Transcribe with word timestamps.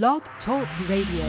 Blog 0.00 0.22
Talk 0.46 0.66
Radio. 0.88 1.26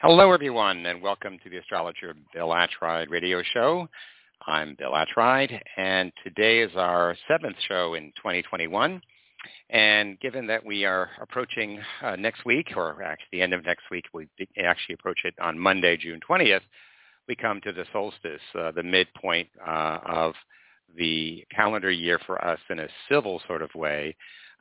Hello, 0.00 0.30
everyone, 0.30 0.86
and 0.86 1.02
welcome 1.02 1.36
to 1.42 1.50
the 1.50 1.56
Astrologer 1.56 2.14
Bill 2.32 2.50
Attride 2.50 3.10
radio 3.10 3.42
show. 3.42 3.88
I'm 4.46 4.76
Bill 4.78 4.92
Attride, 4.92 5.60
and 5.76 6.12
today 6.22 6.60
is 6.60 6.70
our 6.76 7.16
seventh 7.26 7.56
show 7.66 7.94
in 7.94 8.12
2021. 8.18 9.00
And 9.70 10.20
given 10.20 10.46
that 10.46 10.64
we 10.64 10.84
are 10.84 11.10
approaching 11.20 11.80
uh, 12.00 12.14
next 12.14 12.44
week, 12.44 12.68
or 12.76 13.02
actually 13.02 13.26
the 13.32 13.42
end 13.42 13.52
of 13.52 13.64
next 13.64 13.90
week, 13.90 14.04
we 14.12 14.28
actually 14.64 14.94
approach 14.94 15.22
it 15.24 15.34
on 15.42 15.58
Monday, 15.58 15.96
June 15.96 16.20
20th, 16.30 16.62
we 17.26 17.34
come 17.34 17.60
to 17.62 17.72
the 17.72 17.84
solstice, 17.92 18.40
uh, 18.56 18.70
the 18.70 18.84
midpoint 18.84 19.48
uh, 19.66 19.98
of 20.06 20.34
the 20.96 21.44
calendar 21.50 21.90
year 21.90 22.20
for 22.26 22.42
us 22.44 22.60
in 22.70 22.78
a 22.78 22.88
civil 23.08 23.42
sort 23.48 23.60
of 23.60 23.74
way 23.74 24.14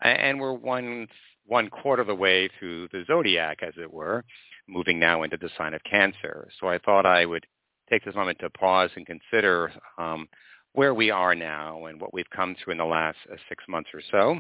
and 0.08 0.40
we're 0.40 0.54
one 0.54 1.08
one 1.46 1.70
quarter 1.70 2.02
of 2.02 2.08
the 2.08 2.16
way 2.16 2.50
through 2.58 2.88
the 2.90 3.04
zodiac, 3.06 3.60
as 3.62 3.74
it 3.78 3.92
were, 3.92 4.24
moving 4.68 4.98
now 4.98 5.24
into 5.24 5.38
the 5.38 5.50
sign 5.58 5.74
of 5.74 5.84
Cancer. 5.84 6.48
So 6.60 6.68
I 6.68 6.78
thought 6.78 7.06
I 7.06 7.26
would 7.26 7.46
take 7.90 8.06
this 8.06 8.16
moment 8.16 8.40
to 8.40 8.50
pause 8.50 8.90
and 8.96 9.06
consider 9.06 9.72
um, 9.98 10.28
where 10.72 10.94
we 10.94 11.12
are 11.12 11.36
now 11.36 11.86
and 11.86 12.00
what 12.00 12.14
we've 12.14 12.30
come 12.36 12.56
through 12.56 12.72
in 12.72 12.78
the 12.78 12.86
last 12.86 13.18
uh, 13.32 13.36
six 13.50 13.64
months 13.68 13.90
or 13.94 14.02
so. 14.10 14.40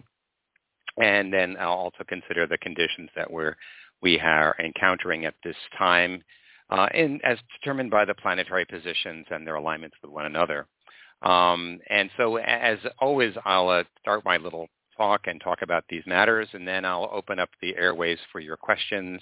And 1.02 1.34
then 1.34 1.58
I'll 1.60 1.72
also 1.72 2.04
consider 2.08 2.48
the 2.48 2.58
conditions 2.60 3.10
that 3.16 3.30
we're, 3.30 3.56
we 4.02 4.20
are 4.20 4.56
encountering 4.60 5.26
at 5.26 5.36
this 5.44 5.56
time 5.78 6.24
uh, 6.70 6.88
in, 6.94 7.20
as 7.24 7.38
determined 7.60 7.92
by 7.92 8.06
the 8.06 8.16
planetary 8.16 8.66
positions 8.66 9.26
and 9.30 9.46
their 9.46 9.56
alignments 9.56 9.98
with 10.02 10.12
one 10.12 10.26
another. 10.26 10.68
Um, 11.22 11.80
and 11.90 12.10
so 12.18 12.38
as 12.38 12.78
always, 13.00 13.34
I'll 13.46 13.70
uh, 13.70 13.84
start 14.02 14.26
my 14.26 14.38
little 14.38 14.68
talk 14.98 15.28
and 15.28 15.42
talk 15.42 15.62
about 15.62 15.84
these 15.90 16.04
matters, 16.06 16.48
and 16.54 16.68
then 16.68 16.86
I'll 16.86 17.10
open 17.12 17.40
up 17.40 17.50
the 17.62 17.76
airways 17.76 18.20
for 18.32 18.40
your 18.40 18.58
questions, 18.58 19.22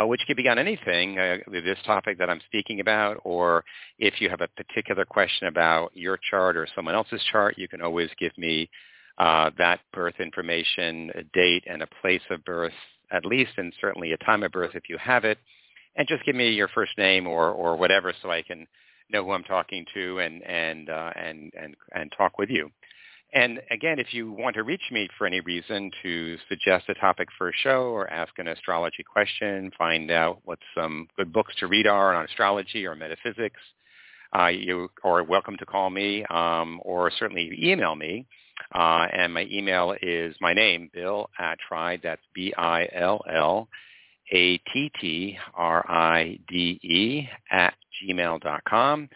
uh, 0.00 0.06
which 0.06 0.20
could 0.26 0.36
be 0.36 0.48
on 0.48 0.58
anything, 0.58 1.18
uh, 1.18 1.38
this 1.50 1.78
topic 1.84 2.18
that 2.18 2.30
I'm 2.30 2.40
speaking 2.46 2.80
about, 2.80 3.18
or 3.24 3.64
if 3.98 4.20
you 4.20 4.28
have 4.30 4.40
a 4.40 4.48
particular 4.48 5.04
question 5.04 5.48
about 5.48 5.90
your 5.94 6.18
chart 6.30 6.56
or 6.56 6.66
someone 6.74 6.94
else's 6.94 7.22
chart, 7.30 7.58
you 7.58 7.68
can 7.68 7.82
always 7.82 8.10
give 8.18 8.36
me 8.38 8.70
uh, 9.18 9.50
that 9.58 9.80
birth 9.92 10.14
information, 10.20 11.10
a 11.14 11.22
date 11.34 11.64
and 11.66 11.82
a 11.82 11.88
place 12.00 12.22
of 12.30 12.44
birth, 12.44 12.72
at 13.10 13.24
least, 13.24 13.52
and 13.56 13.72
certainly 13.80 14.12
a 14.12 14.18
time 14.18 14.42
of 14.42 14.52
birth 14.52 14.72
if 14.74 14.84
you 14.88 14.96
have 14.98 15.24
it, 15.24 15.38
and 15.96 16.06
just 16.06 16.24
give 16.24 16.36
me 16.36 16.50
your 16.50 16.68
first 16.68 16.92
name 16.96 17.26
or, 17.26 17.50
or 17.50 17.76
whatever 17.76 18.12
so 18.22 18.30
I 18.30 18.42
can 18.42 18.66
know 19.10 19.24
who 19.24 19.32
I'm 19.32 19.44
talking 19.44 19.84
to 19.94 20.18
and 20.18 20.42
and 20.42 20.90
uh, 20.90 21.10
and 21.16 21.52
and 21.58 21.74
and 21.94 22.12
talk 22.16 22.38
with 22.38 22.50
you. 22.50 22.70
And 23.34 23.60
again, 23.70 23.98
if 23.98 24.14
you 24.14 24.32
want 24.32 24.54
to 24.56 24.62
reach 24.62 24.90
me 24.90 25.08
for 25.18 25.26
any 25.26 25.40
reason 25.40 25.90
to 26.02 26.38
suggest 26.48 26.88
a 26.88 26.94
topic 26.94 27.28
for 27.36 27.50
a 27.50 27.52
show 27.52 27.90
or 27.90 28.10
ask 28.10 28.32
an 28.38 28.48
astrology 28.48 29.02
question, 29.02 29.70
find 29.76 30.10
out 30.10 30.40
what 30.44 30.58
some 30.74 31.08
good 31.16 31.30
books 31.32 31.54
to 31.58 31.66
read 31.66 31.86
are 31.86 32.14
on 32.14 32.24
astrology 32.24 32.86
or 32.86 32.94
metaphysics, 32.94 33.60
uh, 34.36 34.46
you 34.48 34.90
are 35.04 35.22
welcome 35.22 35.56
to 35.58 35.64
call 35.66 35.88
me 35.90 36.24
um, 36.30 36.80
or 36.84 37.10
certainly 37.18 37.50
email 37.62 37.94
me. 37.94 38.26
Uh, 38.74 39.06
and 39.12 39.32
my 39.32 39.46
email 39.50 39.94
is 40.02 40.34
my 40.40 40.52
name, 40.52 40.90
Bill 40.92 41.30
Attride. 41.40 42.02
That's 42.02 42.20
B-I-L-L-A-T-T-R-I-D-E 42.34 42.88
at 47.50 47.74
gmail 48.02 48.40
dot 48.40 48.62
com 48.68 49.08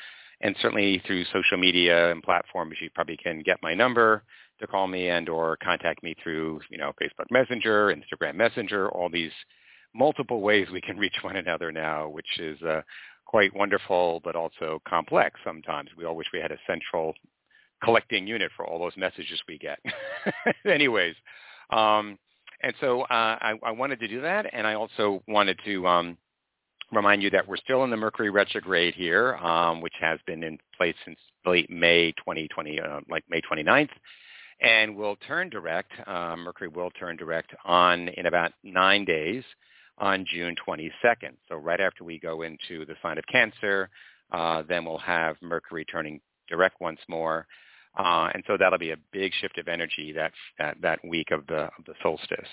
and 0.43 0.57
certainly 0.61 1.03
through 1.07 1.25
social 1.27 1.57
media 1.57 2.11
and 2.11 2.23
platforms, 2.23 2.77
you 2.81 2.91
probably 2.95 3.17
can 3.17 3.43
get 3.43 3.59
my 3.63 3.75
number 3.75 4.25
to 4.61 4.67
call 4.67 4.87
me 4.87 5.09
and 5.09 5.29
or 5.29 5.57
contact 5.63 6.03
me 6.03 6.15
through, 6.23 6.61
you 6.71 6.79
know, 6.79 6.93
Facebook 7.01 7.31
Messenger, 7.31 7.95
Instagram 7.95 8.35
Messenger, 8.35 8.89
all 8.91 9.09
these 9.09 9.33
multiple 9.95 10.41
ways 10.41 10.69
we 10.73 10.81
can 10.81 10.97
reach 10.99 11.17
one 11.23 11.37
another 11.37 11.71
now, 11.73 12.09
which 12.09 12.39
is 12.39 12.61
uh, 12.63 12.83
quite 13.25 13.55
wonderful, 13.55 14.21
but 14.25 14.37
also 14.37 14.83
complex 14.87 15.39
sometimes. 15.45 15.91
We 15.97 16.05
all 16.05 16.17
wish 16.17 16.29
we 16.33 16.41
had 16.41 16.53
a 16.53 16.59
central 16.67 17.15
collecting 17.83 18.27
unit 18.27 18.51
for 18.57 18.67
all 18.67 18.79
those 18.79 18.97
messages 18.97 19.41
we 19.49 19.59
get. 19.59 19.79
Anyways, 20.67 21.15
um, 21.71 22.19
and 22.63 22.75
so 22.81 23.03
uh, 23.03 23.07
I, 23.11 23.55
I, 23.63 23.71
wanted 23.73 23.99
to 24.01 24.09
do 24.09 24.21
that, 24.21 24.47
and 24.53 24.67
I 24.67 24.75
also 24.75 25.23
wanted 25.27 25.59
to 25.65 25.87
um, 25.87 26.17
remind 26.93 27.23
you 27.23 27.31
that 27.31 27.47
we're 27.47 27.57
still 27.57 27.85
in 27.85 27.91
the 27.91 27.97
Mercury 27.97 28.31
retrograde 28.31 28.95
here, 28.95 29.37
um, 29.37 29.81
which 29.81 29.95
has 30.01 30.21
been 30.27 30.43
in 30.45 30.59
place 30.77 30.95
since 31.05 31.19
late 31.45 31.71
May 31.71 32.13
2020, 32.13 32.81
uh, 32.81 33.01
like 33.09 33.25
May 33.29 33.41
29th, 33.41 33.91
and 34.61 34.95
will 34.95 35.17
turn 35.27 35.49
direct. 35.49 35.93
Uh, 36.07 36.37
Mercury 36.37 36.69
will 36.69 36.91
turn 36.91 37.17
direct 37.17 37.55
on 37.65 38.09
in 38.11 38.27
about 38.27 38.53
nine 38.63 39.05
days 39.05 39.43
on 39.99 40.25
June 40.31 40.55
22nd. 40.67 41.33
So 41.49 41.57
right 41.57 41.81
after 41.81 42.05
we 42.05 42.19
go 42.19 42.43
into 42.43 42.85
the 42.87 42.95
sign 43.03 43.19
of 43.19 43.27
Cancer, 43.27 43.89
uh, 44.33 44.63
then 44.69 44.85
we'll 44.85 44.99
have 44.99 45.37
Mercury 45.43 45.85
turning 45.85 46.21
direct 46.49 46.81
once 46.81 47.01
more. 47.09 47.47
Uh, 47.99 48.31
and 48.33 48.43
so 48.47 48.57
that'll 48.59 48.79
be 48.79 48.93
a 48.93 48.97
big 49.13 49.33
shift 49.41 49.59
of 49.59 49.69
energy 49.69 50.13
that 50.13 50.33
that, 50.59 50.77
that 50.81 51.05
week 51.05 51.31
of 51.31 51.47
the 51.47 51.65
of 51.79 51.85
the 51.87 51.95
solstice. 52.03 52.49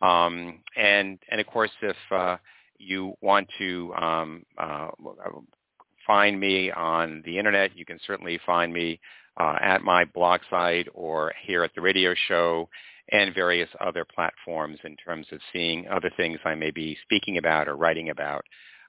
Um, 0.00 0.60
and 0.76 1.18
and 1.30 1.40
of 1.40 1.46
course, 1.46 1.70
if 1.82 1.96
uh, 2.10 2.36
you 2.82 3.14
want 3.20 3.48
to 3.58 3.94
um, 3.94 4.44
uh, 4.58 4.88
find 6.06 6.38
me 6.38 6.70
on 6.70 7.22
the 7.24 7.38
internet, 7.38 7.76
you 7.76 7.84
can 7.84 7.98
certainly 8.06 8.38
find 8.44 8.72
me 8.72 9.00
uh, 9.38 9.56
at 9.60 9.82
my 9.82 10.04
blog 10.04 10.40
site 10.50 10.88
or 10.94 11.32
here 11.44 11.64
at 11.64 11.74
the 11.74 11.80
radio 11.80 12.14
show 12.28 12.68
and 13.10 13.34
various 13.34 13.68
other 13.80 14.04
platforms 14.04 14.78
in 14.84 14.96
terms 14.96 15.26
of 15.32 15.40
seeing 15.52 15.86
other 15.88 16.10
things 16.16 16.38
I 16.44 16.54
may 16.54 16.70
be 16.70 16.96
speaking 17.02 17.38
about 17.38 17.68
or 17.68 17.76
writing 17.76 18.10
about. 18.10 18.44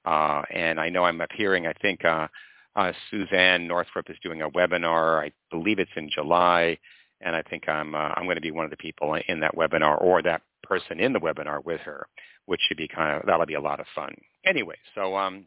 Uh, 0.06 0.42
and 0.54 0.80
I 0.80 0.90
know 0.90 1.06
I'm 1.06 1.22
appearing, 1.22 1.68
I 1.68 1.74
think 1.82 2.04
uh, 2.06 2.28
uh, 2.76 2.92
Suzane 3.12 3.68
Northrop 3.68 4.10
is 4.10 4.18
doing 4.24 4.42
a 4.42 4.50
webinar. 4.50 5.24
I 5.24 5.32
believe 5.50 5.80
it's 5.80 5.92
in 5.96 6.10
July. 6.14 6.78
And 7.22 7.36
I 7.36 7.42
think 7.44 7.70
I'm, 7.70 7.96
uh, 7.96 8.10
I'm 8.16 8.26
going 8.26 8.36
to 8.36 8.42
be 8.42 8.52
one 8.52 8.66
of 8.66 8.72
the 8.72 8.78
people 8.78 9.18
in 9.28 9.40
that 9.40 9.56
webinar 9.56 10.02
or 10.02 10.22
that 10.24 10.42
person 10.64 11.00
in 11.00 11.14
the 11.14 11.20
webinar 11.20 11.64
with 11.64 11.82
her 11.82 12.08
which 12.46 12.62
should 12.68 12.78
be 12.78 12.88
kind 12.88 13.18
of 13.18 13.26
that'll 13.26 13.46
be 13.46 13.54
a 13.54 13.62
lot 13.62 13.80
of 13.80 13.86
fun. 13.96 14.14
Anyway, 14.46 14.76
so 14.96 15.16
um, 15.16 15.46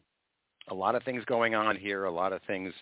a 0.69 0.73
lot 0.73 0.95
of 0.95 1.03
things 1.03 1.23
going 1.25 1.55
on 1.55 1.75
here, 1.75 2.05
a 2.05 2.11
lot 2.11 2.33
of 2.33 2.41
things 2.47 2.73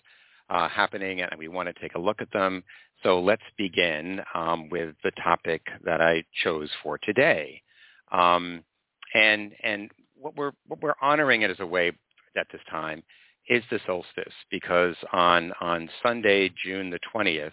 uh, 0.48 0.68
happening, 0.68 1.20
and 1.20 1.30
we 1.38 1.48
want 1.48 1.68
to 1.68 1.80
take 1.80 1.94
a 1.94 2.00
look 2.00 2.20
at 2.20 2.32
them. 2.32 2.62
So 3.02 3.20
let's 3.20 3.42
begin 3.58 4.20
um, 4.34 4.68
with 4.70 4.94
the 5.04 5.12
topic 5.22 5.62
that 5.84 6.00
I 6.00 6.24
chose 6.42 6.70
for 6.82 6.98
today, 6.98 7.60
um, 8.12 8.62
and 9.14 9.52
and 9.62 9.90
what 10.18 10.36
we're 10.36 10.52
what 10.66 10.80
we're 10.80 10.94
honoring 11.02 11.42
it 11.42 11.50
as 11.50 11.60
a 11.60 11.66
way 11.66 11.92
at 12.36 12.46
this 12.52 12.60
time 12.70 13.02
is 13.48 13.62
the 13.70 13.80
solstice 13.86 14.34
because 14.50 14.96
on 15.12 15.52
on 15.60 15.88
Sunday, 16.02 16.50
June 16.64 16.90
the 16.90 16.98
twentieth, 17.12 17.52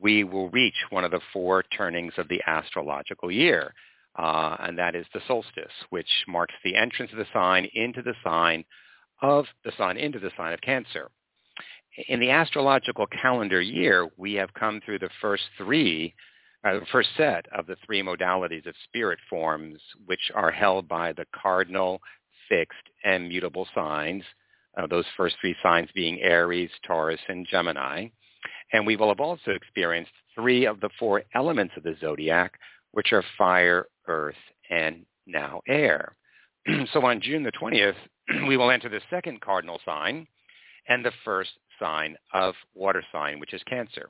we 0.00 0.24
will 0.24 0.50
reach 0.50 0.74
one 0.90 1.04
of 1.04 1.12
the 1.12 1.20
four 1.32 1.62
turnings 1.76 2.12
of 2.18 2.28
the 2.28 2.42
astrological 2.46 3.30
year 3.30 3.72
uh, 4.16 4.56
and 4.60 4.78
that 4.78 4.94
is 4.94 5.06
the 5.12 5.20
solstice, 5.26 5.72
which 5.90 6.08
marks 6.28 6.54
the 6.64 6.76
entrance 6.76 7.10
of 7.12 7.18
the 7.18 7.26
sign 7.32 7.68
into 7.74 8.02
the 8.02 8.14
sign 8.22 8.64
of 9.22 9.46
the 9.64 9.72
sun 9.76 9.96
into 9.96 10.18
the 10.18 10.30
sign 10.36 10.52
of 10.52 10.60
Cancer. 10.60 11.10
In 12.08 12.20
the 12.20 12.30
astrological 12.30 13.06
calendar 13.06 13.60
year, 13.60 14.08
we 14.16 14.34
have 14.34 14.52
come 14.54 14.80
through 14.84 14.98
the 14.98 15.10
first 15.20 15.44
three, 15.56 16.14
uh, 16.64 16.80
first 16.90 17.10
set 17.16 17.46
of 17.56 17.66
the 17.66 17.76
three 17.86 18.02
modalities 18.02 18.66
of 18.66 18.74
spirit 18.84 19.18
forms, 19.30 19.80
which 20.06 20.30
are 20.34 20.50
held 20.50 20.88
by 20.88 21.12
the 21.12 21.26
cardinal, 21.34 22.00
fixed, 22.48 22.88
and 23.04 23.28
mutable 23.28 23.68
signs, 23.74 24.24
uh, 24.76 24.86
those 24.88 25.04
first 25.16 25.36
three 25.40 25.54
signs 25.62 25.88
being 25.94 26.20
Aries, 26.20 26.70
Taurus, 26.84 27.20
and 27.28 27.46
Gemini. 27.46 28.08
And 28.72 28.86
we 28.86 28.96
will 28.96 29.08
have 29.08 29.20
also 29.20 29.52
experienced 29.52 30.10
three 30.34 30.66
of 30.66 30.80
the 30.80 30.90
four 30.98 31.22
elements 31.34 31.74
of 31.76 31.84
the 31.84 31.96
zodiac, 32.00 32.58
which 32.90 33.12
are 33.12 33.24
fire, 33.38 33.86
earth, 34.08 34.34
and 34.70 35.04
now 35.26 35.60
air. 35.68 36.16
so 36.92 37.04
on 37.04 37.20
June 37.20 37.42
the 37.42 37.52
20th, 37.52 37.94
we 38.48 38.56
will 38.56 38.70
enter 38.70 38.88
the 38.88 39.00
second 39.10 39.40
cardinal 39.40 39.80
sign 39.84 40.26
and 40.88 41.04
the 41.04 41.12
first 41.24 41.50
sign 41.78 42.16
of 42.32 42.54
water 42.74 43.02
sign, 43.12 43.40
which 43.40 43.54
is 43.54 43.62
Cancer. 43.64 44.08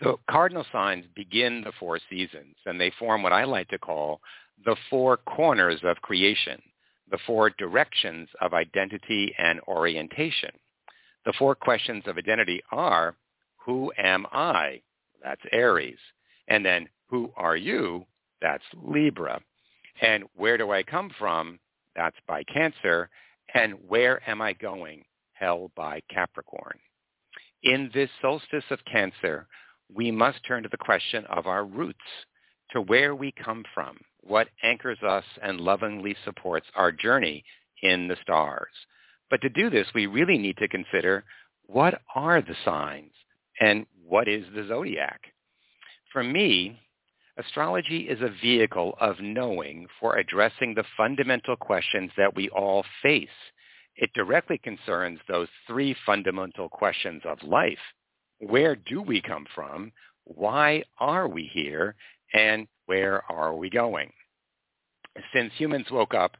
The 0.00 0.16
cardinal 0.30 0.64
signs 0.70 1.06
begin 1.14 1.62
the 1.62 1.72
four 1.78 1.98
seasons, 2.08 2.56
and 2.66 2.80
they 2.80 2.92
form 2.98 3.22
what 3.22 3.32
I 3.32 3.44
like 3.44 3.68
to 3.68 3.78
call 3.78 4.20
the 4.64 4.76
four 4.90 5.16
corners 5.16 5.80
of 5.82 6.00
creation, 6.02 6.60
the 7.10 7.18
four 7.26 7.50
directions 7.50 8.28
of 8.40 8.54
identity 8.54 9.34
and 9.38 9.60
orientation. 9.66 10.50
The 11.24 11.32
four 11.38 11.54
questions 11.54 12.04
of 12.06 12.16
identity 12.16 12.62
are, 12.70 13.16
who 13.56 13.92
am 13.98 14.26
I? 14.32 14.82
That's 15.22 15.42
Aries. 15.52 15.98
And 16.46 16.64
then, 16.64 16.88
who 17.08 17.32
are 17.36 17.56
you? 17.56 18.06
That's 18.40 18.64
Libra. 18.74 19.40
And 20.00 20.24
where 20.36 20.56
do 20.56 20.70
I 20.70 20.82
come 20.82 21.10
from? 21.18 21.58
That's 21.96 22.16
by 22.26 22.44
Cancer. 22.44 23.10
And 23.54 23.74
where 23.88 24.28
am 24.28 24.40
I 24.40 24.52
going? 24.52 25.04
Hell 25.32 25.70
by 25.76 26.02
Capricorn. 26.10 26.78
In 27.62 27.90
this 27.92 28.10
solstice 28.20 28.64
of 28.70 28.78
Cancer, 28.90 29.46
we 29.92 30.10
must 30.10 30.44
turn 30.46 30.62
to 30.62 30.68
the 30.68 30.76
question 30.76 31.24
of 31.26 31.46
our 31.46 31.64
roots 31.64 31.98
to 32.70 32.82
where 32.82 33.14
we 33.14 33.32
come 33.32 33.64
from, 33.74 33.96
what 34.22 34.48
anchors 34.62 34.98
us 35.02 35.24
and 35.42 35.60
lovingly 35.60 36.14
supports 36.24 36.66
our 36.74 36.92
journey 36.92 37.44
in 37.82 38.08
the 38.08 38.16
stars. 38.22 38.72
But 39.30 39.40
to 39.42 39.48
do 39.48 39.70
this, 39.70 39.86
we 39.94 40.06
really 40.06 40.38
need 40.38 40.56
to 40.58 40.68
consider 40.68 41.24
what 41.66 42.00
are 42.14 42.40
the 42.40 42.56
signs 42.64 43.12
and 43.60 43.86
what 44.06 44.28
is 44.28 44.44
the 44.54 44.66
zodiac? 44.66 45.20
For 46.12 46.22
me, 46.22 46.78
astrology 47.38 48.08
is 48.08 48.20
a 48.20 48.34
vehicle 48.42 48.96
of 49.00 49.20
knowing 49.20 49.86
for 50.00 50.16
addressing 50.16 50.74
the 50.74 50.84
fundamental 50.96 51.56
questions 51.56 52.10
that 52.16 52.34
we 52.34 52.48
all 52.50 52.84
face. 53.02 53.28
It 53.96 54.10
directly 54.14 54.58
concerns 54.58 55.18
those 55.28 55.48
three 55.66 55.96
fundamental 56.04 56.68
questions 56.68 57.22
of 57.24 57.42
life. 57.42 57.78
Where 58.40 58.76
do 58.76 59.02
we 59.02 59.20
come 59.20 59.46
from? 59.54 59.92
Why 60.24 60.84
are 60.98 61.28
we 61.28 61.50
here? 61.52 61.94
And 62.32 62.68
where 62.86 63.22
are 63.30 63.54
we 63.54 63.70
going? 63.70 64.12
Since 65.32 65.52
humans 65.56 65.86
woke 65.90 66.14
up 66.14 66.36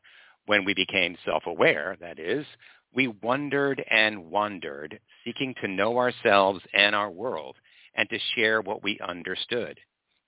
when 0.46 0.64
we 0.64 0.74
became 0.74 1.16
self-aware, 1.24 1.96
that 2.00 2.18
is, 2.18 2.46
we 2.94 3.08
wondered 3.08 3.82
and 3.90 4.30
wandered, 4.30 4.98
seeking 5.24 5.54
to 5.60 5.68
know 5.68 5.98
ourselves 5.98 6.60
and 6.72 6.94
our 6.94 7.10
world 7.10 7.56
and 7.94 8.08
to 8.10 8.18
share 8.34 8.60
what 8.60 8.82
we 8.82 8.98
understood. 9.06 9.78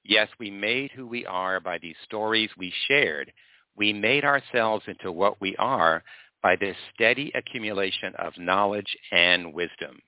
Yes, 0.04 0.28
we 0.38 0.50
made 0.50 0.90
who 0.92 1.06
we 1.06 1.26
are 1.26 1.60
by 1.60 1.78
these 1.78 1.96
stories 2.04 2.50
we 2.56 2.72
shared. 2.88 3.32
We 3.76 3.92
made 3.92 4.24
ourselves 4.24 4.84
into 4.88 5.12
what 5.12 5.40
we 5.40 5.54
are 5.56 6.02
by 6.42 6.56
this 6.56 6.76
steady 6.94 7.30
accumulation 7.34 8.14
of 8.16 8.36
knowledge 8.38 8.96
and 9.12 9.52
wisdom. 9.52 10.00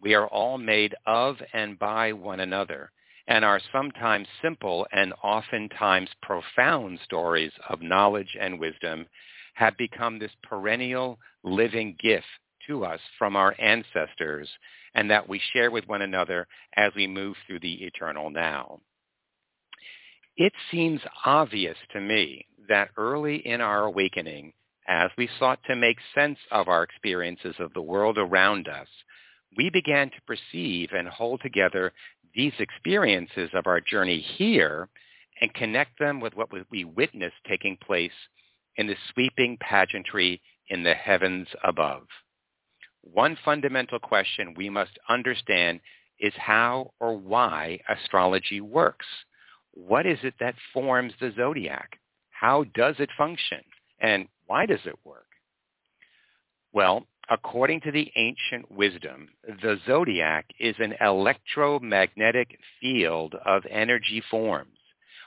We 0.00 0.14
are 0.14 0.26
all 0.26 0.58
made 0.58 0.94
of 1.06 1.36
and 1.54 1.78
by 1.78 2.12
one 2.12 2.40
another, 2.40 2.92
and 3.26 3.44
our 3.44 3.60
sometimes 3.72 4.28
simple 4.42 4.86
and 4.92 5.14
oftentimes 5.22 6.10
profound 6.20 7.00
stories 7.04 7.52
of 7.70 7.80
knowledge 7.80 8.36
and 8.38 8.60
wisdom 8.60 9.06
have 9.54 9.76
become 9.78 10.18
this 10.18 10.32
perennial 10.42 11.18
living 11.42 11.96
gift 11.98 12.26
to 12.66 12.84
us 12.84 13.00
from 13.18 13.36
our 13.36 13.54
ancestors 13.58 14.48
and 14.94 15.10
that 15.10 15.28
we 15.28 15.40
share 15.52 15.70
with 15.70 15.86
one 15.88 16.02
another 16.02 16.46
as 16.76 16.92
we 16.94 17.06
move 17.06 17.36
through 17.46 17.60
the 17.60 17.84
eternal 17.84 18.30
now. 18.30 18.80
It 20.36 20.52
seems 20.70 21.00
obvious 21.24 21.76
to 21.92 22.00
me 22.00 22.46
that 22.68 22.90
early 22.96 23.36
in 23.46 23.60
our 23.60 23.84
awakening, 23.84 24.52
as 24.88 25.10
we 25.16 25.28
sought 25.38 25.60
to 25.66 25.76
make 25.76 25.98
sense 26.14 26.38
of 26.50 26.68
our 26.68 26.82
experiences 26.82 27.54
of 27.60 27.72
the 27.72 27.82
world 27.82 28.18
around 28.18 28.66
us, 28.66 28.88
we 29.56 29.70
began 29.70 30.10
to 30.10 30.20
perceive 30.26 30.90
and 30.92 31.06
hold 31.06 31.40
together 31.40 31.92
these 32.34 32.52
experiences 32.58 33.50
of 33.54 33.68
our 33.68 33.80
journey 33.80 34.18
here 34.18 34.88
and 35.40 35.54
connect 35.54 35.98
them 36.00 36.18
with 36.20 36.34
what 36.34 36.48
we 36.70 36.84
witnessed 36.84 37.36
taking 37.48 37.76
place 37.76 38.10
in 38.76 38.88
the 38.88 38.96
sweeping 39.12 39.56
pageantry 39.60 40.40
in 40.68 40.82
the 40.82 40.94
heavens 40.94 41.46
above. 41.62 42.06
One 43.02 43.36
fundamental 43.44 44.00
question 44.00 44.54
we 44.56 44.68
must 44.68 44.98
understand 45.08 45.80
is 46.18 46.32
how 46.36 46.92
or 46.98 47.16
why 47.16 47.78
astrology 47.88 48.60
works. 48.60 49.06
What 49.74 50.06
is 50.06 50.18
it 50.22 50.34
that 50.38 50.54
forms 50.72 51.12
the 51.20 51.32
zodiac? 51.36 51.98
How 52.30 52.64
does 52.74 52.94
it 53.00 53.10
function? 53.18 53.60
And 54.00 54.28
why 54.46 54.66
does 54.66 54.86
it 54.86 54.98
work? 55.04 55.26
Well, 56.72 57.06
according 57.28 57.80
to 57.82 57.90
the 57.90 58.10
ancient 58.14 58.70
wisdom, 58.70 59.30
the 59.44 59.80
zodiac 59.86 60.46
is 60.60 60.76
an 60.78 60.94
electromagnetic 61.00 62.56
field 62.80 63.34
of 63.44 63.64
energy 63.68 64.22
forms, 64.30 64.78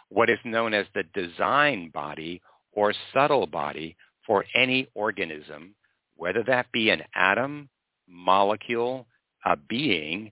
what 0.09 0.29
is 0.29 0.39
known 0.45 0.73
as 0.73 0.85
the 0.93 1.03
design 1.13 1.89
body 1.93 2.41
or 2.71 2.93
subtle 3.13 3.47
body 3.47 3.97
for 4.25 4.45
any 4.55 4.87
organism, 4.93 5.75
whether 6.15 6.43
that 6.43 6.71
be 6.71 6.89
an 6.89 7.03
atom, 7.15 7.69
molecule, 8.07 9.07
a 9.45 9.57
being, 9.57 10.31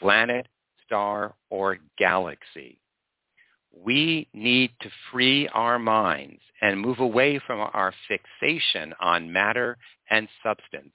planet, 0.00 0.46
star, 0.84 1.34
or 1.50 1.78
galaxy. 1.98 2.78
We 3.76 4.28
need 4.32 4.70
to 4.80 4.90
free 5.10 5.48
our 5.48 5.78
minds 5.78 6.40
and 6.60 6.80
move 6.80 7.00
away 7.00 7.40
from 7.46 7.60
our 7.60 7.92
fixation 8.08 8.94
on 9.00 9.32
matter 9.32 9.76
and 10.10 10.28
substance 10.42 10.94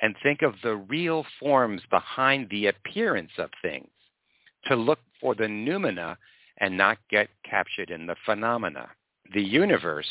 and 0.00 0.14
think 0.22 0.42
of 0.42 0.54
the 0.62 0.76
real 0.76 1.24
forms 1.40 1.82
behind 1.90 2.48
the 2.50 2.66
appearance 2.66 3.32
of 3.38 3.50
things, 3.62 3.90
to 4.66 4.76
look 4.76 5.00
for 5.20 5.34
the 5.34 5.44
noumena 5.44 6.16
and 6.58 6.76
not 6.76 6.98
get 7.10 7.28
captured 7.48 7.90
in 7.90 8.06
the 8.06 8.16
phenomena. 8.24 8.88
The 9.34 9.42
universe 9.42 10.08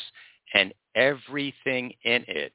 and 0.54 0.74
everything 0.96 1.94
in 2.04 2.24
it 2.28 2.54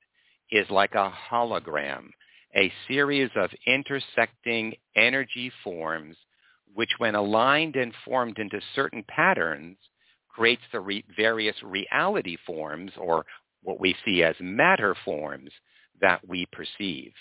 is 0.51 0.69
like 0.71 0.95
a 0.95 1.13
hologram, 1.31 2.11
a 2.55 2.73
series 2.89 3.31
of 3.37 3.51
intersecting 3.67 4.75
energy 4.97 5.51
forms 5.65 6.17
which 6.75 6.91
when 6.99 7.15
aligned 7.15 7.77
and 7.77 7.93
formed 8.05 8.39
into 8.39 8.61
certain 8.75 9.05
patterns 9.09 9.77
creates 10.29 10.63
the 10.73 10.81
re- 10.81 11.05
various 11.17 11.57
reality 11.63 12.37
forms 12.47 12.93
or 12.97 13.25
what 13.63 13.81
we 13.81 13.95
see 14.05 14.23
as 14.23 14.35
matter 14.41 14.95
forms 15.05 15.51
that 16.01 16.27
we 16.27 16.47
perceive. 16.53 17.13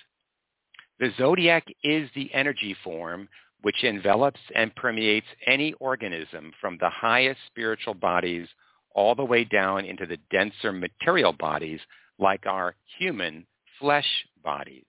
The 1.00 1.12
zodiac 1.18 1.65
is 1.83 2.09
the 2.15 2.33
energy 2.33 2.75
form 2.83 3.27
which 3.62 3.83
envelops 3.83 4.39
and 4.56 4.75
permeates 4.75 5.27
any 5.45 5.74
organism 5.74 6.51
from 6.59 6.77
the 6.80 6.89
highest 6.89 7.39
spiritual 7.47 7.94
bodies 7.94 8.47
all 8.94 9.15
the 9.15 9.25
way 9.25 9.44
down 9.44 9.86
into 9.86 10.06
the 10.06 10.18
denser 10.31 10.71
material 10.71 11.33
bodies 11.33 11.80
like 12.19 12.45
our 12.45 12.75
human 12.97 13.45
flesh 13.80 14.07
bodies. 14.44 14.86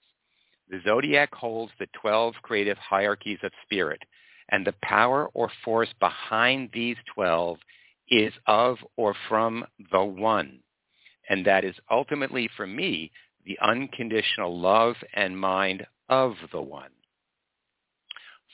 The 0.69 0.81
zodiac 0.85 1.35
holds 1.35 1.73
the 1.79 1.87
12 2.01 2.35
creative 2.43 2.79
hierarchies 2.79 3.39
of 3.43 3.53
spirit, 3.63 4.03
and 4.53 4.67
the 4.67 4.75
power 4.83 5.29
or 5.35 5.51
force 5.65 5.89
behind 5.99 6.71
these 6.73 6.97
12 7.15 7.59
is 8.11 8.33
of 8.47 8.77
or 8.97 9.17
from 9.29 9.65
the 9.91 10.05
one. 10.05 10.61
And 11.29 11.47
that 11.47 11.65
is 11.65 11.75
ultimately, 11.91 12.49
for 12.57 12.67
me, 12.67 13.11
the 13.47 13.59
unconditional 13.61 14.61
love 14.61 14.95
and 15.15 15.37
mind 15.37 15.87
of 16.09 16.35
the 16.53 16.61
one. 16.61 16.91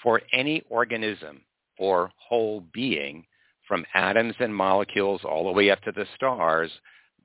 For 0.02 0.22
any 0.32 0.62
organism 0.70 1.42
or 1.78 2.12
whole 2.16 2.62
being, 2.72 3.26
from 3.66 3.84
atoms 3.92 4.34
and 4.38 4.54
molecules 4.54 5.22
all 5.24 5.44
the 5.44 5.52
way 5.52 5.70
up 5.70 5.82
to 5.82 5.92
the 5.92 6.06
stars, 6.14 6.70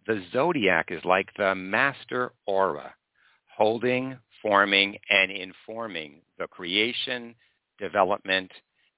the 0.08 0.24
zodiac 0.34 0.88
is 0.90 1.06
like 1.06 1.30
the 1.38 1.56
master 1.56 2.34
aura, 2.46 2.94
holding, 3.56 4.18
forming, 4.42 4.98
and 5.10 5.32
informing 5.32 6.22
the 6.38 6.48
creation, 6.48 7.36
development, 7.84 8.52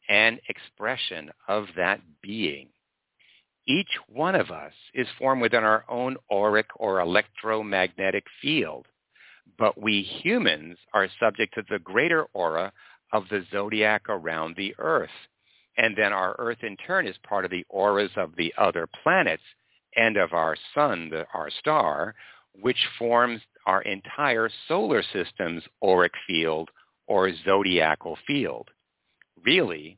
and 0.07 0.39
expression 0.47 1.31
of 1.47 1.65
that 1.75 1.99
being. 2.21 2.69
Each 3.67 3.89
one 4.07 4.35
of 4.35 4.51
us 4.51 4.73
is 4.93 5.07
formed 5.17 5.41
within 5.41 5.63
our 5.63 5.83
own 5.89 6.17
auric 6.31 6.67
or 6.75 6.99
electromagnetic 6.99 8.25
field, 8.41 8.85
but 9.57 9.81
we 9.81 10.01
humans 10.01 10.77
are 10.93 11.07
subject 11.19 11.55
to 11.55 11.63
the 11.69 11.79
greater 11.79 12.25
aura 12.33 12.71
of 13.11 13.23
the 13.29 13.43
zodiac 13.51 14.03
around 14.07 14.55
the 14.55 14.75
earth 14.77 15.09
and 15.77 15.95
then 15.95 16.13
our 16.13 16.35
Earth 16.39 16.63
in 16.63 16.77
turn 16.77 17.07
is 17.07 17.15
part 17.27 17.45
of 17.45 17.51
the 17.51 17.65
auras 17.69 18.11
of 18.15 18.35
the 18.37 18.53
other 18.57 18.87
planets 19.03 19.43
and 19.95 20.17
of 20.17 20.33
our 20.33 20.55
sun, 20.73 21.09
the, 21.09 21.25
our 21.33 21.49
star, 21.59 22.15
which 22.61 22.87
forms 22.97 23.41
our 23.65 23.81
entire 23.81 24.49
solar 24.67 25.03
system's 25.13 25.63
auric 25.83 26.13
field 26.27 26.69
or 27.07 27.31
zodiacal 27.43 28.17
field. 28.25 28.69
Really, 29.43 29.97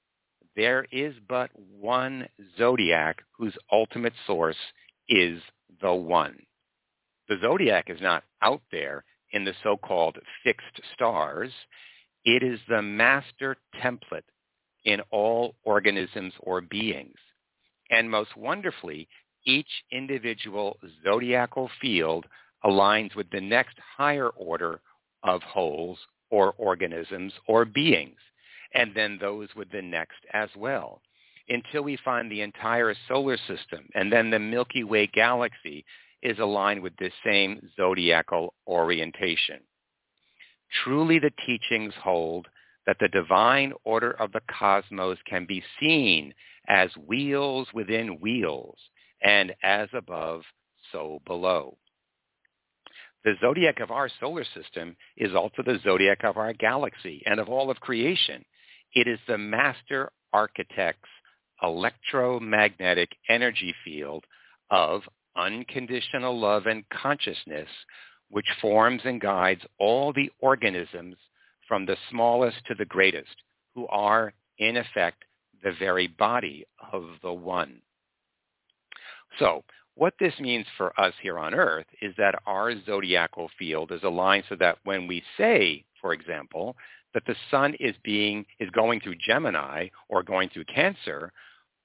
there 0.56 0.88
is 0.92 1.14
but 1.28 1.52
one 1.56 2.28
zodiac 2.58 3.24
whose 3.38 3.56
ultimate 3.72 4.14
source 4.26 4.58
is 5.08 5.42
the 5.82 5.94
one. 5.94 6.38
The 7.30 7.38
zodiac 7.42 7.90
is 7.90 8.02
not 8.02 8.24
out 8.42 8.62
there 8.72 9.04
in 9.32 9.44
the 9.44 9.54
so-called 9.64 10.18
fixed 10.44 10.82
stars. 10.94 11.52
It 12.26 12.44
is 12.44 12.60
the 12.68 12.82
master 12.82 13.58
template 13.82 14.24
in 14.86 15.02
all 15.12 15.56
organisms 15.64 16.34
or 16.40 16.62
beings. 16.62 17.18
And 17.90 18.10
most 18.10 18.36
wonderfully, 18.36 19.08
each 19.46 19.70
individual 19.92 20.78
zodiacal 21.04 21.70
field 21.82 22.26
aligns 22.66 23.16
with 23.16 23.30
the 23.30 23.42
next 23.42 23.78
higher 23.98 24.30
order 24.30 24.82
of 25.24 25.42
wholes 25.44 26.00
or 26.30 26.54
organisms 26.58 27.34
or 27.48 27.66
beings, 27.66 28.18
and 28.74 28.94
then 28.96 29.18
those 29.20 29.50
with 29.56 29.72
the 29.72 29.82
next 29.82 30.20
as 30.34 30.50
well, 30.56 31.02
until 31.50 31.84
we 31.84 31.98
find 32.04 32.32
the 32.32 32.42
entire 32.42 32.94
solar 33.08 33.38
system, 33.38 33.88
and 33.96 34.12
then 34.12 34.30
the 34.30 34.40
Milky 34.40 34.84
Way 34.84 35.08
galaxy 35.08 35.86
is 36.22 36.40
aligned 36.40 36.82
with 36.82 36.96
this 36.98 37.14
same 37.26 37.70
zodiacal 37.76 38.54
orientation. 38.68 39.60
Truly 40.84 41.20
the 41.20 41.32
teachings 41.46 41.94
hold 42.02 42.48
that 42.86 42.98
the 43.00 43.08
divine 43.10 43.74
order 43.84 44.12
of 44.12 44.32
the 44.32 44.42
cosmos 44.50 45.18
can 45.30 45.46
be 45.46 45.64
seen 45.80 46.34
as 46.68 46.90
wheels 47.06 47.68
within 47.74 48.20
wheels, 48.20 48.78
and 49.22 49.54
as 49.64 49.90
above, 49.94 50.42
so 50.92 51.22
below. 51.26 51.78
The 53.24 53.36
zodiac 53.42 53.80
of 53.80 53.92
our 53.92 54.10
solar 54.20 54.46
system 54.46 54.96
is 55.18 55.36
also 55.36 55.64
the 55.64 55.80
zodiac 55.84 56.24
of 56.24 56.38
our 56.38 56.54
galaxy 56.54 57.24
and 57.26 57.40
of 57.40 57.50
all 57.50 57.70
of 57.70 57.80
creation. 57.80 58.44
It 58.94 59.08
is 59.08 59.20
the 59.28 59.38
master 59.38 60.12
architect's 60.34 61.10
electromagnetic 61.62 63.10
energy 63.30 63.74
field 63.84 64.26
of 64.70 65.02
unconditional 65.36 66.40
love 66.40 66.66
and 66.66 66.88
consciousness, 66.90 67.70
which 68.30 68.48
forms 68.62 69.02
and 69.06 69.22
guides 69.22 69.62
all 69.80 70.14
the 70.14 70.32
organisms 70.40 71.16
from 71.68 71.86
the 71.86 71.98
smallest 72.10 72.58
to 72.66 72.76
the 72.76 72.86
greatest, 72.86 73.36
who 73.76 73.88
are, 73.88 74.34
in 74.58 74.78
effect, 74.78 75.24
the 75.64 75.74
very 75.80 76.08
body 76.08 76.66
of 76.92 77.04
the 77.22 77.34
one. 77.34 77.82
So 79.40 79.64
what 79.96 80.14
this 80.20 80.34
means 80.40 80.66
for 80.78 80.98
us 81.00 81.14
here 81.22 81.40
on 81.40 81.54
Earth 81.54 81.88
is 82.02 82.14
that 82.18 82.36
our 82.46 82.74
zodiacal 82.86 83.50
field 83.58 83.92
is 83.92 84.04
aligned 84.04 84.46
so 84.48 84.56
that 84.60 84.78
when 84.84 85.08
we 85.08 85.24
say, 85.38 85.84
for 86.02 86.14
example, 86.14 86.76
that 87.18 87.26
the 87.26 87.36
sun 87.50 87.74
is 87.80 87.96
being 88.04 88.46
is 88.60 88.70
going 88.70 89.00
through 89.00 89.16
Gemini 89.16 89.88
or 90.08 90.22
going 90.22 90.50
through 90.50 90.66
Cancer, 90.66 91.34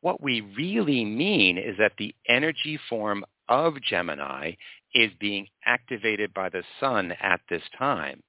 what 0.03 0.23
we 0.23 0.43
really 0.59 1.07
mean 1.07 1.57
is 1.57 1.75
that 1.79 1.93
the 1.97 2.15
energy 2.29 2.79
form 2.91 3.25
of 3.49 3.81
Gemini 3.81 4.53
is 4.95 5.11
being 5.19 5.47
activated 5.65 6.35
by 6.35 6.51
the 6.51 6.62
sun 6.79 7.12
at 7.23 7.41
this 7.49 7.62
time. 7.79 8.23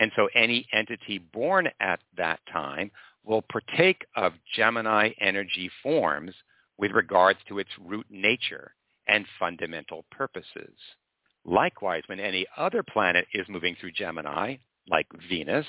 And 0.00 0.10
so 0.16 0.28
any 0.34 0.66
entity 0.72 1.18
born 1.18 1.68
at 1.78 2.00
that 2.16 2.40
time 2.52 2.90
will 3.22 3.42
partake 3.42 4.04
of 4.16 4.32
Gemini 4.56 5.10
energy 5.20 5.70
forms 5.84 6.34
with 6.78 6.90
regards 6.90 7.38
to 7.46 7.60
its 7.60 7.70
root 7.80 8.06
nature 8.10 8.74
and 9.06 9.24
fundamental 9.38 10.04
purposes. 10.10 10.74
Likewise, 11.44 12.02
when 12.06 12.18
any 12.18 12.44
other 12.56 12.82
planet 12.82 13.24
is 13.32 13.46
moving 13.48 13.76
through 13.80 13.92
Gemini, 13.92 14.56
like 14.88 15.06
Venus, 15.28 15.66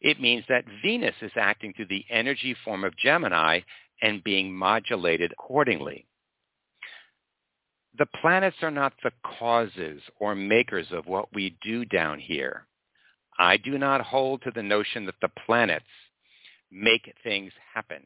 it 0.00 0.20
means 0.20 0.44
that 0.48 0.64
Venus 0.82 1.14
is 1.22 1.32
acting 1.36 1.72
through 1.72 1.86
the 1.86 2.04
energy 2.10 2.54
form 2.64 2.84
of 2.84 2.96
Gemini 2.96 3.60
and 4.02 4.24
being 4.24 4.54
modulated 4.54 5.32
accordingly. 5.32 6.06
The 7.98 8.06
planets 8.20 8.56
are 8.62 8.70
not 8.70 8.92
the 9.02 9.12
causes 9.38 10.02
or 10.20 10.34
makers 10.34 10.88
of 10.90 11.06
what 11.06 11.32
we 11.34 11.56
do 11.62 11.84
down 11.84 12.18
here. 12.18 12.66
I 13.38 13.56
do 13.56 13.78
not 13.78 14.02
hold 14.02 14.42
to 14.42 14.50
the 14.50 14.62
notion 14.62 15.06
that 15.06 15.20
the 15.20 15.30
planets 15.46 15.84
make 16.70 17.14
things 17.22 17.52
happen. 17.74 18.04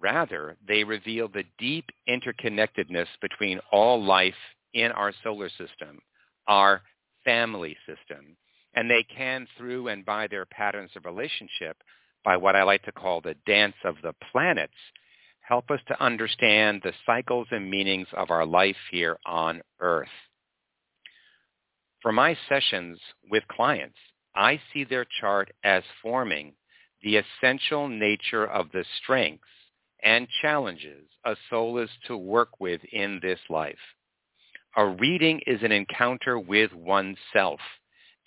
Rather, 0.00 0.56
they 0.66 0.84
reveal 0.84 1.28
the 1.28 1.44
deep 1.58 1.86
interconnectedness 2.08 3.06
between 3.22 3.60
all 3.72 4.02
life 4.02 4.34
in 4.74 4.92
our 4.92 5.12
solar 5.22 5.48
system, 5.48 5.98
our 6.46 6.82
family 7.24 7.76
system, 7.86 8.36
and 8.76 8.90
they 8.90 9.02
can, 9.02 9.48
through 9.56 9.88
and 9.88 10.04
by 10.04 10.26
their 10.26 10.44
patterns 10.44 10.90
of 10.94 11.06
relationship, 11.06 11.78
by 12.24 12.36
what 12.36 12.54
I 12.54 12.62
like 12.62 12.82
to 12.82 12.92
call 12.92 13.20
the 13.20 13.34
dance 13.46 13.76
of 13.84 13.96
the 14.02 14.14
planets, 14.30 14.74
help 15.40 15.70
us 15.70 15.80
to 15.88 16.02
understand 16.02 16.82
the 16.82 16.92
cycles 17.06 17.48
and 17.50 17.70
meanings 17.70 18.08
of 18.12 18.30
our 18.30 18.44
life 18.44 18.76
here 18.90 19.16
on 19.24 19.62
Earth. 19.80 20.08
For 22.02 22.12
my 22.12 22.36
sessions 22.48 23.00
with 23.30 23.48
clients, 23.48 23.98
I 24.34 24.60
see 24.72 24.84
their 24.84 25.06
chart 25.20 25.50
as 25.64 25.82
forming 26.02 26.52
the 27.02 27.16
essential 27.16 27.88
nature 27.88 28.46
of 28.46 28.70
the 28.72 28.84
strengths 29.02 29.48
and 30.02 30.28
challenges 30.42 31.06
a 31.24 31.36
soul 31.48 31.78
is 31.78 31.90
to 32.06 32.16
work 32.16 32.60
with 32.60 32.80
in 32.92 33.18
this 33.22 33.40
life. 33.48 33.78
A 34.76 34.86
reading 34.86 35.40
is 35.46 35.62
an 35.62 35.72
encounter 35.72 36.38
with 36.38 36.72
oneself, 36.74 37.60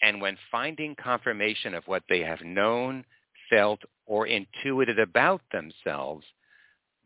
and 0.01 0.21
when 0.21 0.37
finding 0.51 0.95
confirmation 0.95 1.73
of 1.73 1.87
what 1.87 2.03
they 2.09 2.21
have 2.21 2.41
known, 2.41 3.05
felt, 3.49 3.81
or 4.05 4.27
intuited 4.27 4.99
about 4.99 5.41
themselves, 5.51 6.25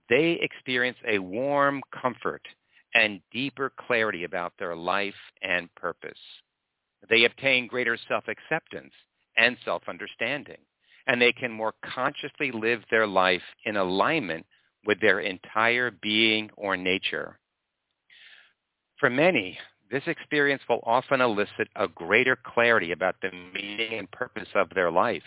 they 0.09 0.37
experience 0.41 0.97
a 1.07 1.19
warm 1.19 1.81
comfort 2.01 2.41
and 2.93 3.21
deeper 3.31 3.71
clarity 3.87 4.23
about 4.23 4.53
their 4.59 4.75
life 4.75 5.13
and 5.41 5.73
purpose. 5.75 6.19
They 7.09 7.25
obtain 7.25 7.67
greater 7.67 7.97
self-acceptance 8.07 8.93
and 9.37 9.57
self-understanding, 9.65 10.59
and 11.07 11.21
they 11.21 11.31
can 11.31 11.51
more 11.51 11.73
consciously 11.83 12.51
live 12.51 12.81
their 12.91 13.07
life 13.07 13.41
in 13.65 13.77
alignment 13.77 14.45
with 14.85 14.99
their 15.01 15.21
entire 15.21 15.91
being 15.91 16.49
or 16.55 16.77
nature. 16.77 17.39
For 18.99 19.09
many, 19.09 19.57
this 19.91 20.03
experience 20.07 20.61
will 20.67 20.81
often 20.83 21.21
elicit 21.21 21.67
a 21.75 21.87
greater 21.87 22.35
clarity 22.35 22.91
about 22.91 23.15
the 23.21 23.31
meaning 23.53 23.99
and 23.99 24.11
purpose 24.11 24.47
of 24.55 24.69
their 24.73 24.91
life, 24.91 25.23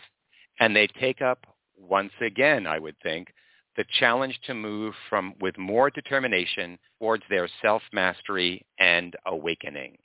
and 0.60 0.74
they 0.74 0.86
take 0.86 1.22
up, 1.22 1.46
once 1.78 2.12
again, 2.20 2.66
I 2.66 2.78
would 2.78 2.96
think, 3.02 3.28
the 3.76 3.84
challenge 4.00 4.38
to 4.46 4.54
move 4.54 4.94
from 5.10 5.34
with 5.40 5.58
more 5.58 5.90
determination 5.90 6.78
towards 6.98 7.22
their 7.28 7.48
self-mastery 7.60 8.64
and 8.78 9.14
awakening. 9.26 9.98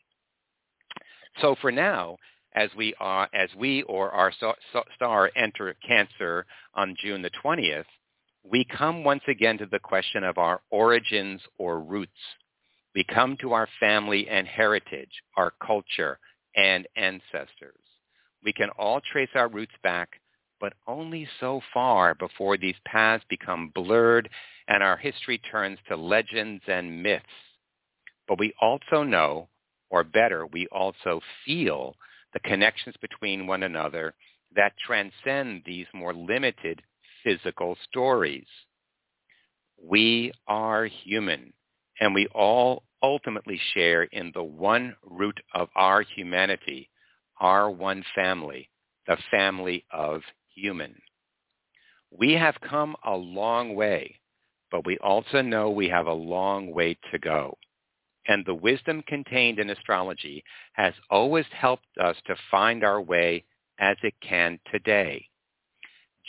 So 1.40 1.56
for 1.62 1.72
now, 1.72 2.18
as 2.54 2.70
we 2.76 2.94
are, 3.00 3.30
as 3.34 3.50
we 3.58 3.84
or 3.84 4.12
our 4.12 4.34
star 4.96 5.32
enter 5.38 5.74
Cancer 5.88 6.46
on 6.76 6.98
June 7.02 7.22
the 7.22 7.32
20th, 7.44 7.86
we 8.44 8.66
come 8.66 9.06
once 9.06 9.24
again 9.30 9.58
to 9.60 9.66
the 9.68 9.80
question 9.80 10.26
of 10.26 10.38
our 10.38 10.62
origins 10.70 11.40
or 11.58 11.80
roots. 11.80 12.12
We 12.96 13.04
come 13.06 13.38
to 13.42 13.54
our 13.54 13.68
family 13.80 14.28
and 14.30 14.48
heritage, 14.48 15.12
our 15.38 15.54
culture 15.66 16.20
and 16.56 16.88
ancestors. 16.96 17.80
We 18.44 18.54
can 18.54 18.70
all 18.78 19.02
trace 19.02 19.30
our 19.36 19.48
roots 19.48 19.74
back, 19.84 20.10
but 20.60 20.74
only 20.88 21.28
so 21.40 21.62
far 21.74 22.16
before 22.16 22.58
these 22.58 22.76
paths 22.86 23.24
become 23.30 23.72
blurred 23.74 24.30
and 24.68 24.84
our 24.84 24.98
history 24.98 25.38
turns 25.38 25.80
to 25.88 25.96
legends 25.96 26.64
and 26.68 27.02
myths. 27.02 27.26
But 28.28 28.40
we 28.40 28.54
also 28.62 29.04
know, 29.04 29.50
or 29.90 30.04
better, 30.04 30.46
we 30.46 30.68
also 30.68 31.22
feel 31.46 31.96
the 32.34 32.40
connections 32.42 32.96
between 33.02 33.48
one 33.48 33.64
another 33.64 34.14
that 34.56 34.74
transcend 34.86 35.64
these 35.66 35.88
more 35.94 36.14
limited 36.14 36.82
physical 37.24 37.78
stories. 37.90 38.46
We 39.82 40.32
are 40.48 40.86
human, 40.86 41.54
and 42.02 42.16
we 42.16 42.28
all 42.34 42.84
ultimately 43.04 43.62
share 43.74 44.04
in 44.04 44.32
the 44.34 44.44
one 44.44 44.96
root 45.04 45.40
of 45.54 45.70
our 45.76 46.02
humanity, 46.02 46.90
our 47.40 47.70
one 47.70 48.04
family, 48.14 48.70
the 49.08 49.18
family 49.30 49.86
of 49.92 50.22
human. 50.54 50.96
We 52.12 52.34
have 52.34 52.56
come 52.68 52.96
a 53.06 53.16
long 53.16 53.76
way, 53.76 54.20
but 54.72 54.86
we 54.86 54.98
also 54.98 55.42
know 55.42 55.70
we 55.70 55.88
have 55.90 56.08
a 56.08 56.14
long 56.14 56.74
way 56.74 56.98
to 57.12 57.20
go. 57.20 57.58
And 58.28 58.46
the 58.46 58.56
wisdom 58.56 59.04
contained 59.08 59.60
in 59.60 59.70
astrology 59.70 60.44
has 60.74 60.94
always 61.10 61.46
helped 61.52 61.88
us 62.00 62.16
to 62.28 62.36
find 62.50 62.84
our 62.84 63.02
way 63.02 63.44
as 63.80 63.98
it 64.04 64.14
can 64.22 64.60
today. 64.72 65.28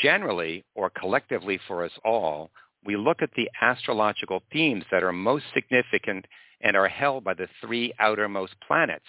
Generally, 0.01 0.65
or 0.75 0.91
collectively 0.91 1.61
for 1.67 1.85
us 1.85 1.93
all, 2.05 2.51
we 2.85 2.97
look 2.97 3.23
at 3.23 3.31
the 3.37 3.51
astrological 3.61 4.43
themes 4.53 4.85
that 4.91 5.03
are 5.03 5.13
most 5.13 5.45
significant 5.55 6.27
and 6.61 6.77
are 6.77 6.89
held 6.89 7.25
by 7.25 7.35
the 7.35 7.49
three 7.61 7.93
outermost 7.99 8.55
planets, 8.67 9.07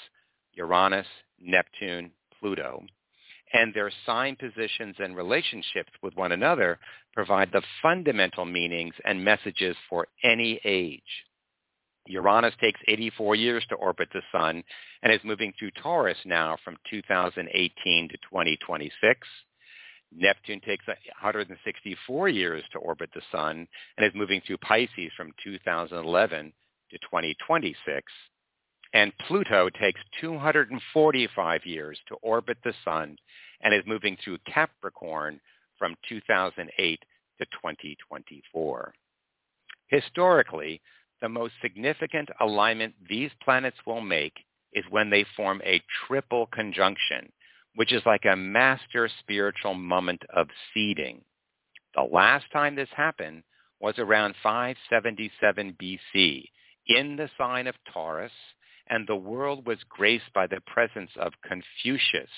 Uranus, 0.53 1.08
Neptune, 1.39 2.12
Pluto, 2.39 2.84
and 3.53 3.74
their 3.74 3.92
sign 4.06 4.36
positions 4.36 4.96
and 5.00 5.15
relationships 5.15 5.92
with 6.01 6.15
one 6.15 6.32
another 6.32 6.80
provide 7.13 7.51
the 7.51 7.62
fundamental 7.82 8.46
meanings 8.46 8.96
and 9.06 9.24
messages 9.24 9.75
for 9.89 10.08
any 10.24 10.60
age. 10.65 11.01
Uranus 12.08 12.53
takes 12.60 12.82
84 12.88 13.36
years 13.36 13.65
to 13.70 13.75
orbit 13.75 14.10
the 14.13 14.22
sun 14.32 14.63
and 15.03 15.13
is 15.13 15.22
moving 15.24 15.53
through 15.58 15.72
Taurus 15.72 16.18
now 16.25 16.58
from 16.63 16.75
2018 16.89 18.10
to 18.10 18.18
2026. 18.18 19.27
Neptune 20.15 20.62
takes 20.62 20.88
164 20.88 22.29
years 22.29 22.63
to 22.72 22.79
orbit 22.79 23.10
the 23.13 23.22
sun 23.32 23.67
and 23.98 24.05
is 24.05 24.13
moving 24.15 24.41
through 24.46 24.58
Pisces 24.58 25.12
from 25.17 25.32
2011 25.43 26.53
to 26.91 26.98
2026. 26.98 28.12
And 28.93 29.12
Pluto 29.27 29.70
takes 29.70 30.00
245 30.22 31.65
years 31.65 32.00
to 32.08 32.15
orbit 32.15 32.58
the 32.63 32.74
sun 32.86 33.17
and 33.62 33.74
is 33.74 33.84
moving 33.88 34.17
through 34.24 34.38
Capricorn 34.46 35.39
from 35.79 35.96
2008 36.08 37.00
to 37.39 37.46
2024. 37.46 38.93
Historically, 39.88 40.82
the 41.22 41.29
most 41.29 41.53
significant 41.62 42.29
alignment 42.41 42.93
these 43.10 43.32
planets 43.43 43.77
will 43.86 44.01
make 44.01 44.34
is 44.74 44.84
when 44.89 45.10
they 45.10 45.25
form 45.36 45.62
a 45.63 45.82
triple 46.08 46.48
conjunction, 46.48 47.32
which 47.75 47.92
is 47.92 48.01
like 48.06 48.25
a 48.25 48.36
master 48.36 49.10
spiritual 49.20 49.74
moment 49.74 50.22
of 50.34 50.48
seeding. 50.74 51.24
The 51.96 52.03
last 52.03 52.46
time 52.51 52.75
this 52.75 52.89
happened 52.96 53.44
was 53.80 53.96
around 53.98 54.36
577 54.42 55.77
BC 55.82 56.46
in 56.88 57.15
the 57.15 57.30
sign 57.38 57.68
of 57.68 57.75
Taurus, 57.92 58.32
and 58.88 59.08
the 59.08 59.15
world 59.15 59.65
was 59.65 59.77
graced 59.89 60.32
by 60.34 60.48
the 60.48 60.62
presence 60.68 61.12
of 61.18 61.34
Confucius, 61.48 62.30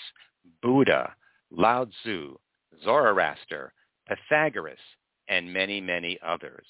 Buddha, 0.61 1.13
Lao 1.51 1.85
Tzu, 1.85 2.35
Zoroaster, 2.83 3.73
Pythagoras, 4.07 4.79
and 5.27 5.51
many, 5.51 5.81
many 5.81 6.19
others. 6.25 6.65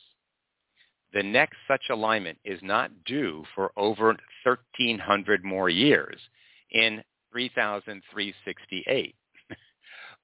The 1.13 1.23
next 1.23 1.57
such 1.67 1.83
alignment 1.89 2.37
is 2.43 2.59
not 2.61 2.91
due 3.05 3.43
for 3.53 3.71
over 3.77 4.07
1,300 4.43 5.43
more 5.43 5.69
years 5.69 6.19
in 6.71 7.03
3368. 7.35 9.15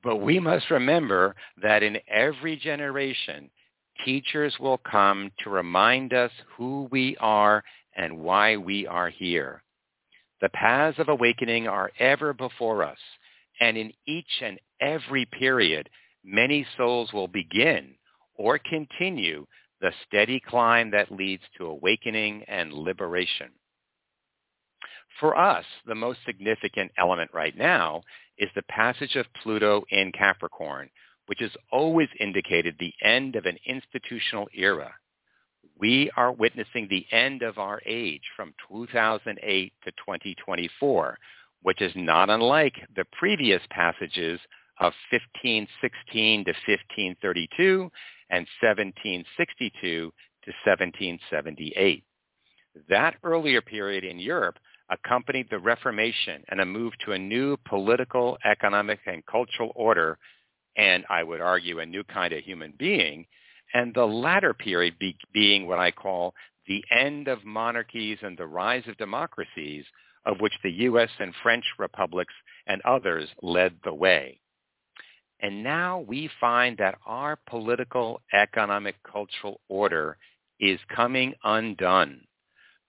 but 0.03 0.18
we 0.18 0.39
must 0.39 0.70
remember 0.70 1.36
that 1.62 1.84
in 1.84 1.98
every 2.08 2.56
generation, 2.56 3.50
teachers 4.06 4.56
will 4.60 4.77
come 4.77 5.30
to 5.44 5.50
remind 5.50 6.13
us 6.13 6.32
who 6.56 6.88
we 6.89 7.18
are 7.20 7.63
and 7.98 8.18
why 8.18 8.56
we 8.56 8.88
are 8.88 9.10
here. 9.10 9.62
The 10.39 10.50
paths 10.50 11.00
of 11.00 11.10
awakening 11.10 11.68
are 11.68 11.91
ever 12.00 12.34
before 12.34 12.84
us, 12.84 12.98
and 13.60 13.77
in 13.77 13.91
each 14.08 14.41
and 14.41 14.58
every 14.80 15.25
period, 15.25 15.89
many 16.24 16.65
souls 16.77 17.12
will 17.12 17.27
begin 17.27 17.94
or 18.36 18.58
continue 18.58 19.46
the 19.82 19.91
steady 20.08 20.39
climb 20.39 20.91
that 20.91 21.12
leads 21.12 21.44
to 21.58 21.65
awakening 21.65 22.44
and 22.48 22.72
liberation. 22.72 23.50
For 25.20 25.38
us, 25.38 25.65
the 25.86 25.96
most 25.96 26.20
significant 26.25 26.91
element 26.98 27.32
right 27.34 27.56
now 27.56 28.03
is 28.38 28.50
the 28.56 28.63
passage 28.63 29.15
of 29.15 29.32
Pluto 29.41 29.84
in 29.89 30.12
Capricorn, 30.12 30.89
which 31.27 31.39
has 31.39 31.51
always 31.72 32.10
indicated 32.20 32.75
the 32.80 32.94
end 33.03 33.36
of 33.36 33.46
an 33.46 33.58
institutional 33.65 34.48
era. 34.53 34.94
We 35.77 36.12
are 36.15 36.32
witnessing 36.32 36.88
the 36.88 37.06
end 37.12 37.41
of 37.41 37.58
our 37.58 37.82
age 37.86 38.24
from 38.36 38.53
2008 38.68 39.74
to 39.84 39.91
2024, 39.91 41.18
which 41.62 41.82
is 41.82 41.91
not 41.96 42.30
unlike 42.30 42.75
the 42.96 43.06
previous 43.12 43.62
passages 43.70 44.39
of 44.80 44.94
1516 45.12 46.46
to 46.46 46.51
1532 46.51 47.91
and 48.30 48.48
1762 48.62 49.80
to 49.80 50.51
1778. 50.65 52.03
That 52.89 53.15
earlier 53.24 53.62
period 53.62 54.03
in 54.03 54.18
Europe 54.18 54.58
accompanied 54.91 55.48
the 55.50 55.60
Reformation 55.60 56.43
and 56.50 56.62
a 56.62 56.65
move 56.65 56.93
to 57.05 57.13
a 57.13 57.19
new 57.19 57.57
political, 57.67 58.38
economic, 58.45 59.00
and 59.07 59.25
cultural 59.25 59.71
order, 59.75 60.17
and 60.77 61.05
I 61.10 61.24
would 61.24 61.41
argue 61.41 61.79
a 61.79 61.86
new 61.86 62.03
kind 62.03 62.33
of 62.33 62.43
human 62.43 62.74
being, 62.77 63.25
and 63.74 63.93
the 63.93 64.05
latter 64.05 64.53
period 64.53 65.00
be, 65.00 65.15
being 65.33 65.65
what 65.65 65.79
I 65.79 65.91
call 65.91 66.33
the 66.67 66.83
end 66.91 67.27
of 67.27 67.45
monarchies 67.45 68.19
and 68.21 68.38
the 68.38 68.45
rise 68.45 68.83
of 68.88 68.98
democracies, 68.98 69.86
of 70.25 70.39
which 70.39 70.53
the 70.63 70.71
U.S. 70.71 71.10
and 71.19 71.33
French 71.41 71.65
republics 71.79 72.33
and 72.67 72.81
others 72.83 73.29
led 73.41 73.74
the 73.83 73.93
way. 73.93 74.39
And 75.41 75.63
now 75.63 76.00
we 76.00 76.29
find 76.39 76.77
that 76.77 77.00
our 77.05 77.39
political, 77.48 78.21
economic, 78.31 78.95
cultural 79.10 79.60
order 79.69 80.17
is 80.60 80.79
coming 80.95 81.33
undone. 81.43 82.21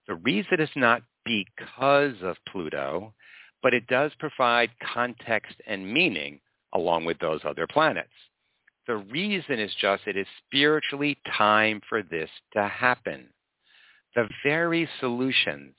The 0.07 0.15
reason 0.15 0.59
is 0.59 0.69
not 0.75 1.01
because 1.25 2.15
of 2.21 2.37
Pluto, 2.51 3.13
but 3.61 3.73
it 3.73 3.87
does 3.87 4.11
provide 4.19 4.69
context 4.93 5.55
and 5.67 5.91
meaning 5.91 6.39
along 6.73 7.05
with 7.05 7.19
those 7.19 7.41
other 7.45 7.67
planets. 7.67 8.09
The 8.87 8.97
reason 8.97 9.59
is 9.59 9.73
just 9.79 10.03
it 10.07 10.17
is 10.17 10.27
spiritually 10.45 11.17
time 11.37 11.81
for 11.87 12.03
this 12.03 12.29
to 12.53 12.67
happen. 12.67 13.29
The 14.15 14.27
very 14.43 14.89
solutions 14.99 15.75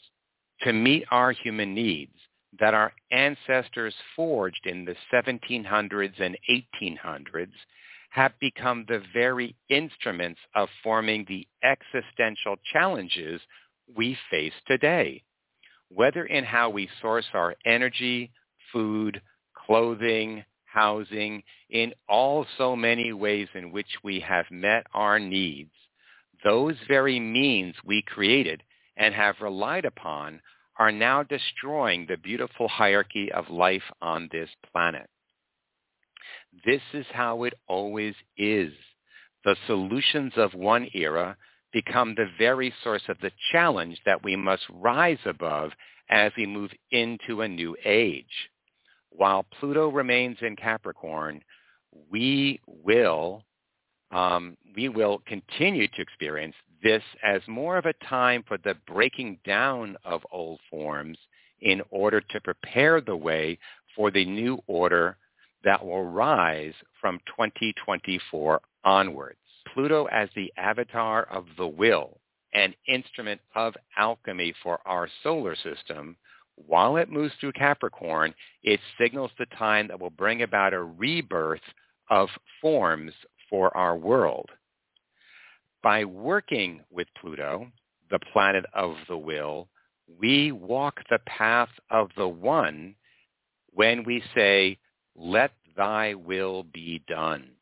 to 0.63 0.73
meet 0.73 1.05
our 1.11 1.33
human 1.33 1.75
needs 1.75 2.15
that 2.59 2.75
our 2.75 2.93
ancestors 3.11 3.95
forged 4.17 4.67
in 4.67 4.85
the 4.85 4.97
1700s 5.13 6.21
and 6.21 6.37
1800s 6.49 7.53
have 8.11 8.33
become 8.41 8.85
the 8.87 9.03
very 9.13 9.57
instruments 9.69 10.41
of 10.55 10.69
forming 10.83 11.25
the 11.29 11.47
existential 11.65 12.57
challenges 12.73 13.41
we 13.95 14.17
face 14.31 14.53
today, 14.67 15.23
whether 15.89 16.25
in 16.25 16.45
how 16.45 16.71
we 16.71 16.89
source 17.01 17.27
our 17.35 17.55
energy, 17.65 18.31
food, 18.73 19.21
clothing, 19.67 20.45
housing, 20.65 21.43
in 21.71 21.93
all 22.09 22.47
so 22.59 22.75
many 22.75 23.13
ways 23.13 23.49
in 23.55 23.71
which 23.71 23.99
we 24.03 24.21
have 24.21 24.47
met 24.51 24.87
our 24.93 25.19
needs. 25.19 25.71
Those 26.43 26.77
very 26.89 27.21
means 27.21 27.75
we 27.85 28.03
created 28.03 28.63
and 28.97 29.15
have 29.15 29.37
relied 29.41 29.85
upon 29.85 30.41
are 30.79 30.93
now 30.93 31.23
destroying 31.23 32.07
the 32.07 32.17
beautiful 32.17 32.69
hierarchy 32.69 33.31
of 33.33 33.49
life 33.49 33.83
on 34.03 34.29
this 34.33 34.51
planet. 34.73 35.09
This 36.65 36.83
is 36.93 37.07
how 37.13 37.45
it 37.45 37.55
always 37.69 38.15
is. 38.37 38.73
The 39.45 39.57
solutions 39.67 40.33
of 40.37 40.55
one 40.55 40.89
era 40.95 41.37
become 41.75 42.15
the 42.15 42.31
very 42.39 42.73
source 42.83 43.03
of 43.09 43.19
the 43.21 43.33
challenge 43.53 44.01
that 44.07 44.23
we 44.25 44.37
must 44.37 44.63
rise 44.71 45.19
above 45.27 45.73
as 46.09 46.33
we 46.39 46.47
move 46.47 46.71
into 46.93 47.43
a 47.43 47.49
new 47.49 47.77
age. 47.85 48.49
While 49.11 49.45
Pluto 49.59 49.89
remains 49.89 50.39
in 50.41 50.57
Capricorn, 50.57 51.43
we 52.11 52.61
will 52.67 53.43
um, 54.11 54.57
we 54.77 54.89
will 54.89 55.23
continue 55.27 55.89
to 55.89 56.03
experience 56.03 56.55
this 56.83 57.03
as 57.25 57.41
more 57.49 57.77
of 57.77 57.87
a 57.87 58.07
time 58.07 58.45
for 58.47 58.59
the 58.59 58.77
breaking 58.87 59.39
down 59.45 59.97
of 60.05 60.21
old 60.31 60.61
forms 60.71 61.19
in 61.63 61.83
order 61.91 62.21
to 62.21 62.41
prepare 62.41 63.01
the 63.01 63.17
way 63.17 63.59
for 63.97 64.13
the 64.13 64.25
new 64.25 64.59
order 64.69 65.17
that 65.65 65.85
will 65.85 66.05
rise 66.05 66.75
from 67.01 67.19
2024 67.27 68.61
onwards. 68.85 69.39
Pluto 69.75 70.07
as 70.07 70.29
the 70.35 70.53
avatar 70.57 71.25
of 71.25 71.47
the 71.59 71.67
will, 71.67 72.21
an 72.55 72.73
instrument 72.87 73.41
of 73.57 73.75
alchemy 73.99 74.55
for 74.63 74.79
our 74.87 75.09
solar 75.23 75.57
system, 75.57 76.17
while 76.55 76.97
it 76.97 77.11
moves 77.11 77.35
through 77.41 77.53
Capricorn, 77.53 78.33
it 78.63 78.79
signals 78.99 79.33
the 79.37 79.47
time 79.59 79.89
that 79.89 80.01
will 80.01 80.11
bring 80.11 80.43
about 80.43 80.73
a 80.73 80.83
rebirth 80.83 81.61
of 82.09 82.29
forms 82.61 83.13
for 83.51 83.77
our 83.77 83.97
world. 83.97 84.49
By 85.83 86.05
working 86.05 86.81
with 86.91 87.09
Pluto, 87.21 87.67
the 88.11 88.21
planet 88.33 88.65
of 88.73 88.95
the 89.09 89.19
will, 89.19 89.69
we 90.21 90.53
walk 90.53 91.01
the 91.11 91.19
path 91.27 91.71
of 91.91 92.11
the 92.17 92.29
one 92.29 92.95
when 93.73 94.05
we 94.05 94.23
say, 94.35 94.79
let 95.17 95.51
thy 95.77 96.15
will 96.15 96.63
be 96.63 97.03
done. 97.09 97.54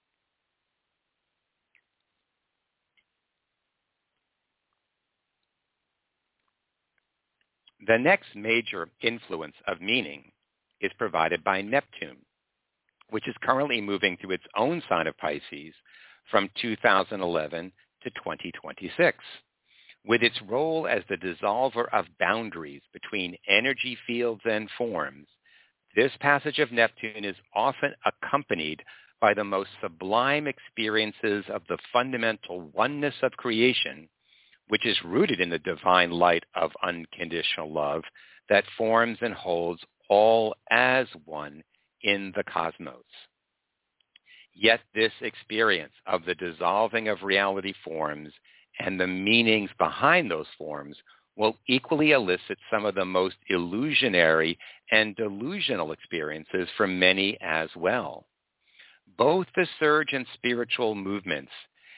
The 7.86 7.98
next 7.98 8.34
major 8.36 8.88
influence 9.02 9.56
of 9.66 9.80
meaning 9.80 10.32
is 10.80 10.92
provided 10.98 11.44
by 11.44 11.62
Neptune 11.62 12.18
which 13.10 13.28
is 13.28 13.36
currently 13.42 13.80
moving 13.80 14.16
through 14.16 14.32
its 14.32 14.44
own 14.56 14.82
sign 14.88 15.06
of 15.06 15.16
Pisces 15.18 15.74
from 16.30 16.48
2011 16.60 17.72
to 18.02 18.10
2026. 18.10 19.18
With 20.06 20.22
its 20.22 20.40
role 20.48 20.88
as 20.88 21.02
the 21.08 21.16
dissolver 21.16 21.86
of 21.92 22.06
boundaries 22.18 22.82
between 22.92 23.36
energy 23.48 23.96
fields 24.06 24.42
and 24.44 24.68
forms, 24.78 25.28
this 25.94 26.12
passage 26.20 26.58
of 26.58 26.72
Neptune 26.72 27.24
is 27.24 27.36
often 27.54 27.94
accompanied 28.06 28.82
by 29.20 29.34
the 29.34 29.44
most 29.44 29.70
sublime 29.80 30.48
experiences 30.48 31.44
of 31.48 31.62
the 31.68 31.78
fundamental 31.92 32.62
oneness 32.74 33.14
of 33.22 33.32
creation, 33.32 34.08
which 34.72 34.87
is 34.87 34.96
rooted 35.04 35.38
in 35.38 35.50
the 35.50 35.58
divine 35.58 36.11
light 36.11 36.44
of 36.54 36.70
unconditional 36.82 37.70
love 37.70 38.02
that 38.48 38.64
forms 38.78 39.18
and 39.20 39.35
holds 39.35 39.82
all 40.08 40.54
as 40.70 41.06
one 41.26 41.62
in 42.00 42.32
the 42.35 42.42
cosmos. 42.44 43.04
Yet 44.54 44.80
this 44.94 45.12
experience 45.20 45.92
of 46.06 46.24
the 46.24 46.35
dissolving 46.35 47.08
of 47.08 47.22
reality 47.22 47.74
forms 47.85 48.32
and 48.78 48.98
the 48.98 49.06
meanings 49.06 49.68
behind 49.76 50.30
those 50.30 50.46
forms 50.56 50.96
will 51.37 51.58
equally 51.68 52.12
elicit 52.12 52.56
some 52.70 52.87
of 52.87 52.94
the 52.94 53.04
most 53.04 53.37
illusionary 53.50 54.58
and 54.90 55.14
delusional 55.16 55.92
experiences 55.92 56.66
from 56.78 56.98
many 56.98 57.37
as 57.42 57.68
well. 57.76 58.24
Both 59.18 59.48
the 59.54 59.66
surge 59.78 60.14
in 60.14 60.24
spiritual 60.32 60.94
movements 60.94 61.52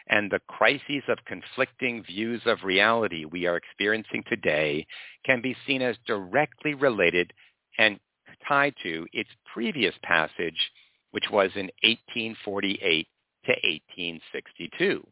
and 0.08 0.30
the 0.30 0.40
crises 0.48 1.02
of 1.08 1.24
conflicting 1.26 2.02
views 2.04 2.42
of 2.46 2.64
reality 2.64 3.24
we 3.24 3.46
are 3.46 3.56
experiencing 3.56 4.22
today 4.28 4.86
can 5.24 5.40
be 5.40 5.56
seen 5.66 5.82
as 5.82 5.96
directly 6.06 6.74
related 6.74 7.32
and 7.78 7.98
tied 8.46 8.74
to 8.82 9.06
its 9.12 9.30
previous 9.52 9.94
passage, 10.02 10.70
which 11.12 11.24
was 11.30 11.50
in 11.54 11.70
1848 11.82 13.08
to 13.46 13.50
1862. 13.50 15.06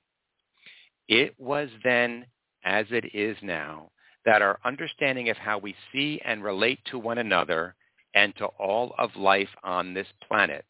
It 1.08 1.34
was 1.38 1.68
then, 1.82 2.26
as 2.64 2.86
it 2.90 3.14
is 3.14 3.36
now, 3.42 3.90
that 4.24 4.42
our 4.42 4.58
understanding 4.64 5.30
of 5.30 5.36
how 5.36 5.58
we 5.58 5.74
see 5.92 6.20
and 6.24 6.44
relate 6.44 6.78
to 6.86 6.98
one 6.98 7.18
another 7.18 7.74
and 8.14 8.34
to 8.36 8.46
all 8.46 8.94
of 8.98 9.16
life 9.16 9.48
on 9.64 9.94
this 9.94 10.06
planet 10.26 10.64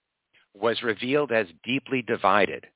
was 0.54 0.82
revealed 0.82 1.32
as 1.32 1.46
deeply 1.64 2.02
divided. 2.02 2.66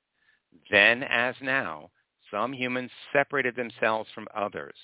Then 0.70 1.02
as 1.02 1.35
now, 1.40 1.90
some 2.31 2.52
humans 2.52 2.90
separated 3.12 3.57
themselves 3.57 4.11
from 4.14 4.29
others 4.35 4.74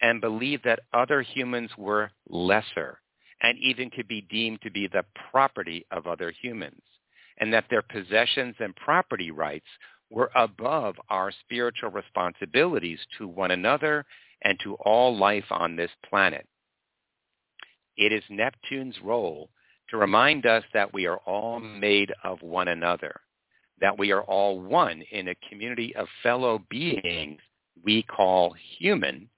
and 0.00 0.20
believed 0.20 0.64
that 0.64 0.80
other 0.92 1.22
humans 1.22 1.70
were 1.76 2.10
lesser 2.28 3.00
and 3.42 3.58
even 3.58 3.90
could 3.90 4.08
be 4.08 4.22
deemed 4.22 4.62
to 4.62 4.70
be 4.70 4.86
the 4.86 5.04
property 5.30 5.84
of 5.90 6.06
other 6.06 6.30
humans, 6.30 6.82
and 7.38 7.52
that 7.52 7.66
their 7.68 7.82
possessions 7.82 8.54
and 8.60 8.74
property 8.76 9.30
rights 9.30 9.66
were 10.10 10.30
above 10.34 10.96
our 11.10 11.32
spiritual 11.44 11.90
responsibilities 11.90 13.00
to 13.18 13.26
one 13.26 13.50
another 13.50 14.04
and 14.42 14.58
to 14.62 14.74
all 14.76 15.16
life 15.16 15.44
on 15.50 15.76
this 15.76 15.90
planet. 16.08 16.46
It 17.96 18.12
is 18.12 18.22
Neptune's 18.30 18.96
role 19.02 19.50
to 19.90 19.96
remind 19.96 20.46
us 20.46 20.64
that 20.72 20.92
we 20.92 21.06
are 21.06 21.18
all 21.18 21.60
made 21.60 22.12
of 22.24 22.42
one 22.42 22.68
another, 22.68 23.20
that 23.80 23.98
we 23.98 24.12
are 24.12 24.22
all 24.22 24.60
one 24.60 25.02
in 25.10 25.28
a 25.28 25.34
community 25.48 25.94
of 25.96 26.08
fellow 26.22 26.62
beings 26.70 27.40
we 27.84 28.02
call 28.02 28.54
human, 28.78 29.28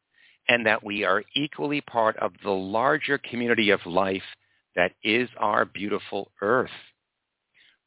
and 0.49 0.65
that 0.67 0.83
we 0.83 1.05
are 1.05 1.23
equally 1.35 1.81
part 1.81 2.17
of 2.19 2.33
the 2.43 2.51
larger 2.51 3.19
community 3.19 3.71
of 3.71 3.85
life 3.85 4.23
that 4.77 4.93
is 5.03 5.29
our 5.39 5.65
beautiful 5.65 6.31
earth. 6.41 6.71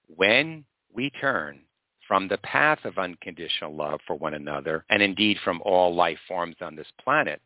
When 0.08 0.66
we 0.94 1.10
turn 1.10 1.62
from 2.08 2.28
the 2.28 2.38
path 2.40 2.80
of 2.84 2.98
unconditional 2.98 3.74
love 3.74 4.02
for 4.06 4.18
one 4.18 4.34
another, 4.34 4.84
and 4.90 5.02
indeed 5.02 5.38
from 5.44 5.62
all 5.64 5.96
life 5.96 6.20
forms 6.28 6.58
on 6.60 6.76
this 6.76 6.92
planet, 7.02 7.42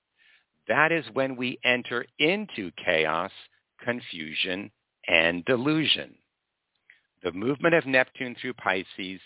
that 0.67 0.91
is 0.91 1.05
when 1.13 1.35
we 1.35 1.59
enter 1.63 2.05
into 2.17 2.71
chaos, 2.83 3.31
confusion, 3.83 4.71
and 5.07 5.45
delusion. 5.45 6.15
The 7.25 7.31
movement 7.31 7.73
of 7.73 7.87
Neptune 7.87 8.35
through 8.39 8.53
Pisces 8.53 9.19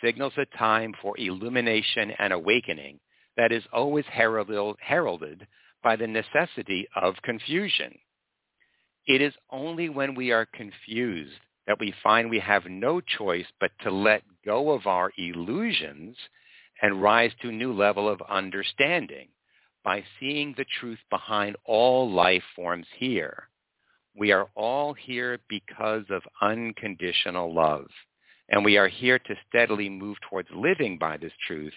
signals 0.00 0.34
a 0.36 0.46
time 0.56 0.94
for 1.02 1.18
illumination 1.18 2.12
and 2.20 2.32
awakening 2.32 3.00
that 3.36 3.50
is 3.50 3.64
always 3.72 4.04
heralded 4.06 5.48
by 5.82 5.96
the 5.96 6.06
necessity 6.06 6.86
of 6.94 7.20
confusion. 7.24 7.98
It 9.08 9.20
is 9.20 9.34
only 9.50 9.88
when 9.88 10.14
we 10.14 10.30
are 10.30 10.46
confused 10.46 11.40
that 11.66 11.80
we 11.80 11.92
find 12.00 12.30
we 12.30 12.38
have 12.38 12.66
no 12.66 13.00
choice 13.00 13.46
but 13.58 13.72
to 13.80 13.90
let 13.90 14.22
go 14.44 14.70
of 14.70 14.86
our 14.86 15.10
illusions 15.18 16.16
and 16.80 17.02
rise 17.02 17.32
to 17.40 17.48
a 17.48 17.52
new 17.52 17.72
level 17.72 18.08
of 18.08 18.22
understanding 18.30 19.26
by 19.82 20.04
seeing 20.20 20.54
the 20.56 20.66
truth 20.78 21.00
behind 21.10 21.56
all 21.64 22.08
life 22.08 22.44
forms 22.54 22.86
here. 22.98 23.48
We 24.14 24.32
are 24.32 24.48
all 24.54 24.92
here 24.94 25.38
because 25.48 26.04
of 26.10 26.22
unconditional 26.40 27.54
love, 27.54 27.86
and 28.48 28.64
we 28.64 28.76
are 28.76 28.88
here 28.88 29.18
to 29.18 29.34
steadily 29.48 29.88
move 29.88 30.18
towards 30.28 30.48
living 30.54 30.98
by 30.98 31.16
this 31.16 31.32
truth 31.46 31.72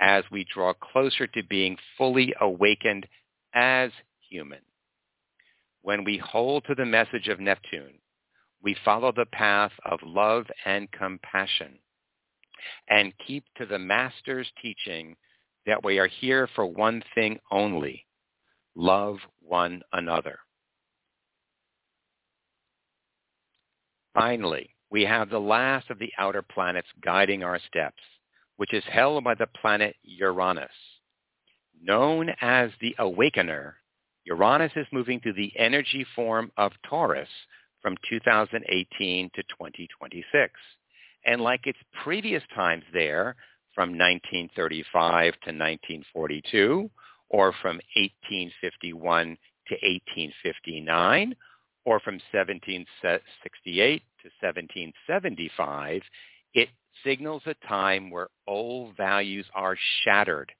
as 0.00 0.24
we 0.30 0.46
draw 0.52 0.72
closer 0.74 1.26
to 1.26 1.42
being 1.42 1.76
fully 1.98 2.34
awakened 2.40 3.06
as 3.54 3.90
human. 4.28 4.60
When 5.82 6.04
we 6.04 6.18
hold 6.18 6.64
to 6.64 6.74
the 6.74 6.86
message 6.86 7.28
of 7.28 7.40
Neptune, 7.40 7.98
we 8.62 8.76
follow 8.84 9.12
the 9.12 9.26
path 9.26 9.72
of 9.84 9.98
love 10.02 10.46
and 10.64 10.90
compassion 10.92 11.78
and 12.88 13.12
keep 13.26 13.44
to 13.56 13.66
the 13.66 13.78
Master's 13.78 14.50
teaching 14.62 15.16
that 15.66 15.84
we 15.84 15.98
are 15.98 16.06
here 16.06 16.48
for 16.54 16.66
one 16.66 17.02
thing 17.14 17.38
only, 17.50 18.06
love 18.74 19.18
one 19.40 19.82
another. 19.92 20.38
Finally, 24.14 24.70
we 24.90 25.02
have 25.02 25.28
the 25.28 25.40
last 25.40 25.90
of 25.90 25.98
the 25.98 26.12
outer 26.18 26.42
planets 26.42 26.88
guiding 27.04 27.42
our 27.42 27.58
steps, 27.66 28.02
which 28.56 28.72
is 28.72 28.84
held 28.84 29.24
by 29.24 29.34
the 29.34 29.48
planet 29.60 29.96
Uranus. 30.02 30.70
Known 31.82 32.30
as 32.40 32.70
the 32.80 32.94
Awakener, 32.98 33.74
Uranus 34.24 34.72
is 34.76 34.86
moving 34.92 35.20
through 35.20 35.34
the 35.34 35.52
energy 35.56 36.06
form 36.14 36.50
of 36.56 36.72
Taurus 36.88 37.28
from 37.82 37.96
2018 38.08 39.30
to 39.34 39.42
2026. 39.42 40.52
And 41.26 41.40
like 41.40 41.66
its 41.66 41.78
previous 42.02 42.42
times 42.54 42.84
there, 42.92 43.36
from 43.74 43.90
1935 43.90 45.32
to 45.32 45.50
1942, 45.50 46.90
or 47.28 47.52
from 47.60 47.80
1851 47.96 49.36
to 49.66 49.74
1859, 49.74 51.34
or 51.84 52.00
from 52.00 52.14
1768 52.32 54.02
to 54.22 54.28
1775, 54.40 56.02
it 56.54 56.68
signals 57.04 57.42
a 57.46 57.54
time 57.66 58.10
where 58.10 58.28
old 58.46 58.96
values 58.96 59.46
are 59.54 59.76
shattered 60.02 60.52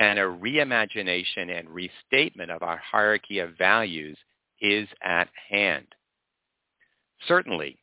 and 0.00 0.18
a 0.18 0.22
reimagination 0.22 1.58
and 1.58 1.68
restatement 1.70 2.50
of 2.50 2.62
our 2.62 2.78
hierarchy 2.78 3.40
of 3.40 3.58
values 3.58 4.16
is 4.60 4.88
at 5.02 5.28
hand. 5.50 5.86
Certainly, 7.26 7.78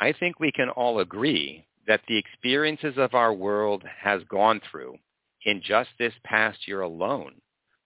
I 0.00 0.12
think 0.12 0.38
we 0.38 0.52
can 0.52 0.68
all 0.70 1.00
agree 1.00 1.66
that 1.86 2.00
the 2.06 2.16
experiences 2.18 2.94
of 2.96 3.14
our 3.14 3.32
world 3.32 3.82
has 4.00 4.22
gone 4.28 4.60
through 4.70 4.96
in 5.44 5.60
just 5.64 5.90
this 5.98 6.12
past 6.24 6.68
year 6.68 6.82
alone 6.82 7.34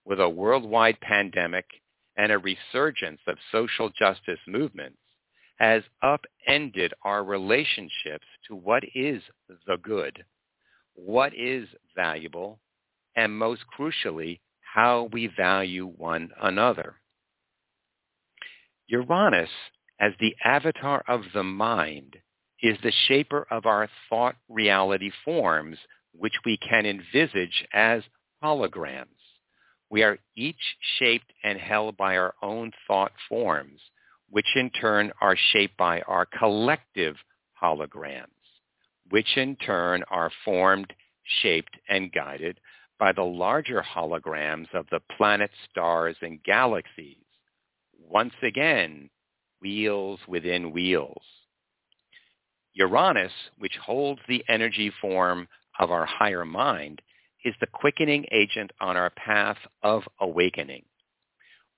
with 0.05 0.21
a 0.21 0.29
worldwide 0.29 1.01
pandemic 1.01 1.65
and 2.17 2.33
a 2.33 2.39
resurgence 2.39 3.21
of 3.27 3.37
social 3.53 3.91
justice 3.91 4.41
movements 4.47 4.99
has 5.59 5.83
upended 6.03 6.93
our 7.03 7.25
relationships 7.25 8.27
to 8.47 8.55
what 8.55 8.83
is 8.95 9.23
the 9.67 9.77
good, 9.83 10.25
what 10.95 11.33
is 11.35 11.67
valuable, 11.95 12.61
and 13.17 13.37
most 13.37 13.63
crucially, 13.79 14.41
how 14.61 15.09
we 15.13 15.31
value 15.37 15.87
one 15.87 16.31
another. 16.43 16.97
Uranus, 18.89 19.51
as 19.99 20.13
the 20.21 20.35
avatar 20.45 21.03
of 21.09 21.23
the 21.35 21.43
mind, 21.43 22.17
is 22.63 22.77
the 22.83 22.93
shaper 23.09 23.47
of 23.51 23.67
our 23.67 23.89
thought 24.09 24.37
reality 24.49 25.11
forms, 25.25 25.79
which 26.13 26.35
we 26.45 26.59
can 26.59 26.87
envisage 26.87 27.67
as 27.73 28.03
holograms. 28.43 29.07
We 29.91 30.03
are 30.03 30.19
each 30.37 30.77
shaped 30.99 31.33
and 31.45 31.59
held 31.59 31.97
by 31.97 32.17
our 32.17 32.35
own 32.43 32.73
thought 32.87 33.13
forms, 33.29 33.81
which 34.29 34.57
in 34.57 34.71
turn 34.71 35.13
are 35.21 35.37
shaped 35.53 35.77
by 35.77 36.01
our 36.03 36.27
collective 36.27 37.17
holograms, 37.63 38.27
which 39.11 39.37
in 39.37 39.57
turn 39.57 40.03
are 40.11 40.33
formed, 40.45 40.93
shaped, 41.43 41.77
and 41.89 42.13
guided 42.13 42.59
by 42.99 43.13
the 43.13 43.23
larger 43.23 43.83
holograms 43.83 44.73
of 44.75 44.87
the 44.91 45.01
planets, 45.17 45.55
stars, 45.71 46.17
and 46.23 46.43
galaxies. 46.43 47.17
Once 47.99 48.35
again, 48.43 49.11
wheels 49.61 50.21
within 50.27 50.73
wheels. 50.73 51.23
Uranus, 52.75 53.33
which 53.59 53.77
holds 53.77 54.21
the 54.29 54.45
energy 54.49 54.93
form 55.01 55.49
of 55.79 55.91
our 55.91 56.07
higher 56.07 56.45
mind, 56.45 57.01
is 57.47 57.55
the 57.61 57.67
quickening 57.69 58.27
agent 58.33 58.73
on 58.81 58.97
our 58.97 59.11
path 59.11 59.57
of 59.85 60.03
awakening. 60.21 60.83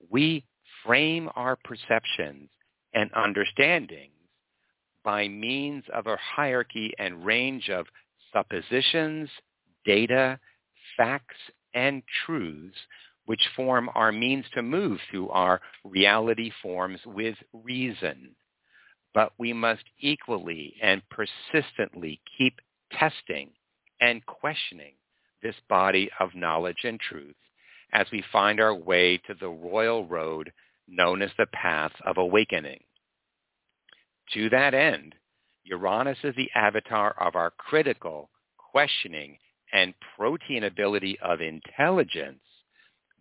We 0.09 0.43
frame 0.83 1.29
our 1.35 1.59
perceptions 1.63 2.49
and 2.95 3.11
understandings 3.15 4.13
by 5.03 5.27
means 5.27 5.83
of 5.93 6.07
a 6.07 6.17
hierarchy 6.17 6.91
and 6.97 7.23
range 7.23 7.69
of 7.69 7.85
suppositions, 8.33 9.29
data, 9.85 10.39
facts, 10.97 11.37
and 11.75 12.01
truths 12.25 12.77
which 13.25 13.47
form 13.55 13.91
our 13.93 14.11
means 14.11 14.45
to 14.55 14.63
move 14.63 14.99
through 15.11 15.29
our 15.29 15.61
reality 15.83 16.51
forms 16.63 16.99
with 17.05 17.35
reason. 17.53 18.35
But 19.13 19.33
we 19.37 19.53
must 19.53 19.83
equally 19.99 20.73
and 20.81 21.03
persistently 21.11 22.19
keep 22.39 22.55
testing 22.91 23.51
and 24.01 24.25
questioning 24.25 24.93
this 25.41 25.55
body 25.67 26.09
of 26.19 26.35
knowledge 26.35 26.83
and 26.83 26.99
truth 26.99 27.35
as 27.93 28.07
we 28.11 28.23
find 28.31 28.59
our 28.59 28.73
way 28.73 29.17
to 29.17 29.33
the 29.39 29.49
royal 29.49 30.05
road 30.05 30.51
known 30.87 31.21
as 31.21 31.31
the 31.37 31.47
path 31.47 31.91
of 32.05 32.17
awakening. 32.17 32.79
To 34.33 34.49
that 34.49 34.73
end, 34.73 35.15
Uranus 35.63 36.17
is 36.23 36.35
the 36.35 36.49
avatar 36.55 37.15
of 37.19 37.35
our 37.35 37.51
critical, 37.51 38.29
questioning, 38.71 39.37
and 39.71 39.93
protean 40.15 40.63
ability 40.63 41.17
of 41.21 41.41
intelligence, 41.41 42.41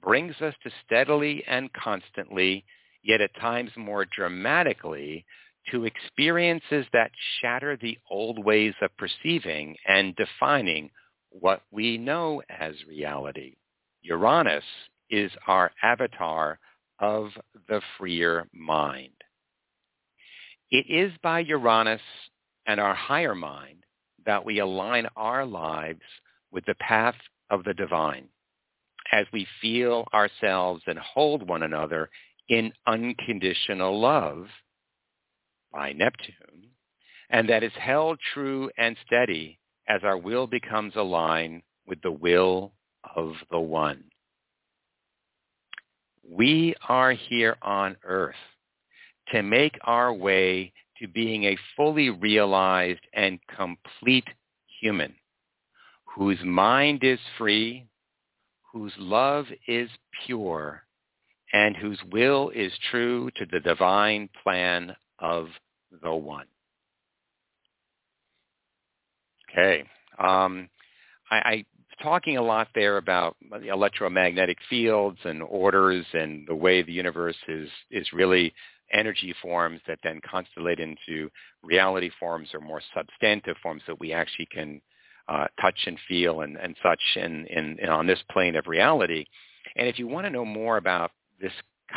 brings 0.02 0.40
us 0.40 0.54
to 0.62 0.70
steadily 0.84 1.44
and 1.46 1.72
constantly, 1.72 2.64
yet 3.02 3.20
at 3.20 3.34
times 3.40 3.70
more 3.76 4.04
dramatically, 4.04 5.24
to 5.70 5.84
experiences 5.84 6.86
that 6.92 7.10
shatter 7.40 7.76
the 7.76 7.98
old 8.10 8.42
ways 8.42 8.74
of 8.80 8.96
perceiving 8.96 9.76
and 9.86 10.16
defining 10.16 10.90
what 11.30 11.62
we 11.70 11.98
know 11.98 12.42
as 12.48 12.74
reality. 12.86 13.56
Uranus 14.02 14.64
is 15.10 15.30
our 15.46 15.70
avatar 15.82 16.58
of 16.98 17.30
the 17.68 17.80
freer 17.96 18.48
mind. 18.52 19.12
It 20.70 20.86
is 20.88 21.12
by 21.22 21.40
Uranus 21.40 22.00
and 22.66 22.78
our 22.80 22.94
higher 22.94 23.34
mind 23.34 23.84
that 24.26 24.44
we 24.44 24.58
align 24.58 25.06
our 25.16 25.46
lives 25.46 26.02
with 26.50 26.64
the 26.66 26.74
path 26.74 27.14
of 27.50 27.64
the 27.64 27.74
divine 27.74 28.28
as 29.12 29.26
we 29.32 29.46
feel 29.60 30.06
ourselves 30.12 30.82
and 30.86 30.98
hold 30.98 31.48
one 31.48 31.62
another 31.62 32.10
in 32.48 32.72
unconditional 32.86 33.98
love 33.98 34.46
by 35.72 35.92
Neptune, 35.92 36.70
and 37.30 37.48
that 37.48 37.62
is 37.62 37.72
held 37.78 38.18
true 38.34 38.70
and 38.76 38.96
steady 39.06 39.58
as 39.88 40.02
our 40.04 40.18
will 40.18 40.46
becomes 40.46 40.94
aligned 40.96 41.62
with 41.86 42.00
the 42.02 42.12
will 42.12 42.72
of 43.16 43.32
the 43.50 43.60
one. 43.60 44.04
We 46.30 46.74
are 46.88 47.12
here 47.12 47.56
on 47.62 47.96
earth 48.04 48.34
to 49.32 49.42
make 49.42 49.78
our 49.84 50.12
way 50.12 50.72
to 50.98 51.08
being 51.08 51.44
a 51.44 51.58
fully 51.76 52.10
realized 52.10 53.00
and 53.14 53.38
complete 53.56 54.26
human 54.80 55.14
whose 56.18 56.42
mind 56.42 57.04
is 57.04 57.20
free, 57.36 57.86
whose 58.72 58.92
love 58.98 59.46
is 59.68 59.88
pure, 60.26 60.82
and 61.52 61.76
whose 61.76 61.98
will 62.10 62.50
is 62.50 62.72
true 62.90 63.30
to 63.36 63.46
the 63.50 63.60
divine 63.60 64.28
plan 64.42 64.94
of 65.20 65.46
the 66.02 66.12
one. 66.12 66.46
Okay. 69.50 69.84
Um, 70.18 70.68
I, 71.30 71.36
I 71.36 71.64
talking 72.02 72.36
a 72.36 72.42
lot 72.42 72.68
there 72.74 72.96
about 72.96 73.36
the 73.60 73.68
electromagnetic 73.68 74.58
fields 74.68 75.18
and 75.24 75.42
orders 75.42 76.06
and 76.12 76.46
the 76.46 76.54
way 76.54 76.82
the 76.82 76.92
universe 76.92 77.36
is 77.48 77.68
is 77.90 78.12
really 78.12 78.52
energy 78.92 79.34
forms 79.42 79.80
that 79.86 79.98
then 80.02 80.20
constellate 80.20 80.80
into 80.80 81.28
reality 81.62 82.10
forms 82.18 82.48
or 82.54 82.60
more 82.60 82.80
substantive 82.94 83.56
forms 83.62 83.82
that 83.86 84.00
we 84.00 84.12
actually 84.12 84.46
can 84.46 84.80
uh, 85.28 85.46
touch 85.60 85.78
and 85.86 85.98
feel 86.08 86.40
and, 86.40 86.56
and 86.56 86.74
such 86.82 87.00
in, 87.16 87.46
in, 87.46 87.78
in 87.80 87.88
on 87.90 88.06
this 88.06 88.20
plane 88.30 88.56
of 88.56 88.66
reality. 88.66 89.26
And 89.76 89.86
if 89.86 89.98
you 89.98 90.06
want 90.06 90.24
to 90.24 90.30
know 90.30 90.44
more 90.44 90.78
about 90.78 91.10
this 91.40 91.52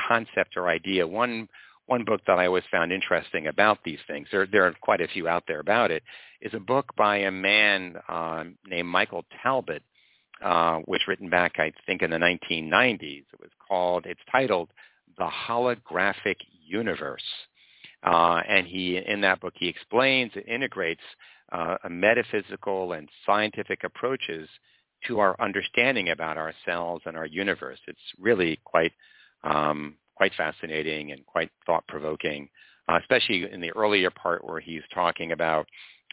concept 0.08 0.58
or 0.58 0.68
idea, 0.68 1.08
one 1.08 1.48
one 1.92 2.06
book 2.06 2.22
that 2.26 2.40
I 2.40 2.46
always 2.46 2.64
found 2.72 2.94
interesting 2.94 3.48
about 3.48 3.80
these 3.84 4.00
things, 4.08 4.30
there, 4.32 4.48
there 4.48 4.66
are 4.66 4.74
quite 4.80 5.02
a 5.02 5.10
few 5.10 5.28
out 5.28 5.44
there 5.46 5.60
about 5.60 5.92
it, 5.92 6.04
is 6.42 6.54
a 6.54 6.60
book 6.60 6.96
by 6.96 7.18
a 7.18 7.32
man 7.32 7.98
uh, 8.08 8.46
named 8.66 8.88
Michael 8.88 9.26
Talbot, 9.44 9.84
uh, 10.42 10.80
was 10.88 11.02
written 11.06 11.30
back, 11.30 11.56
I 11.58 11.74
think, 11.86 12.02
in 12.02 12.12
the 12.12 12.18
1990s. 12.18 13.26
It 13.34 13.40
was 13.42 13.52
called, 13.68 14.06
it's 14.06 14.22
titled 14.32 14.70
The 15.18 15.28
Holographic 15.28 16.38
Universe. 16.66 17.22
Uh, 18.02 18.42
and 18.48 18.66
he, 18.66 18.98
in 18.98 19.20
that 19.22 19.42
book, 19.42 19.54
he 19.58 19.68
explains 19.68 20.32
and 20.36 20.46
integrates 20.48 21.02
uh, 21.52 21.76
metaphysical 21.90 22.94
and 22.94 23.10
scientific 23.26 23.84
approaches 23.84 24.48
to 25.08 25.20
our 25.20 25.36
understanding 25.42 26.10
about 26.10 26.38
ourselves 26.38 27.04
and 27.06 27.18
our 27.18 27.26
universe. 27.26 27.80
It's 27.86 28.00
really 28.18 28.62
quite 28.64 28.94
um, 29.44 29.98
quite 30.22 30.36
fascinating 30.36 31.12
and 31.14 31.26
quite 31.26 31.50
thought-provoking, 31.66 32.48
uh, 32.88 33.00
especially 33.02 33.52
in 33.52 33.60
the 33.60 33.72
earlier 33.72 34.12
part 34.12 34.46
where 34.46 34.60
he's 34.60 34.84
talking 34.94 35.32
about 35.32 35.66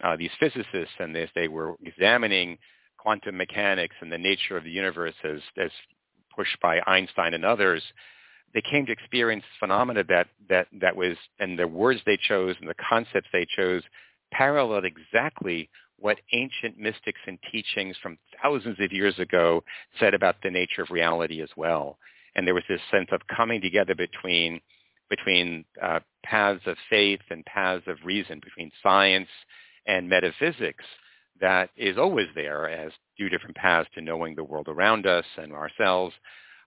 uh, 0.03 0.16
these 0.16 0.31
physicists 0.40 0.94
and 0.99 1.14
they, 1.14 1.29
they 1.35 1.47
were 1.47 1.75
examining 1.85 2.57
quantum 2.97 3.37
mechanics 3.37 3.94
and 4.01 4.11
the 4.11 4.16
nature 4.16 4.57
of 4.57 4.64
the 4.64 4.71
universe 4.71 5.12
as, 5.25 5.40
as 5.62 5.71
pushed 6.35 6.59
by 6.62 6.81
Einstein 6.87 7.35
and 7.35 7.44
others, 7.44 7.83
they 8.55 8.62
came 8.62 8.87
to 8.87 8.92
experience 8.92 9.44
phenomena 9.61 10.03
that, 10.09 10.29
that, 10.49 10.68
that 10.81 10.97
was, 10.97 11.14
and 11.38 11.59
the 11.59 11.68
words 11.68 12.01
they 12.07 12.16
chose 12.16 12.57
and 12.62 12.71
the 12.71 12.75
concepts 12.88 13.29
they 13.31 13.47
chose 13.59 13.83
paralleled 14.33 14.87
exactly 14.87 15.68
what 15.99 16.16
ancient 16.33 16.79
mystics 16.79 17.21
and 17.27 17.38
teachings 17.53 17.94
from 18.03 18.16
thousands 18.42 18.79
of 18.81 18.90
years 18.90 19.18
ago 19.18 19.62
said 20.01 20.14
about 20.14 20.37
the 20.42 20.51
nature 20.51 20.81
of 20.81 20.88
reality 20.90 21.42
as 21.42 21.51
well 21.59 21.99
and 22.35 22.47
there 22.47 22.55
was 22.55 22.64
this 22.69 22.81
sense 22.91 23.09
of 23.12 23.21
coming 23.35 23.61
together 23.61 23.95
between 23.95 24.61
between 25.09 25.64
uh, 25.83 26.01
paths 26.23 26.61
of 26.67 26.77
faith 26.91 27.21
and 27.31 27.45
paths 27.47 27.85
of 27.87 27.97
reason, 28.05 28.41
between 28.45 28.71
science 28.83 29.29
and 29.87 30.09
metaphysics, 30.09 30.85
that 31.41 31.71
is 31.77 31.97
always 31.97 32.27
there 32.35 32.69
as 32.69 32.93
two 33.17 33.29
different 33.29 33.57
paths 33.57 33.88
to 33.95 34.03
knowing 34.03 34.35
the 34.35 34.45
world 34.45 34.69
around 34.69 35.07
us 35.07 35.25
and 35.37 35.53
ourselves. 35.53 36.14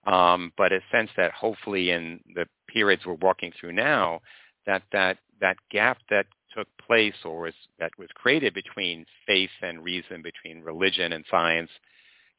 Um, 0.06 0.52
but 0.56 0.72
a 0.72 0.80
sense 0.90 1.10
that 1.16 1.30
hopefully 1.32 1.90
in 1.90 2.20
the 2.34 2.46
periods 2.68 3.06
we're 3.06 3.14
walking 3.14 3.52
through 3.58 3.72
now, 3.72 4.20
that 4.66 4.82
that 4.92 5.18
that 5.40 5.56
gap 5.70 5.98
that 6.10 6.26
took 6.56 6.68
place 6.84 7.14
or 7.24 7.42
was, 7.42 7.54
that 7.78 7.92
was 7.98 8.08
created 8.14 8.54
between 8.54 9.06
faith 9.26 9.50
and 9.62 9.82
reason, 9.82 10.22
between 10.22 10.62
religion 10.62 11.12
and 11.12 11.24
science, 11.30 11.70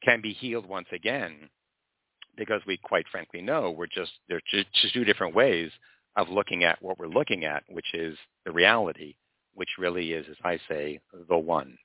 can 0.02 0.20
be 0.20 0.32
healed 0.32 0.68
once 0.68 0.88
again 0.92 1.48
because 2.36 2.60
we 2.66 2.76
quite 2.76 3.06
frankly 3.10 3.40
know 3.40 3.70
we're 3.70 3.86
just 3.86 4.12
there's 4.28 4.42
just 4.50 4.94
two 4.94 5.04
different 5.04 5.34
ways 5.34 5.70
of 6.16 6.28
looking 6.28 6.64
at 6.64 6.80
what 6.82 6.98
we're 6.98 7.06
looking 7.06 7.44
at, 7.44 7.64
which 7.68 7.92
is 7.94 8.16
the 8.44 8.52
reality, 8.52 9.14
which 9.54 9.70
really 9.78 10.12
is, 10.12 10.26
as 10.30 10.36
I 10.44 10.58
say, 10.68 11.00
the 11.28 11.38
one. 11.38 11.76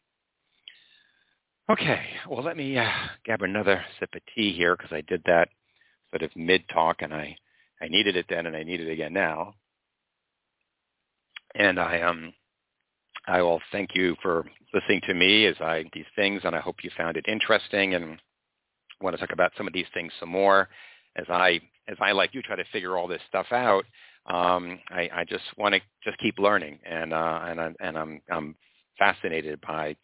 Okay, 1.70 2.02
well, 2.28 2.44
let 2.44 2.58
me 2.58 2.78
uh, 2.78 2.90
grab 3.26 3.42
another 3.42 3.84
sip 4.00 4.10
of 4.16 4.22
tea 4.36 4.54
here 4.54 4.76
because 4.76 4.92
I 4.92 5.02
did 5.02 5.22
that 5.26 5.50
sort 6.10 6.24
of 6.24 6.36
mid-talk 6.36 6.98
and 7.02 7.14
I, 7.14 7.36
I 7.82 7.88
needed 7.88 8.16
it 8.16 8.26
then 8.30 8.48
and 8.48 8.56
I 8.56 8.64
need 8.64 8.82
it 8.82 8.92
again 8.92 9.14
now. 9.14 9.54
And 11.56 11.80
I 11.80 12.02
um 12.02 12.34
I 13.28 13.42
will 13.42 13.60
thank 13.72 13.96
you 13.96 14.16
for 14.22 14.46
listening 14.74 15.02
to 15.08 15.14
me 15.14 15.46
as 15.46 15.56
I 15.60 15.86
these 15.94 16.06
things 16.16 16.42
and 16.44 16.56
I 16.56 16.60
hope 16.60 16.84
you 16.84 16.92
found 16.96 17.18
it 17.18 17.26
interesting 17.28 17.96
and 17.96 18.20
want 19.02 19.16
to 19.16 19.20
talk 19.20 19.34
about 19.34 19.52
some 19.58 19.68
of 19.68 19.74
these 19.74 19.86
things 19.94 20.12
some 20.20 20.30
more 20.30 20.70
as 21.16 21.26
I 21.30 21.60
as 21.88 21.98
I 22.00 22.12
like 22.12 22.34
you 22.34 22.42
try 22.42 22.56
to 22.56 22.64
figure 22.72 22.98
all 22.98 23.08
this 23.08 23.22
stuff 23.28 23.48
out. 23.52 23.86
Um, 24.28 24.80
I, 24.90 25.10
I 25.14 25.26
just 25.28 25.44
want 25.58 25.74
to 25.74 25.82
just 26.04 26.20
keep 26.20 26.38
learning, 26.38 26.80
and 26.86 27.14
uh, 27.14 27.40
and 27.44 27.60
I, 27.62 27.74
and 27.80 27.98
I'm 27.98 28.22
I'm 28.32 28.56
fascinated 28.98 29.60
by 29.62 29.96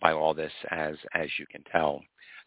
by 0.00 0.12
all 0.12 0.34
this 0.34 0.52
as 0.70 0.96
as 1.14 1.28
you 1.38 1.46
can 1.50 1.64
tell. 1.72 2.02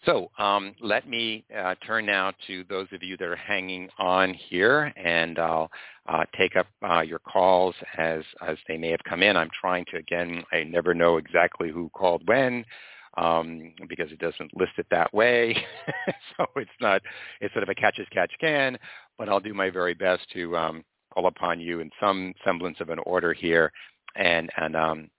So 0.05 0.31
um, 0.39 0.73
let 0.81 1.07
me 1.07 1.45
uh, 1.55 1.75
turn 1.85 2.07
now 2.07 2.31
to 2.47 2.63
those 2.69 2.87
of 2.91 3.03
you 3.03 3.17
that 3.17 3.27
are 3.27 3.35
hanging 3.35 3.87
on 3.99 4.33
here, 4.33 4.91
and 4.95 5.37
I'll 5.37 5.69
uh, 6.07 6.23
take 6.35 6.55
up 6.55 6.65
uh, 6.83 7.01
your 7.01 7.19
calls 7.19 7.75
as 7.97 8.23
as 8.47 8.57
they 8.67 8.77
may 8.77 8.89
have 8.89 9.03
come 9.07 9.21
in. 9.21 9.37
I'm 9.37 9.51
trying 9.59 9.85
to 9.91 9.97
again. 9.97 10.43
I 10.51 10.63
never 10.63 10.93
know 10.93 11.17
exactly 11.17 11.69
who 11.69 11.89
called 11.89 12.23
when 12.27 12.65
um, 13.17 13.73
because 13.87 14.11
it 14.11 14.19
doesn't 14.19 14.55
list 14.57 14.73
it 14.77 14.87
that 14.91 15.13
way. 15.13 15.55
so 16.37 16.45
it's 16.55 16.69
not, 16.79 17.01
it's 17.39 17.53
sort 17.53 17.63
of 17.63 17.69
a 17.69 17.75
catch 17.75 17.99
as 17.99 18.07
catch 18.11 18.31
can, 18.39 18.77
but 19.17 19.29
I'll 19.29 19.39
do 19.39 19.53
my 19.53 19.69
very 19.69 19.93
best 19.93 20.23
to 20.33 20.55
um, 20.55 20.83
call 21.13 21.27
upon 21.27 21.59
you 21.59 21.79
in 21.79 21.89
some 21.99 22.33
semblance 22.43 22.77
of 22.79 22.89
an 22.89 22.99
order 22.99 23.33
here 23.33 23.71
and, 24.15 24.49
and, 24.57 24.75
um, 24.75 25.09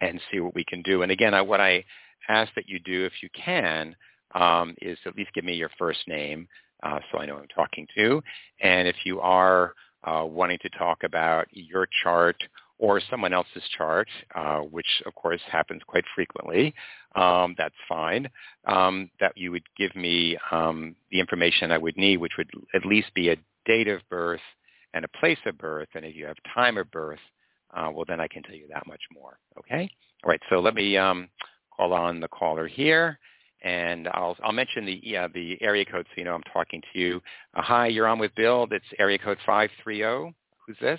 and 0.00 0.20
see 0.32 0.40
what 0.40 0.54
we 0.54 0.64
can 0.64 0.82
do. 0.82 1.02
And 1.02 1.12
again, 1.12 1.34
I, 1.34 1.42
what 1.42 1.60
I 1.60 1.84
ask 2.28 2.52
that 2.54 2.68
you 2.68 2.78
do, 2.78 3.04
if 3.04 3.12
you 3.22 3.28
can, 3.34 3.94
um, 4.34 4.74
is 4.80 4.98
at 5.06 5.16
least 5.16 5.34
give 5.34 5.44
me 5.44 5.54
your 5.54 5.70
first 5.78 6.06
name 6.06 6.48
uh, 6.82 7.00
so 7.10 7.18
I 7.18 7.26
know 7.26 7.36
I'm 7.36 7.48
talking 7.48 7.86
to. 7.96 8.22
And 8.60 8.88
if 8.88 8.96
you 9.04 9.20
are 9.20 9.74
uh, 10.04 10.24
wanting 10.26 10.58
to 10.62 10.70
talk 10.70 11.02
about 11.04 11.46
your 11.50 11.86
chart 12.02 12.36
or 12.80 12.98
someone 13.10 13.34
else's 13.34 13.62
chart, 13.76 14.08
uh, 14.34 14.60
which 14.60 14.86
of 15.04 15.14
course 15.14 15.40
happens 15.52 15.82
quite 15.86 16.04
frequently, 16.14 16.74
um, 17.14 17.54
that's 17.58 17.74
fine, 17.86 18.26
um, 18.66 19.10
that 19.20 19.36
you 19.36 19.50
would 19.52 19.62
give 19.76 19.94
me 19.94 20.36
um, 20.50 20.96
the 21.10 21.20
information 21.20 21.70
I 21.70 21.78
would 21.78 21.96
need, 21.98 22.16
which 22.16 22.32
would 22.38 22.48
at 22.74 22.86
least 22.86 23.12
be 23.14 23.28
a 23.28 23.36
date 23.66 23.86
of 23.86 24.00
birth 24.08 24.40
and 24.94 25.04
a 25.04 25.18
place 25.20 25.38
of 25.44 25.58
birth. 25.58 25.88
And 25.94 26.06
if 26.06 26.16
you 26.16 26.24
have 26.24 26.36
time 26.54 26.78
of 26.78 26.90
birth, 26.90 27.18
uh, 27.76 27.90
well, 27.92 28.06
then 28.08 28.18
I 28.18 28.26
can 28.26 28.42
tell 28.42 28.54
you 28.54 28.66
that 28.72 28.86
much 28.86 29.02
more. 29.12 29.38
Okay? 29.58 29.88
All 30.24 30.30
right, 30.30 30.40
so 30.48 30.58
let 30.58 30.74
me 30.74 30.96
um, 30.96 31.28
call 31.76 31.92
on 31.92 32.18
the 32.18 32.28
caller 32.28 32.66
here. 32.66 33.18
And 33.62 34.08
I'll, 34.08 34.38
I'll 34.42 34.52
mention 34.52 34.86
the 34.86 35.00
yeah, 35.02 35.28
the 35.28 35.58
area 35.60 35.84
code 35.84 36.06
so 36.08 36.14
you 36.16 36.24
know 36.24 36.34
I'm 36.34 36.42
talking 36.50 36.80
to 36.94 36.98
you. 36.98 37.20
Uh, 37.52 37.60
hi, 37.60 37.88
you're 37.88 38.06
on 38.06 38.18
with 38.18 38.34
Bill. 38.34 38.66
That's 38.66 38.82
area 38.98 39.18
code 39.18 39.36
530. 39.44 40.34
Who's 40.66 40.78
this? 40.80 40.98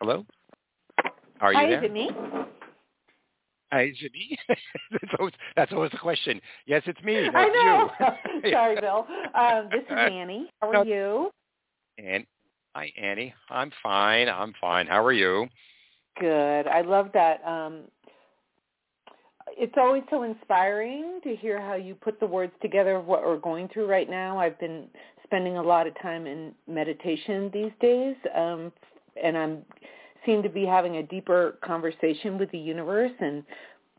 Hello? 0.00 0.24
Are 1.40 1.52
you 1.52 1.58
Hi, 1.58 1.68
there? 1.68 1.78
is 1.78 1.84
it 1.84 1.92
me? 1.92 2.10
Hi, 3.72 3.82
is 3.84 3.96
it 4.00 4.12
me? 4.12 4.38
that's, 4.92 5.12
always, 5.18 5.34
that's 5.56 5.72
always 5.72 5.90
the 5.90 5.98
question. 5.98 6.40
Yes, 6.66 6.82
it's 6.86 7.02
me. 7.02 7.28
No, 7.32 7.38
I 7.38 7.48
know. 7.48 7.90
You. 8.44 8.50
Sorry, 8.52 8.80
Bill. 8.80 9.06
Um, 9.34 9.68
this 9.72 9.82
is 9.82 9.90
Annie. 10.12 10.50
How 10.60 10.70
are 10.70 10.74
No. 10.74 10.82
you? 10.84 11.30
And 11.98 12.24
hi, 12.76 12.92
Annie. 12.96 13.34
I'm 13.50 13.72
fine. 13.82 14.28
I'm 14.28 14.54
fine. 14.60 14.86
How 14.86 15.04
are 15.04 15.12
you? 15.12 15.48
Good. 16.20 16.68
I 16.68 16.82
love 16.82 17.10
that. 17.14 17.44
Um, 17.44 17.82
it's 19.56 19.74
always 19.76 20.04
so 20.10 20.22
inspiring 20.22 21.20
to 21.24 21.34
hear 21.34 21.60
how 21.60 21.74
you 21.74 21.96
put 21.96 22.20
the 22.20 22.26
words 22.26 22.52
together 22.62 22.96
of 22.96 23.06
what 23.06 23.24
we're 23.24 23.38
going 23.38 23.68
through 23.68 23.86
right 23.86 24.08
now. 24.08 24.38
I've 24.38 24.58
been 24.60 24.86
spending 25.24 25.56
a 25.56 25.62
lot 25.62 25.86
of 25.88 26.00
time 26.00 26.26
in 26.26 26.54
meditation 26.68 27.50
these 27.52 27.72
days, 27.80 28.14
um, 28.36 28.72
and 29.22 29.36
I'm 29.36 29.62
seem 30.26 30.42
to 30.42 30.48
be 30.48 30.64
having 30.64 30.96
a 30.96 31.02
deeper 31.02 31.56
conversation 31.62 32.38
with 32.38 32.50
the 32.50 32.58
universe 32.58 33.12
and 33.20 33.44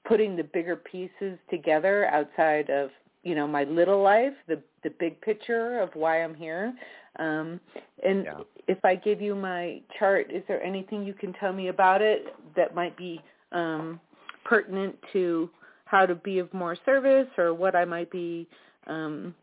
putting 0.05 0.35
the 0.35 0.43
bigger 0.43 0.75
pieces 0.75 1.37
together 1.49 2.05
outside 2.07 2.69
of 2.69 2.89
you 3.23 3.35
know 3.35 3.47
my 3.47 3.63
little 3.63 4.01
life, 4.01 4.33
the 4.47 4.61
the 4.83 4.89
big 4.99 5.19
picture 5.21 5.79
of 5.79 5.89
why 5.93 6.23
I'm 6.23 6.35
here. 6.35 6.73
Um, 7.17 7.59
and 8.05 8.25
yeah. 8.25 8.39
if 8.67 8.77
I 8.85 8.95
give 8.95 9.21
you 9.21 9.35
my 9.35 9.81
chart, 9.97 10.31
is 10.31 10.43
there 10.47 10.63
anything 10.63 11.03
you 11.03 11.13
can 11.13 11.33
tell 11.33 11.51
me 11.51 11.67
about 11.67 12.01
it 12.01 12.33
that 12.55 12.75
might 12.75 12.95
be 12.95 13.21
um, 13.51 13.99
pertinent 14.45 14.95
to 15.13 15.49
how 15.85 16.05
to 16.05 16.15
be 16.15 16.39
of 16.39 16.53
more 16.53 16.77
service 16.85 17.27
or 17.37 17.53
what 17.53 17.75
I 17.75 17.83
might 17.83 18.11
be 18.11 18.47
um, 18.87 19.33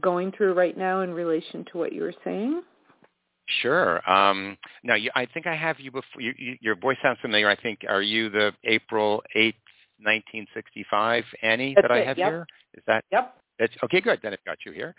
going 0.00 0.32
through 0.32 0.54
right 0.54 0.76
now 0.76 1.02
in 1.02 1.10
relation 1.10 1.64
to 1.70 1.78
what 1.78 1.92
you 1.92 2.02
were 2.02 2.14
saying? 2.24 2.62
Sure. 3.62 4.08
Um, 4.10 4.56
now, 4.82 4.94
you, 4.94 5.10
I 5.14 5.26
think 5.26 5.46
I 5.46 5.54
have 5.54 5.78
you 5.78 5.90
before. 5.90 6.20
You, 6.20 6.34
you, 6.36 6.56
your 6.60 6.76
voice 6.76 6.96
sounds 7.02 7.18
familiar. 7.22 7.48
I 7.48 7.56
think 7.56 7.80
are 7.88 8.02
you 8.02 8.28
the 8.28 8.52
April 8.64 9.22
eighth, 9.34 9.56
nineteen 10.00 10.46
sixty-five 10.52 11.24
Annie 11.42 11.74
That's 11.74 11.84
that 11.84 11.92
I 11.92 11.98
it. 11.98 12.06
have 12.06 12.18
yep. 12.18 12.28
here? 12.28 12.46
Is 12.74 12.82
that? 12.86 13.04
Yep. 13.12 13.34
It's, 13.58 13.74
okay, 13.84 14.00
good. 14.00 14.20
Then 14.22 14.32
I've 14.32 14.44
got 14.44 14.58
you 14.66 14.72
here. 14.72 14.94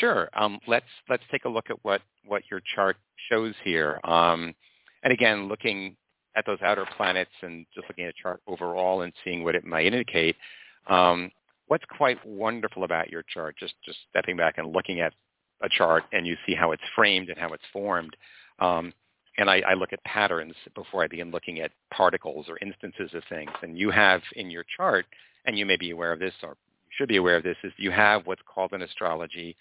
Sure. 0.00 0.28
Um, 0.34 0.58
let's 0.66 0.86
let's 1.08 1.24
take 1.30 1.44
a 1.44 1.48
look 1.48 1.70
at 1.70 1.76
what 1.84 2.00
what 2.24 2.42
your 2.50 2.60
chart 2.74 2.96
shows 3.30 3.54
here. 3.64 4.00
Um, 4.04 4.54
and 5.02 5.12
again, 5.12 5.48
looking 5.48 5.96
at 6.36 6.46
those 6.46 6.58
outer 6.62 6.86
planets 6.96 7.30
and 7.42 7.66
just 7.74 7.88
looking 7.88 8.04
at 8.04 8.10
a 8.10 8.22
chart 8.22 8.40
overall 8.46 9.02
and 9.02 9.12
seeing 9.24 9.42
what 9.44 9.54
it 9.54 9.64
might 9.64 9.86
indicate. 9.86 10.36
Um, 10.86 11.30
what's 11.66 11.84
quite 11.96 12.24
wonderful 12.24 12.84
about 12.84 13.10
your 13.10 13.24
chart, 13.24 13.56
just 13.58 13.74
just 13.84 13.98
stepping 14.08 14.36
back 14.36 14.54
and 14.56 14.72
looking 14.72 15.00
at 15.00 15.12
a 15.62 15.68
chart 15.68 16.04
and 16.12 16.26
you 16.26 16.36
see 16.46 16.54
how 16.54 16.72
it's 16.72 16.82
framed 16.94 17.28
and 17.28 17.38
how 17.38 17.52
it's 17.52 17.64
formed. 17.72 18.16
Um, 18.58 18.92
and 19.38 19.48
I, 19.48 19.60
I, 19.60 19.74
look 19.74 19.92
at 19.92 20.02
patterns 20.04 20.54
before 20.74 21.04
I 21.04 21.06
begin 21.06 21.30
looking 21.30 21.60
at 21.60 21.70
particles 21.92 22.46
or 22.48 22.58
instances 22.60 23.10
of 23.14 23.22
things. 23.28 23.50
And 23.62 23.78
you 23.78 23.90
have 23.90 24.20
in 24.34 24.50
your 24.50 24.64
chart, 24.76 25.06
and 25.44 25.56
you 25.56 25.64
may 25.64 25.76
be 25.76 25.90
aware 25.90 26.12
of 26.12 26.18
this 26.18 26.34
or 26.42 26.56
should 26.96 27.08
be 27.08 27.18
aware 27.18 27.36
of 27.36 27.44
this, 27.44 27.56
is 27.62 27.72
you 27.76 27.92
have 27.92 28.26
what's 28.26 28.42
called 28.52 28.72
in 28.72 28.82
astrology 28.82 29.56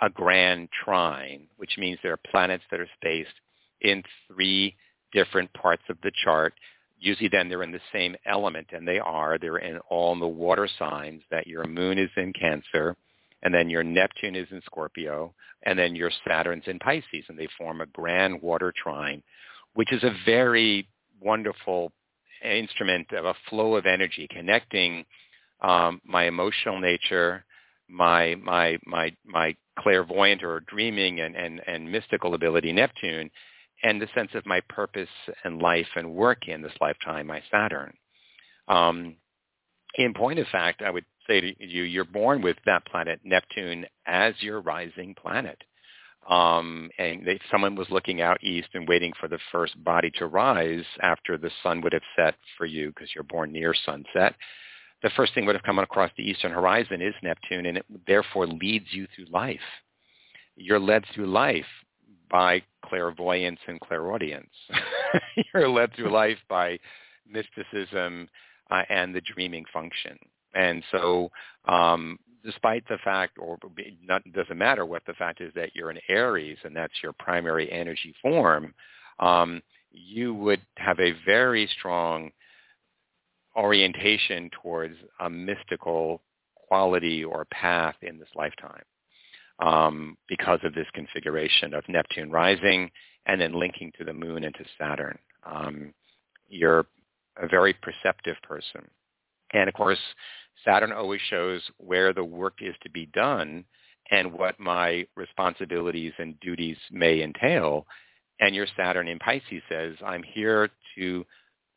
a 0.00 0.08
grand 0.08 0.68
trine, 0.84 1.46
which 1.56 1.76
means 1.76 1.98
there 2.02 2.12
are 2.12 2.30
planets 2.30 2.64
that 2.70 2.80
are 2.80 2.88
spaced 2.96 3.34
in 3.80 4.02
three 4.28 4.76
different 5.12 5.52
parts 5.54 5.82
of 5.88 5.96
the 6.02 6.12
chart. 6.24 6.54
Usually 7.00 7.28
then 7.28 7.48
they're 7.48 7.62
in 7.62 7.72
the 7.72 7.80
same 7.92 8.16
element, 8.26 8.68
and 8.72 8.86
they 8.86 8.98
are. 8.98 9.38
They're 9.38 9.58
in 9.58 9.78
all 9.88 10.18
the 10.18 10.26
water 10.26 10.68
signs 10.78 11.22
that 11.30 11.46
your 11.46 11.64
moon 11.64 11.98
is 11.98 12.10
in 12.16 12.32
Cancer, 12.32 12.96
and 13.42 13.54
then 13.54 13.70
your 13.70 13.84
Neptune 13.84 14.34
is 14.34 14.48
in 14.50 14.62
Scorpio, 14.64 15.34
and 15.64 15.78
then 15.78 15.94
your 15.94 16.10
Saturn's 16.26 16.64
in 16.66 16.78
Pisces, 16.78 17.24
and 17.28 17.38
they 17.38 17.48
form 17.56 17.80
a 17.80 17.86
grand 17.86 18.40
water 18.42 18.72
trine, 18.76 19.22
which 19.74 19.92
is 19.92 20.02
a 20.02 20.14
very 20.24 20.88
wonderful 21.20 21.92
instrument 22.44 23.12
of 23.12 23.24
a 23.24 23.34
flow 23.48 23.76
of 23.76 23.86
energy 23.86 24.28
connecting 24.30 25.04
um, 25.60 26.00
my 26.04 26.24
emotional 26.24 26.80
nature, 26.80 27.44
my 27.88 28.36
my 28.36 28.78
my 28.86 29.14
my 29.24 29.56
clairvoyant 29.78 30.42
or 30.42 30.60
dreaming 30.60 31.20
and, 31.20 31.36
and, 31.36 31.60
and 31.66 31.90
mystical 31.90 32.34
ability, 32.34 32.72
Neptune, 32.72 33.30
and 33.82 34.00
the 34.00 34.08
sense 34.14 34.30
of 34.34 34.44
my 34.46 34.60
purpose 34.68 35.08
and 35.44 35.62
life 35.62 35.86
and 35.96 36.14
work 36.14 36.48
in 36.48 36.62
this 36.62 36.72
lifetime, 36.80 37.26
my 37.28 37.42
Saturn. 37.50 37.92
Um, 38.66 39.16
in 39.94 40.14
point 40.14 40.38
of 40.38 40.46
fact, 40.48 40.82
I 40.82 40.90
would 40.90 41.04
say 41.28 41.40
to 41.40 41.54
you, 41.58 41.82
you're 41.84 42.04
born 42.04 42.42
with 42.42 42.56
that 42.66 42.86
planet 42.86 43.20
Neptune 43.24 43.86
as 44.06 44.34
your 44.40 44.60
rising 44.60 45.14
planet. 45.14 45.62
Um, 46.28 46.90
and 46.98 47.26
if 47.26 47.40
someone 47.50 47.74
was 47.74 47.88
looking 47.90 48.20
out 48.20 48.42
east 48.42 48.68
and 48.74 48.88
waiting 48.88 49.12
for 49.18 49.28
the 49.28 49.38
first 49.50 49.82
body 49.82 50.10
to 50.18 50.26
rise 50.26 50.84
after 51.00 51.38
the 51.38 51.50
sun 51.62 51.80
would 51.80 51.92
have 51.92 52.02
set 52.16 52.34
for 52.56 52.66
you 52.66 52.88
because 52.88 53.10
you're 53.14 53.24
born 53.24 53.52
near 53.52 53.74
sunset, 53.86 54.34
the 55.02 55.10
first 55.16 55.32
thing 55.32 55.46
would 55.46 55.54
have 55.54 55.64
come 55.64 55.78
across 55.78 56.10
the 56.16 56.28
eastern 56.28 56.52
horizon 56.52 57.00
is 57.00 57.14
Neptune, 57.22 57.66
and 57.66 57.78
it 57.78 57.86
therefore 58.06 58.46
leads 58.46 58.86
you 58.90 59.06
through 59.14 59.26
life. 59.30 59.60
You're 60.56 60.80
led 60.80 61.04
through 61.14 61.30
life 61.30 61.64
by 62.30 62.62
clairvoyance 62.84 63.60
and 63.66 63.80
clairaudience. 63.80 64.50
You're 65.54 65.68
led 65.68 65.94
through 65.94 66.10
life 66.10 66.38
by 66.48 66.78
mysticism 67.26 68.28
uh, 68.70 68.82
and 68.90 69.14
the 69.14 69.20
dreaming 69.20 69.64
function. 69.72 70.18
And 70.54 70.82
so 70.90 71.30
um, 71.66 72.18
despite 72.44 72.86
the 72.88 72.98
fact, 73.04 73.38
or 73.38 73.58
not, 74.02 74.22
doesn't 74.32 74.58
matter 74.58 74.86
what 74.86 75.02
the 75.06 75.14
fact 75.14 75.40
is 75.40 75.52
that 75.54 75.74
you're 75.74 75.90
an 75.90 75.98
Aries 76.08 76.58
and 76.64 76.74
that's 76.74 77.02
your 77.02 77.12
primary 77.12 77.70
energy 77.70 78.14
form, 78.22 78.74
um, 79.18 79.60
you 79.90 80.34
would 80.34 80.60
have 80.76 80.98
a 81.00 81.14
very 81.26 81.68
strong 81.78 82.30
orientation 83.56 84.50
towards 84.62 84.94
a 85.20 85.28
mystical 85.28 86.22
quality 86.54 87.24
or 87.24 87.44
path 87.46 87.96
in 88.02 88.18
this 88.18 88.28
lifetime 88.36 88.82
um, 89.58 90.16
because 90.28 90.60
of 90.62 90.74
this 90.74 90.86
configuration 90.94 91.74
of 91.74 91.82
Neptune 91.88 92.30
rising 92.30 92.90
and 93.26 93.40
then 93.40 93.58
linking 93.58 93.92
to 93.98 94.04
the 94.04 94.12
moon 94.12 94.44
and 94.44 94.54
to 94.54 94.64
Saturn. 94.78 95.18
Um, 95.44 95.92
you're 96.48 96.86
a 97.36 97.48
very 97.48 97.74
perceptive 97.74 98.36
person. 98.42 98.88
And 99.52 99.68
of 99.68 99.74
course, 99.74 99.98
Saturn 100.64 100.92
always 100.92 101.20
shows 101.28 101.62
where 101.78 102.12
the 102.12 102.24
work 102.24 102.58
is 102.60 102.74
to 102.82 102.90
be 102.90 103.06
done 103.06 103.64
and 104.10 104.32
what 104.32 104.58
my 104.58 105.06
responsibilities 105.16 106.12
and 106.18 106.38
duties 106.40 106.76
may 106.90 107.22
entail. 107.22 107.86
And 108.40 108.54
your 108.54 108.66
Saturn 108.76 109.08
in 109.08 109.18
Pisces 109.18 109.62
says, 109.68 109.94
I'm 110.04 110.22
here 110.22 110.70
to 110.96 111.24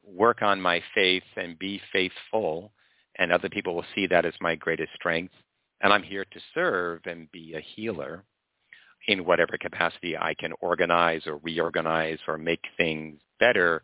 work 0.03 0.41
on 0.41 0.62
my 0.62 0.81
faith 0.95 1.23
and 1.36 1.60
be 1.60 1.81
faithful, 1.91 2.71
and 3.17 3.31
other 3.31 3.49
people 3.49 3.75
will 3.75 3.86
see 3.93 4.07
that 4.07 4.25
as 4.25 4.34
my 4.41 4.55
greatest 4.55 4.93
strength. 4.95 5.34
And 5.81 5.91
I'm 5.91 6.03
here 6.03 6.25
to 6.25 6.39
serve 6.53 7.01
and 7.05 7.31
be 7.31 7.55
a 7.55 7.62
healer 7.75 8.23
in 9.07 9.25
whatever 9.25 9.57
capacity 9.60 10.15
I 10.17 10.36
can 10.36 10.53
organize 10.62 11.25
or 11.25 11.38
reorganize 11.38 12.19
or 12.27 12.38
make 12.38 12.63
things 12.77 13.19
better 13.39 13.81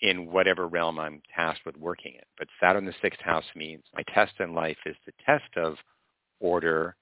in 0.00 0.30
whatever 0.30 0.66
realm 0.68 0.98
I'm 0.98 1.22
tasked 1.34 1.64
with 1.64 1.76
working 1.76 2.14
in. 2.14 2.22
But 2.38 2.48
Saturn 2.60 2.84
the 2.84 2.94
sixth 3.00 3.20
house 3.20 3.44
means 3.54 3.84
my 3.94 4.02
test 4.14 4.32
in 4.40 4.54
life 4.54 4.76
is 4.86 4.96
the 5.06 5.12
test 5.24 5.56
of 5.56 5.76
order 6.40 6.96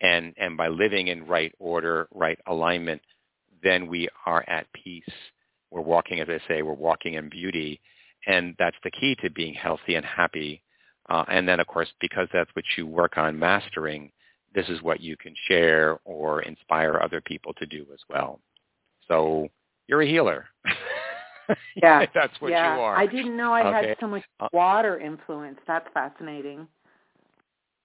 and, 0.00 0.34
and 0.36 0.56
by 0.56 0.68
living 0.68 1.08
in 1.08 1.26
right 1.26 1.54
order, 1.58 2.08
right 2.12 2.38
alignment, 2.46 3.00
then 3.62 3.86
we 3.86 4.08
are 4.26 4.44
at 4.48 4.66
peace. 4.72 5.04
We're 5.70 5.80
walking, 5.80 6.20
as 6.20 6.28
I 6.28 6.40
say, 6.48 6.62
we're 6.62 6.72
walking 6.72 7.14
in 7.14 7.28
beauty. 7.28 7.80
And 8.26 8.56
that's 8.58 8.76
the 8.82 8.90
key 8.90 9.16
to 9.22 9.30
being 9.30 9.54
healthy 9.54 9.94
and 9.94 10.04
happy 10.04 10.62
uh, 11.08 11.24
and 11.28 11.48
then, 11.48 11.60
of 11.60 11.66
course, 11.66 11.88
because 12.00 12.28
that's 12.32 12.50
what 12.54 12.64
you 12.76 12.86
work 12.86 13.18
on 13.18 13.38
mastering, 13.38 14.10
this 14.54 14.68
is 14.68 14.82
what 14.82 15.00
you 15.00 15.16
can 15.16 15.34
share 15.48 15.98
or 16.04 16.42
inspire 16.42 17.00
other 17.02 17.20
people 17.20 17.52
to 17.54 17.66
do 17.66 17.86
as 17.92 18.00
well. 18.08 18.40
So 19.08 19.48
you're 19.88 20.02
a 20.02 20.06
healer. 20.06 20.46
Yeah, 21.76 22.06
that's 22.14 22.38
what 22.40 22.50
yeah. 22.50 22.74
you 22.74 22.80
are. 22.80 22.96
I 22.96 23.06
didn't 23.06 23.36
know 23.36 23.52
I 23.52 23.78
okay. 23.78 23.88
had 23.88 23.96
so 24.00 24.06
much 24.06 24.22
uh, 24.40 24.48
water 24.52 24.98
influence. 24.98 25.58
That's 25.66 25.86
fascinating. 25.94 26.66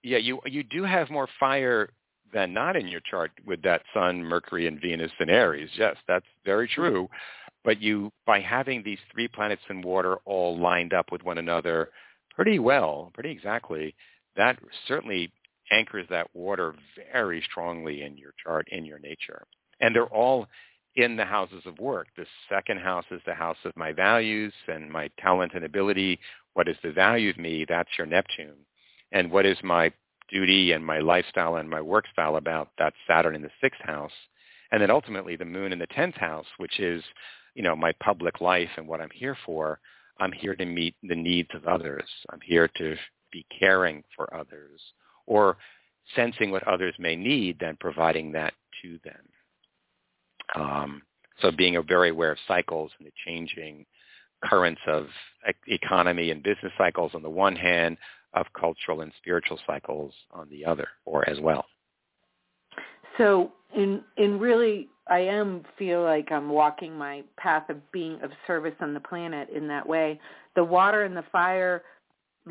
Yeah, 0.02 0.18
you 0.18 0.40
you 0.46 0.62
do 0.62 0.84
have 0.84 1.10
more 1.10 1.28
fire 1.40 1.90
than 2.32 2.52
not 2.52 2.76
in 2.76 2.86
your 2.86 3.00
chart 3.00 3.30
with 3.46 3.62
that 3.62 3.82
Sun, 3.94 4.22
Mercury, 4.22 4.66
and 4.66 4.80
Venus 4.80 5.12
in 5.20 5.30
Aries. 5.30 5.70
Yes, 5.76 5.96
that's 6.06 6.26
very 6.44 6.68
true. 6.68 7.08
But 7.64 7.80
you, 7.80 8.12
by 8.26 8.40
having 8.40 8.82
these 8.82 8.98
three 9.12 9.28
planets 9.28 9.62
in 9.68 9.82
water 9.82 10.16
all 10.24 10.58
lined 10.58 10.92
up 10.92 11.10
with 11.10 11.22
one 11.24 11.38
another, 11.38 11.90
pretty 12.34 12.58
well, 12.58 13.10
pretty 13.14 13.30
exactly, 13.30 13.94
that 14.36 14.58
certainly 14.86 15.32
anchors 15.70 16.06
that 16.10 16.28
water 16.34 16.74
very 17.12 17.42
strongly 17.50 18.02
in 18.02 18.16
your 18.16 18.32
chart, 18.42 18.68
in 18.70 18.84
your 18.84 18.98
nature. 18.98 19.44
And 19.80 19.94
they're 19.94 20.06
all 20.06 20.46
in 20.98 21.16
the 21.16 21.24
houses 21.24 21.62
of 21.64 21.78
work. 21.78 22.08
The 22.16 22.26
second 22.48 22.80
house 22.80 23.04
is 23.12 23.20
the 23.24 23.34
house 23.34 23.56
of 23.64 23.76
my 23.76 23.92
values 23.92 24.52
and 24.66 24.90
my 24.90 25.08
talent 25.18 25.52
and 25.54 25.64
ability. 25.64 26.18
What 26.54 26.68
is 26.68 26.76
the 26.82 26.90
value 26.90 27.30
of 27.30 27.38
me? 27.38 27.64
That's 27.68 27.90
your 27.96 28.06
Neptune. 28.06 28.66
And 29.12 29.30
what 29.30 29.46
is 29.46 29.56
my 29.62 29.92
duty 30.28 30.72
and 30.72 30.84
my 30.84 30.98
lifestyle 30.98 31.56
and 31.56 31.70
my 31.70 31.80
work 31.80 32.06
style 32.12 32.34
about? 32.34 32.70
That's 32.78 32.96
Saturn 33.06 33.36
in 33.36 33.42
the 33.42 33.50
sixth 33.60 33.80
house. 33.80 34.12
And 34.72 34.82
then 34.82 34.90
ultimately 34.90 35.36
the 35.36 35.44
moon 35.44 35.72
in 35.72 35.78
the 35.78 35.86
tenth 35.86 36.16
house, 36.16 36.46
which 36.56 36.80
is, 36.80 37.04
you 37.54 37.62
know, 37.62 37.76
my 37.76 37.92
public 38.02 38.40
life 38.40 38.70
and 38.76 38.88
what 38.88 39.00
I'm 39.00 39.10
here 39.14 39.36
for. 39.46 39.78
I'm 40.18 40.32
here 40.32 40.56
to 40.56 40.64
meet 40.64 40.96
the 41.04 41.14
needs 41.14 41.50
of 41.54 41.64
others. 41.66 42.08
I'm 42.30 42.40
here 42.42 42.68
to 42.76 42.96
be 43.30 43.46
caring 43.56 44.02
for 44.16 44.34
others 44.34 44.80
or 45.26 45.58
sensing 46.16 46.50
what 46.50 46.66
others 46.66 46.94
may 46.98 47.14
need, 47.14 47.58
then 47.60 47.76
providing 47.78 48.32
that 48.32 48.52
to 48.82 48.98
them. 49.04 49.20
Um, 50.54 51.02
so 51.40 51.50
being 51.50 51.80
very 51.86 52.10
aware 52.10 52.32
of 52.32 52.38
cycles 52.46 52.90
and 52.98 53.06
the 53.06 53.12
changing 53.26 53.86
currents 54.44 54.80
of 54.86 55.06
economy 55.66 56.30
and 56.30 56.42
business 56.42 56.72
cycles 56.78 57.12
on 57.14 57.22
the 57.22 57.30
one 57.30 57.56
hand, 57.56 57.96
of 58.34 58.46
cultural 58.58 59.00
and 59.00 59.12
spiritual 59.18 59.58
cycles 59.66 60.12
on 60.32 60.48
the 60.50 60.64
other 60.64 60.88
or 61.04 61.28
as 61.28 61.40
well. 61.40 61.66
So 63.16 63.52
in 63.74 64.02
in 64.16 64.38
really 64.38 64.88
I 65.08 65.20
am 65.20 65.64
feel 65.78 66.02
like 66.02 66.30
I'm 66.30 66.50
walking 66.50 66.94
my 66.94 67.22
path 67.36 67.68
of 67.70 67.76
being 67.90 68.20
of 68.22 68.30
service 68.46 68.74
on 68.80 68.94
the 68.94 69.00
planet 69.00 69.48
in 69.54 69.66
that 69.68 69.86
way. 69.86 70.20
The 70.54 70.64
water 70.64 71.04
and 71.04 71.16
the 71.16 71.24
fire 71.32 71.82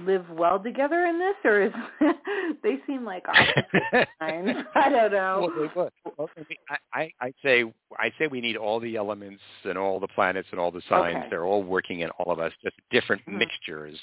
live 0.05 0.25
well 0.31 0.59
together 0.59 1.05
in 1.05 1.19
this, 1.19 1.35
or 1.43 1.61
is 1.61 1.71
they 2.63 2.77
seem 2.85 3.03
like 3.05 3.25
opposite 3.27 4.07
signs? 4.19 4.65
I 4.75 4.89
don't 4.89 5.11
know. 5.11 5.49
Well, 5.75 5.89
well, 6.17 6.29
I, 6.93 7.11
I 7.21 7.33
say 7.43 7.63
I 7.97 8.11
say 8.17 8.27
we 8.27 8.41
need 8.41 8.57
all 8.57 8.79
the 8.79 8.95
elements 8.95 9.41
and 9.63 9.77
all 9.77 9.99
the 9.99 10.07
planets 10.07 10.47
and 10.51 10.59
all 10.59 10.71
the 10.71 10.81
signs. 10.89 11.17
Okay. 11.17 11.27
They're 11.29 11.45
all 11.45 11.63
working 11.63 12.01
in 12.01 12.09
all 12.11 12.31
of 12.31 12.39
us, 12.39 12.51
just 12.63 12.75
different 12.91 13.21
hmm 13.23 13.37
mixtures. 13.37 13.99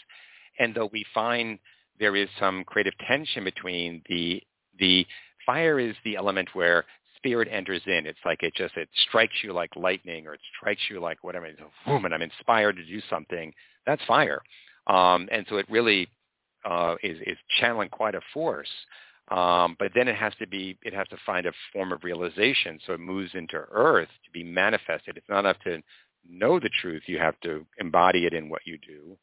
And 0.58 0.74
though 0.74 0.88
we 0.92 1.04
find 1.12 1.58
there 1.98 2.14
is 2.14 2.28
some 2.38 2.64
creative 2.64 2.94
tension 3.06 3.44
between 3.44 4.02
the 4.08 4.42
the 4.78 5.06
fire 5.46 5.78
is 5.78 5.94
the 6.04 6.16
element 6.16 6.48
where 6.54 6.84
spirit 7.16 7.48
enters 7.50 7.82
in. 7.86 8.06
It's 8.06 8.18
like 8.24 8.42
it 8.42 8.54
just 8.54 8.76
it 8.76 8.88
strikes 9.08 9.34
you 9.42 9.52
like 9.52 9.70
lightning, 9.76 10.26
or 10.26 10.34
it 10.34 10.40
strikes 10.56 10.82
you 10.90 11.00
like 11.00 11.22
whatever. 11.22 11.46
It's 11.46 11.60
a 11.60 11.88
boom, 11.88 12.04
and 12.04 12.14
I'm 12.14 12.22
inspired 12.22 12.76
to 12.76 12.84
do 12.84 13.00
something. 13.08 13.52
That's 13.86 14.04
fire. 14.06 14.40
Um, 14.86 15.28
and 15.32 15.46
so 15.48 15.56
it 15.56 15.66
really 15.70 16.08
uh, 16.64 16.96
is, 17.02 17.18
is 17.26 17.38
channeling 17.60 17.88
quite 17.88 18.14
a 18.14 18.20
force. 18.32 18.68
Um, 19.30 19.76
but 19.78 19.92
then 19.94 20.08
it 20.08 20.16
has 20.16 20.34
to 20.38 20.46
be, 20.46 20.78
it 20.82 20.92
has 20.92 21.08
to 21.08 21.16
find 21.24 21.46
a 21.46 21.52
form 21.72 21.92
of 21.92 22.04
realization. 22.04 22.78
So 22.86 22.92
it 22.92 23.00
moves 23.00 23.30
into 23.34 23.56
earth 23.70 24.08
to 24.24 24.30
be 24.32 24.44
manifested. 24.44 25.16
It's 25.16 25.28
not 25.28 25.40
enough 25.40 25.58
to 25.64 25.82
know 26.28 26.60
the 26.60 26.70
truth. 26.80 27.02
You 27.06 27.18
have 27.18 27.38
to 27.40 27.64
embody 27.78 28.26
it 28.26 28.34
in 28.34 28.48
what 28.48 28.62
you 28.66 28.78
do. 28.78 29.16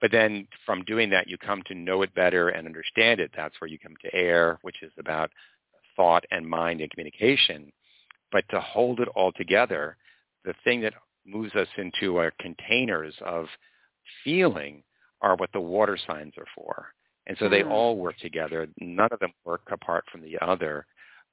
But 0.00 0.12
then 0.12 0.46
from 0.66 0.84
doing 0.84 1.08
that, 1.10 1.26
you 1.26 1.38
come 1.38 1.62
to 1.66 1.74
know 1.74 2.02
it 2.02 2.14
better 2.14 2.50
and 2.50 2.66
understand 2.66 3.18
it. 3.18 3.30
That's 3.34 3.58
where 3.60 3.68
you 3.68 3.78
come 3.78 3.94
to 4.04 4.14
air, 4.14 4.58
which 4.60 4.82
is 4.82 4.92
about 4.98 5.30
thought 5.96 6.24
and 6.30 6.46
mind 6.46 6.82
and 6.82 6.90
communication. 6.90 7.72
But 8.30 8.44
to 8.50 8.60
hold 8.60 9.00
it 9.00 9.08
all 9.08 9.32
together, 9.32 9.96
the 10.44 10.54
thing 10.64 10.82
that 10.82 10.92
moves 11.24 11.54
us 11.54 11.68
into 11.78 12.18
our 12.18 12.32
containers 12.38 13.14
of 13.24 13.46
feeling 14.22 14.82
are 15.26 15.36
what 15.36 15.50
the 15.52 15.60
water 15.60 15.98
signs 16.06 16.34
are 16.38 16.46
for. 16.54 16.92
And 17.26 17.36
so 17.38 17.48
they 17.48 17.62
Mm. 17.62 17.70
all 17.70 17.96
work 17.96 18.16
together. 18.18 18.68
None 18.78 19.08
of 19.10 19.18
them 19.18 19.32
work 19.44 19.62
apart 19.72 20.08
from 20.10 20.20
the 20.20 20.38
other. 20.40 20.86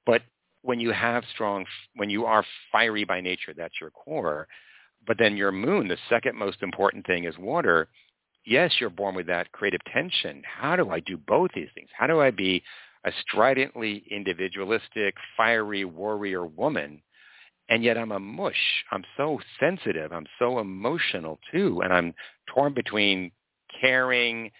But 0.04 0.22
when 0.62 0.80
you 0.80 0.90
have 0.90 1.24
strong, 1.26 1.66
when 1.94 2.10
you 2.10 2.26
are 2.26 2.44
fiery 2.72 3.04
by 3.04 3.20
nature, 3.20 3.54
that's 3.54 3.80
your 3.80 3.90
core. 3.90 4.48
But 5.06 5.18
then 5.18 5.36
your 5.36 5.52
moon, 5.52 5.86
the 5.86 5.98
second 6.08 6.36
most 6.36 6.62
important 6.62 7.06
thing 7.06 7.24
is 7.24 7.38
water. 7.38 7.88
Yes, 8.44 8.80
you're 8.80 8.90
born 8.90 9.14
with 9.14 9.26
that 9.26 9.52
creative 9.52 9.84
tension. 9.84 10.42
How 10.44 10.74
do 10.74 10.90
I 10.90 11.00
do 11.00 11.16
both 11.16 11.52
these 11.52 11.70
things? 11.74 11.90
How 11.92 12.06
do 12.08 12.20
I 12.20 12.30
be 12.30 12.64
a 13.04 13.12
stridently 13.12 13.98
individualistic, 14.10 15.14
fiery 15.36 15.84
warrior 15.84 16.44
woman 16.46 17.02
and 17.68 17.82
yet 17.82 17.96
I'm 17.96 18.12
a 18.12 18.18
mush. 18.18 18.84
I'm 18.90 19.04
so 19.16 19.40
sensitive. 19.58 20.12
I'm 20.12 20.26
so 20.38 20.58
emotional 20.58 21.38
too, 21.50 21.80
and 21.82 21.92
I'm 21.92 22.14
torn 22.46 22.74
between 22.74 23.30
caring 23.80 24.50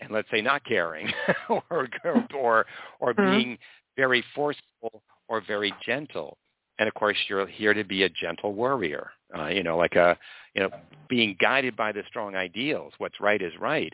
and 0.00 0.10
let's 0.10 0.30
say 0.30 0.40
not 0.40 0.64
caring, 0.64 1.12
or 1.48 1.88
or 2.34 2.66
or 3.00 3.14
Mhm. 3.14 3.42
being 3.42 3.58
very 3.96 4.24
forceful 4.34 5.02
or 5.28 5.40
very 5.46 5.72
gentle. 5.84 6.38
And 6.78 6.88
of 6.88 6.94
course, 6.94 7.16
you're 7.28 7.46
here 7.46 7.74
to 7.74 7.84
be 7.84 8.04
a 8.04 8.08
gentle 8.08 8.54
warrior. 8.54 9.10
Uh, 9.36 9.46
you 9.48 9.62
know, 9.62 9.76
like 9.76 9.94
a 9.96 10.18
you 10.54 10.62
know, 10.62 10.70
being 11.08 11.36
guided 11.40 11.76
by 11.76 11.92
the 11.92 12.02
strong 12.08 12.34
ideals. 12.34 12.92
What's 12.98 13.20
right 13.20 13.40
is 13.40 13.52
right, 13.60 13.92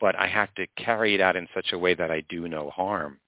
but 0.00 0.16
I 0.16 0.26
have 0.26 0.54
to 0.54 0.66
carry 0.76 1.14
it 1.14 1.20
out 1.20 1.36
in 1.36 1.48
such 1.54 1.72
a 1.72 1.78
way 1.78 1.94
that 1.94 2.10
I 2.10 2.22
do 2.28 2.48
no 2.48 2.70
harm. 2.70 3.18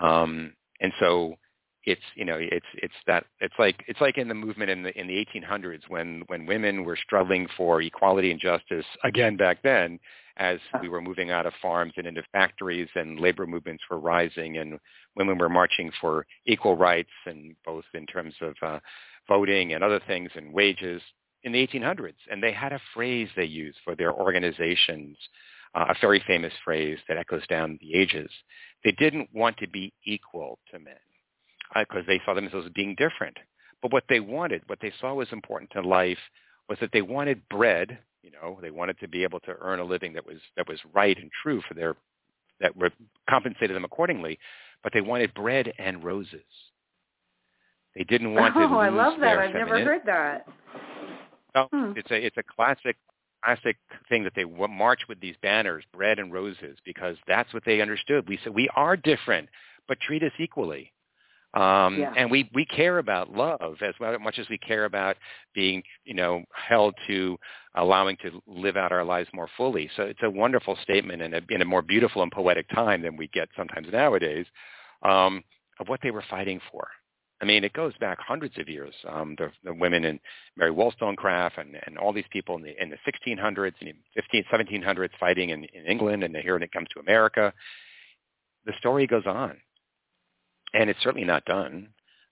Um, 0.00 0.54
and 0.80 0.92
so 1.00 1.36
it's 1.84 2.02
you 2.14 2.24
know 2.24 2.36
it's 2.38 2.66
it's 2.74 2.94
that 3.06 3.24
it's 3.40 3.54
like 3.58 3.84
it's 3.86 4.00
like 4.00 4.18
in 4.18 4.28
the 4.28 4.34
movement 4.34 4.70
in 4.70 4.82
the 4.82 4.98
in 4.98 5.06
the 5.06 5.24
1800s 5.34 5.82
when 5.88 6.22
when 6.26 6.46
women 6.46 6.84
were 6.84 6.96
struggling 6.96 7.46
for 7.56 7.80
equality 7.80 8.30
and 8.30 8.40
justice 8.40 8.84
again 9.04 9.36
back 9.36 9.62
then 9.62 9.98
as 10.36 10.58
we 10.80 10.88
were 10.88 11.00
moving 11.00 11.30
out 11.30 11.46
of 11.46 11.52
farms 11.60 11.92
and 11.96 12.06
into 12.06 12.22
factories 12.32 12.88
and 12.94 13.18
labor 13.18 13.46
movements 13.46 13.82
were 13.90 13.98
rising 13.98 14.58
and 14.58 14.78
women 15.16 15.36
were 15.38 15.48
marching 15.48 15.90
for 16.00 16.26
equal 16.46 16.76
rights 16.76 17.10
and 17.26 17.56
both 17.64 17.84
in 17.94 18.06
terms 18.06 18.34
of 18.40 18.54
uh, 18.62 18.78
voting 19.26 19.72
and 19.72 19.82
other 19.82 20.00
things 20.06 20.30
and 20.36 20.52
wages 20.52 21.02
in 21.44 21.52
the 21.52 21.66
1800s 21.66 22.14
and 22.30 22.42
they 22.42 22.52
had 22.52 22.72
a 22.72 22.80
phrase 22.94 23.28
they 23.36 23.44
used 23.44 23.78
for 23.84 23.94
their 23.94 24.12
organizations 24.12 25.16
uh, 25.74 25.86
a 25.90 25.94
very 26.00 26.22
famous 26.26 26.52
phrase 26.64 26.98
that 27.08 27.18
echoes 27.18 27.46
down 27.46 27.78
the 27.82 27.94
ages. 27.94 28.30
They 28.84 28.92
didn't 28.92 29.28
want 29.34 29.58
to 29.58 29.68
be 29.68 29.92
equal 30.02 30.58
to 30.72 30.78
men 30.78 30.94
because 31.74 32.02
uh, 32.02 32.06
they 32.06 32.20
saw 32.24 32.34
themselves 32.34 32.66
as 32.66 32.72
being 32.72 32.94
different. 32.96 33.36
But 33.82 33.92
what 33.92 34.04
they 34.08 34.20
wanted, 34.20 34.62
what 34.66 34.80
they 34.80 34.92
saw 35.00 35.14
was 35.14 35.28
important 35.32 35.70
to 35.72 35.80
life, 35.82 36.18
was 36.68 36.78
that 36.80 36.90
they 36.92 37.02
wanted 37.02 37.48
bread. 37.48 37.98
You 38.22 38.30
know, 38.32 38.58
they 38.60 38.70
wanted 38.70 38.98
to 39.00 39.08
be 39.08 39.22
able 39.22 39.40
to 39.40 39.54
earn 39.60 39.80
a 39.80 39.84
living 39.84 40.12
that 40.14 40.26
was 40.26 40.38
that 40.56 40.68
was 40.68 40.78
right 40.92 41.16
and 41.16 41.30
true 41.42 41.62
for 41.66 41.74
their 41.74 41.96
that 42.60 42.72
re- 42.76 42.90
compensated 43.30 43.74
them 43.76 43.84
accordingly. 43.84 44.38
But 44.82 44.92
they 44.92 45.00
wanted 45.00 45.34
bread 45.34 45.72
and 45.78 46.02
roses. 46.02 46.40
They 47.94 48.04
didn't 48.04 48.34
want 48.34 48.54
oh, 48.56 48.60
to 48.60 48.66
lose 48.66 48.76
I 48.78 48.88
love 48.90 49.20
that. 49.20 49.38
I've 49.38 49.54
never 49.54 49.82
heard 49.84 50.02
that. 50.06 50.46
No, 51.54 51.68
Hmm. 51.72 51.92
it's 51.96 52.10
a 52.10 52.26
it's 52.26 52.36
a 52.36 52.42
classic 52.42 52.96
classic 53.44 53.76
thing 54.08 54.24
that 54.24 54.34
they 54.34 54.42
w- 54.42 54.68
march 54.68 55.00
with 55.08 55.20
these 55.20 55.36
banners, 55.42 55.84
bread 55.92 56.18
and 56.18 56.32
roses, 56.32 56.76
because 56.84 57.16
that's 57.26 57.52
what 57.54 57.64
they 57.64 57.80
understood. 57.80 58.28
We 58.28 58.38
said 58.42 58.54
we 58.54 58.68
are 58.74 58.96
different, 58.96 59.48
but 59.86 60.00
treat 60.00 60.22
us 60.22 60.32
equally. 60.38 60.92
Um, 61.54 61.98
Yeah. 61.98 62.12
And 62.16 62.30
we 62.30 62.50
we 62.54 62.64
care 62.66 62.98
about 62.98 63.32
love 63.32 63.76
as 63.82 63.94
well, 63.98 64.18
much 64.18 64.38
as 64.38 64.48
we 64.48 64.58
care 64.58 64.84
about 64.84 65.16
being 65.54 65.82
you 66.04 66.14
know 66.14 66.44
held 66.52 66.94
to 67.06 67.38
allowing 67.74 68.16
to 68.18 68.42
live 68.46 68.76
out 68.76 68.92
our 68.92 69.04
lives 69.04 69.28
more 69.32 69.48
fully. 69.56 69.90
So 69.96 70.02
it's 70.02 70.22
a 70.22 70.30
wonderful 70.30 70.76
statement 70.82 71.22
and 71.22 71.34
a, 71.34 71.40
in 71.48 71.62
a 71.62 71.64
more 71.64 71.82
beautiful 71.82 72.22
and 72.22 72.32
poetic 72.32 72.68
time 72.70 73.02
than 73.02 73.16
we 73.16 73.28
get 73.28 73.48
sometimes 73.56 73.88
nowadays 73.92 74.46
um, 75.02 75.42
of 75.80 75.88
what 75.88 76.00
they 76.02 76.10
were 76.10 76.24
fighting 76.28 76.60
for. 76.70 76.88
I 77.40 77.44
mean, 77.44 77.62
it 77.62 77.72
goes 77.72 77.92
back 78.00 78.18
hundreds 78.20 78.58
of 78.58 78.68
years. 78.68 78.94
Um, 79.08 79.36
the, 79.38 79.50
the 79.62 79.72
women 79.72 80.04
in 80.04 80.18
Mary 80.56 80.72
Wollstonecraft 80.72 81.56
and, 81.58 81.78
and 81.86 81.96
all 81.96 82.12
these 82.12 82.24
people 82.32 82.56
in 82.56 82.62
the, 82.62 82.82
in 82.82 82.90
the 82.90 82.96
1600s 83.06 83.74
and 83.80 83.92
15, 84.14 84.44
1700s 84.52 85.10
fighting 85.20 85.50
in, 85.50 85.64
in 85.72 85.86
England, 85.86 86.24
and 86.24 86.34
here 86.36 86.54
when 86.54 86.64
it 86.64 86.72
comes 86.72 86.88
to 86.94 87.00
America, 87.00 87.52
the 88.66 88.72
story 88.78 89.06
goes 89.06 89.24
on, 89.24 89.56
and 90.74 90.90
it's 90.90 91.00
certainly 91.02 91.26
not 91.26 91.44
done, 91.44 91.88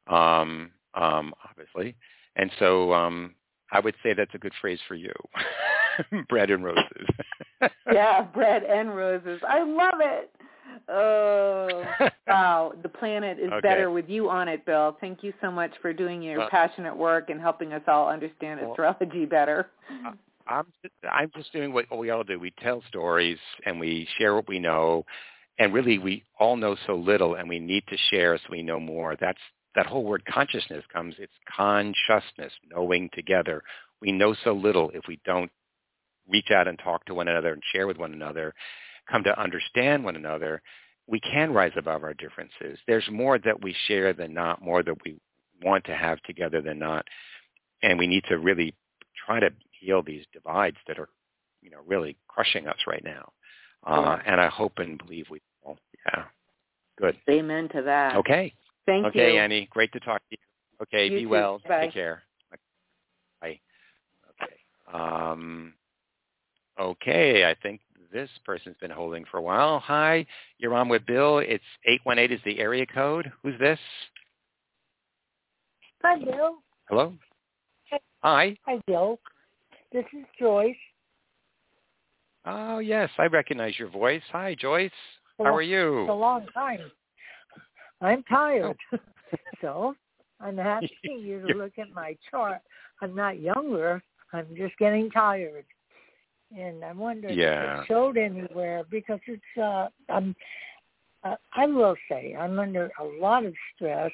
um, 0.08 0.70
um, 0.94 1.34
obviously. 1.48 1.94
And 2.36 2.50
so 2.58 2.92
um, 2.92 3.34
I 3.72 3.80
would 3.80 3.94
say 4.02 4.12
that's 4.14 4.34
a 4.34 4.38
good 4.38 4.52
phrase 4.60 4.78
for 4.86 4.94
you, 4.94 5.12
bread 6.28 6.50
and 6.50 6.64
roses. 6.64 7.06
yeah, 7.92 8.22
bread 8.22 8.62
and 8.64 8.94
roses. 8.94 9.40
I 9.48 9.62
love 9.62 10.00
it. 10.00 10.30
Oh, 10.88 11.84
wow. 12.26 12.72
The 12.82 12.88
planet 12.88 13.38
is 13.38 13.50
Okay. 13.50 13.60
better 13.60 13.90
with 13.90 14.08
you 14.08 14.28
on 14.28 14.46
it, 14.48 14.64
Bill. 14.66 14.96
Thank 15.00 15.22
you 15.22 15.32
so 15.40 15.50
much 15.50 15.72
for 15.80 15.92
doing 15.92 16.22
your 16.22 16.38
Well- 16.40 16.50
passionate 16.50 16.94
work 16.96 17.30
and 17.30 17.40
helping 17.40 17.72
us 17.72 17.82
all 17.86 18.08
understand 18.08 18.60
Well- 18.60 18.72
astrology 18.72 19.24
better. 19.24 19.70
I'm 20.48 20.66
just, 20.82 20.94
I'm 21.10 21.30
just 21.34 21.52
doing 21.52 21.72
what 21.72 21.86
we 21.96 22.10
all 22.10 22.22
do. 22.22 22.38
We 22.38 22.52
tell 22.62 22.82
stories 22.88 23.38
and 23.64 23.80
we 23.80 24.06
share 24.16 24.34
what 24.34 24.46
we 24.46 24.58
know, 24.60 25.04
and 25.58 25.72
really 25.72 25.98
we 25.98 26.24
all 26.38 26.56
know 26.56 26.76
so 26.86 26.94
little, 26.96 27.34
and 27.34 27.48
we 27.48 27.58
need 27.58 27.84
to 27.88 27.96
share 28.10 28.36
so 28.36 28.44
we 28.50 28.62
know 28.62 28.80
more. 28.80 29.16
That's 29.20 29.40
that 29.74 29.86
whole 29.86 30.04
word 30.04 30.24
consciousness 30.24 30.84
comes. 30.92 31.14
It's 31.18 31.32
consciousness, 31.54 32.52
knowing 32.70 33.10
together. 33.12 33.62
We 34.00 34.12
know 34.12 34.34
so 34.44 34.52
little 34.52 34.90
if 34.94 35.02
we 35.06 35.20
don't 35.24 35.50
reach 36.28 36.50
out 36.50 36.68
and 36.68 36.78
talk 36.78 37.04
to 37.06 37.14
one 37.14 37.28
another 37.28 37.52
and 37.52 37.62
share 37.72 37.86
with 37.86 37.98
one 37.98 38.12
another, 38.12 38.54
come 39.10 39.22
to 39.24 39.40
understand 39.40 40.04
one 40.04 40.16
another. 40.16 40.62
We 41.06 41.20
can 41.20 41.52
rise 41.52 41.72
above 41.76 42.02
our 42.02 42.14
differences. 42.14 42.78
There's 42.86 43.08
more 43.10 43.38
that 43.38 43.62
we 43.62 43.76
share 43.86 44.12
than 44.12 44.34
not, 44.34 44.62
more 44.62 44.82
that 44.82 44.96
we 45.04 45.18
want 45.62 45.84
to 45.84 45.94
have 45.94 46.20
together 46.22 46.60
than 46.60 46.78
not, 46.78 47.06
and 47.82 47.98
we 47.98 48.06
need 48.06 48.24
to 48.28 48.38
really 48.38 48.74
try 49.26 49.40
to 49.40 49.50
heal 49.70 50.02
these 50.02 50.24
divides 50.32 50.76
that 50.88 50.98
are, 50.98 51.08
you 51.62 51.70
know, 51.70 51.80
really 51.86 52.16
crushing 52.28 52.66
us 52.66 52.78
right 52.86 53.04
now. 53.04 53.32
Uh, 53.86 54.18
and 54.26 54.40
I 54.40 54.48
hope 54.48 54.78
and 54.78 54.98
believe 54.98 55.26
we 55.30 55.40
will. 55.64 55.78
Yeah. 56.06 56.24
Good. 56.98 57.16
Amen 57.30 57.68
to 57.70 57.82
that. 57.82 58.16
Okay. 58.16 58.52
Thank 58.84 59.06
okay, 59.06 59.18
you. 59.18 59.26
Okay, 59.26 59.38
Annie. 59.38 59.68
Great 59.70 59.92
to 59.92 60.00
talk 60.00 60.18
to 60.18 60.24
you. 60.30 60.82
Okay. 60.82 61.06
You 61.06 61.18
be 61.18 61.22
too. 61.22 61.28
well. 61.28 61.60
Bye. 61.68 61.86
Take 61.86 61.94
care. 61.94 62.22
Bye. 63.40 63.60
Okay. 64.42 64.54
Um, 64.92 65.74
okay. 66.80 67.44
I 67.44 67.54
think 67.62 67.80
this 68.12 68.30
person's 68.44 68.76
been 68.80 68.90
holding 68.90 69.24
for 69.30 69.38
a 69.38 69.42
while. 69.42 69.78
Hi. 69.80 70.26
You're 70.58 70.74
on 70.74 70.88
with 70.88 71.06
Bill. 71.06 71.38
It's 71.38 71.64
818 71.84 72.36
is 72.36 72.42
the 72.44 72.58
area 72.58 72.86
code. 72.86 73.30
Who's 73.42 73.58
this? 73.60 73.78
Hi, 76.02 76.16
Bill. 78.86 79.18
Oh 82.46 82.78
yes, 82.78 83.10
I 83.18 83.26
recognize 83.26 83.76
your 83.76 83.88
voice. 83.88 84.22
Hi, 84.30 84.54
Joyce. 84.54 84.90
How 85.38 85.54
are 85.54 85.62
you? 85.62 86.02
It's 86.02 86.10
a 86.10 86.14
long 86.14 86.46
time. 86.54 86.78
I'm 88.00 88.22
tired. 88.24 88.76
Oh. 88.92 88.98
so 89.60 89.96
I'm 90.40 90.60
asking 90.60 90.90
you 91.18 91.44
to 91.46 91.54
look 91.54 91.72
at 91.78 91.90
my 91.92 92.16
chart. 92.30 92.60
I'm 93.02 93.14
not 93.14 93.40
younger. 93.40 94.00
I'm 94.32 94.46
just 94.56 94.78
getting 94.78 95.10
tired. 95.10 95.64
And 96.56 96.84
I 96.84 96.92
wonder 96.92 97.28
yeah. 97.28 97.78
if 97.78 97.80
it 97.80 97.86
showed 97.88 98.16
anywhere 98.16 98.84
because 98.88 99.18
it's 99.26 99.42
uh 99.60 99.88
I'm 100.08 100.36
uh, 101.24 101.34
I 101.52 101.66
will 101.66 101.96
say 102.08 102.36
I'm 102.38 102.60
under 102.60 102.88
a 103.00 103.04
lot 103.20 103.44
of 103.44 103.52
stress 103.74 104.12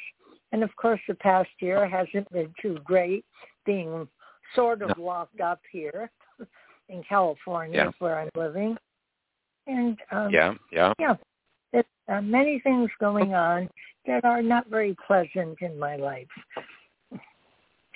and 0.53 0.63
of 0.63 0.75
course 0.77 1.01
the 1.07 1.15
past 1.17 1.51
year 1.61 1.87
hasn't 1.87 2.33
been 2.33 2.51
too 2.63 2.79
great 2.85 3.27
being 3.67 4.09
sort 4.55 4.81
of 4.81 4.97
no. 4.97 5.05
locked 5.05 5.43
up 5.43 5.61
here 5.71 6.11
in 6.93 7.03
California 7.09 7.77
yeah. 7.77 7.91
where 7.99 8.19
I'm 8.19 8.31
living. 8.37 8.77
And 9.67 9.97
um 10.11 10.31
yeah, 10.31 10.55
yeah. 10.71 10.93
Yeah. 10.99 11.15
There's 11.73 11.85
uh, 12.09 12.21
many 12.21 12.61
things 12.61 12.91
going 13.01 13.35
on 13.35 13.69
that 14.07 14.25
are 14.25 14.43
not 14.43 14.69
very 14.69 14.97
pleasant 15.07 15.59
in 15.61 15.79
my 15.79 15.97
life. 15.97 16.27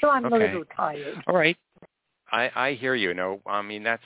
So 0.01 0.11
I'm 0.11 0.26
okay. 0.26 0.36
a 0.36 0.38
little 0.38 0.64
tired. 0.76 1.22
All 1.26 1.34
right. 1.34 1.57
I, 2.30 2.51
I 2.55 2.72
hear 2.74 2.94
you. 2.94 3.14
No, 3.14 3.40
I 3.47 3.62
mean 3.62 3.82
that's 3.82 4.03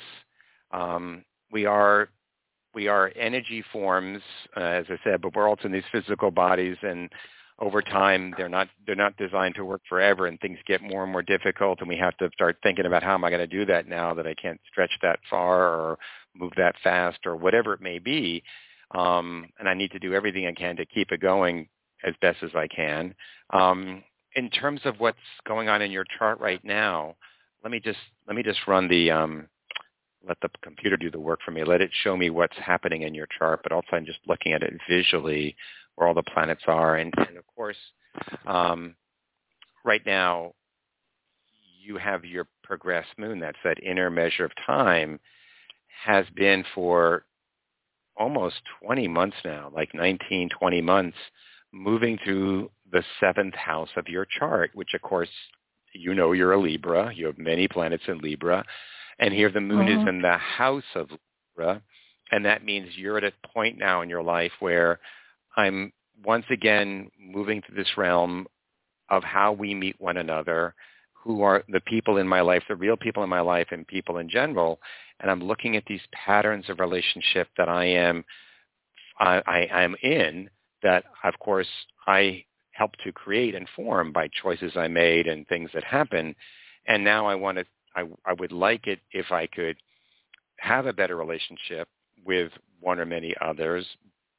um, 0.73 1.25
we 1.51 1.67
are 1.67 2.11
we 2.75 2.87
are 2.87 3.13
energy 3.17 3.65
forms, 3.73 4.23
uh, 4.57 4.61
as 4.61 4.87
I 4.89 4.97
said, 5.03 5.21
but 5.21 5.35
we're 5.35 5.49
also 5.49 5.65
in 5.65 5.73
these 5.73 5.83
physical 5.91 6.31
bodies, 6.31 6.77
and 6.83 7.11
over 7.61 7.83
time 7.83 8.33
they're 8.37 8.49
not 8.49 8.69
they're 8.87 8.95
not 8.95 9.17
designed 9.17 9.55
to 9.55 9.65
work 9.65 9.83
forever, 9.89 10.27
and 10.27 10.41
things 10.41 10.59
get 10.67 10.83
more 10.83 11.03
and 11.03 11.13
more 11.13 11.23
difficult, 11.23 11.81
and 11.81 11.89
we 11.89 11.97
have 11.97 12.17
to 12.19 12.31
start 12.33 12.57
thinking 12.63 12.87
about 12.87 13.03
how 13.03 13.15
am 13.15 13.25
I 13.25 13.31
going 13.31 13.41
to 13.41 13.47
do 13.47 13.67
that 13.67 13.87
now 13.87 14.15
that 14.15 14.27
I 14.27 14.35
can't 14.35 14.61
stretch 14.71 14.93
that 15.03 15.21
far 15.29 15.69
or 15.69 15.99
move 16.35 16.53
that 16.57 16.75
fast 16.83 17.19
or 17.27 17.37
whatever 17.37 17.75
it 17.75 17.81
may 17.81 17.99
be, 17.99 18.43
um, 18.93 19.47
and 19.59 19.69
I 19.69 19.75
need 19.75 19.91
to 19.93 19.99
do 19.99 20.15
everything 20.15 20.47
I 20.47 20.53
can 20.53 20.77
to 20.77 20.87
keep 20.87 21.13
it 21.13 21.21
going 21.21 21.69
as 22.05 22.15
best 22.23 22.39
as 22.43 22.51
I 22.55 22.67
can. 22.67 23.15
Um, 23.53 24.03
in 24.37 24.49
terms 24.49 24.81
of 24.85 24.99
what's 24.99 25.19
going 25.47 25.69
on 25.69 25.83
in 25.83 25.91
your 25.91 26.05
chart 26.19 26.41
right 26.41 26.65
now, 26.65 27.17
let 27.63 27.71
me 27.71 27.81
just 27.81 27.99
let 28.27 28.37
me 28.37 28.43
just 28.43 28.61
run 28.67 28.89
the 28.89 29.11
um, 29.11 29.49
let 30.27 30.39
the 30.41 30.49
computer 30.63 30.97
do 30.97 31.11
the 31.11 31.21
work 31.21 31.41
for 31.45 31.51
me. 31.51 31.65
Let 31.65 31.81
it 31.81 31.91
show 32.03 32.17
me 32.17 32.31
what's 32.31 32.57
happening 32.57 33.03
in 33.03 33.15
your 33.15 33.29
chart, 33.39 33.61
but 33.63 33.73
also 33.73 33.89
I'm 33.93 34.07
just 34.07 34.21
looking 34.27 34.53
at 34.53 34.63
it 34.63 34.73
visually 34.89 35.57
where 36.01 36.09
all 36.09 36.15
the 36.15 36.23
planets 36.23 36.63
are. 36.67 36.97
And, 36.97 37.13
and 37.29 37.37
of 37.37 37.45
course, 37.55 37.77
um, 38.47 38.95
right 39.85 40.01
now 40.07 40.55
you 41.83 41.99
have 41.99 42.25
your 42.25 42.47
progressed 42.65 43.19
moon. 43.19 43.39
That's 43.39 43.59
that 43.65 43.83
inner 43.83 44.09
measure 44.09 44.47
of 44.47 44.53
time 44.67 45.21
has 46.05 46.25
been 46.35 46.65
for 46.75 47.27
almost 48.17 48.57
20 48.83 49.09
months 49.09 49.37
now, 49.45 49.71
like 49.75 49.95
19, 49.95 50.49
20 50.59 50.81
months, 50.81 51.17
moving 51.71 52.19
through 52.25 52.71
the 52.91 53.05
seventh 53.21 53.55
house 53.55 53.91
of 53.97 54.09
your 54.09 54.27
chart, 54.39 54.71
which 54.73 54.95
of 54.95 55.03
course 55.03 55.29
you 55.93 56.15
know 56.15 56.33
you're 56.33 56.53
a 56.53 56.61
Libra. 56.61 57.13
You 57.15 57.27
have 57.27 57.39
many 57.39 57.69
planets 57.69 58.05
in 58.09 58.19
Libra. 58.19 58.65
And 59.19 59.35
here 59.35 59.51
the 59.51 59.61
moon 59.61 59.87
mm-hmm. 59.87 60.01
is 60.01 60.09
in 60.09 60.23
the 60.23 60.39
house 60.39 60.83
of 60.95 61.11
Libra. 61.59 61.83
And 62.33 62.45
that 62.47 62.65
means 62.65 62.89
you're 62.97 63.19
at 63.19 63.25
a 63.25 63.33
point 63.53 63.77
now 63.77 64.01
in 64.01 64.09
your 64.09 64.23
life 64.23 64.53
where 64.61 64.99
I'm 65.57 65.93
once 66.25 66.45
again 66.51 67.11
moving 67.19 67.63
to 67.63 67.75
this 67.75 67.97
realm 67.97 68.47
of 69.09 69.25
how 69.25 69.53
we 69.53 69.75
meet 69.75 70.01
one 70.01 70.17
another, 70.17 70.75
who 71.13 71.43
are 71.43 71.65
the 71.69 71.81
people 71.81 72.19
in 72.19 72.29
my 72.29 72.41
life, 72.41 72.63
the 72.69 72.77
real 72.77 72.97
people 72.97 73.23
in 73.23 73.29
my 73.29 73.41
life 73.41 73.69
and 73.71 73.87
people 73.87 74.19
in 74.19 74.29
general. 74.29 74.81
And 75.21 75.31
I'm 75.31 75.43
looking 75.43 75.77
at 75.77 75.85
these 75.87 76.01
patterns 76.13 76.67
of 76.69 76.81
relationship 76.81 77.49
that 77.57 77.69
I 77.69 77.85
am 77.85 78.25
I, 79.19 79.43
I 79.47 79.83
am 79.83 79.95
in 80.03 80.49
that 80.83 81.05
of 81.25 81.39
course 81.39 81.69
I 82.07 82.45
helped 82.73 83.03
to 83.05 83.13
create 83.13 83.55
and 83.55 83.69
form 83.77 84.13
by 84.13 84.29
choices 84.43 84.73
I 84.77 84.89
made 84.89 85.27
and 85.27 85.47
things 85.47 85.71
that 85.75 85.85
happen. 85.85 86.35
And 86.87 87.05
now 87.05 87.27
I 87.27 87.35
want 87.35 87.59
to, 87.59 87.67
I, 87.95 88.05
I 88.25 88.33
would 88.33 88.53
like 88.53 88.87
it 88.87 89.01
if 89.13 89.31
I 89.31 89.47
could 89.47 89.77
have 90.59 90.87
a 90.87 90.93
better 90.93 91.17
relationship 91.17 91.89
with 92.25 92.51
one 92.81 92.99
or 92.99 93.05
many 93.05 93.35
others, 93.43 93.87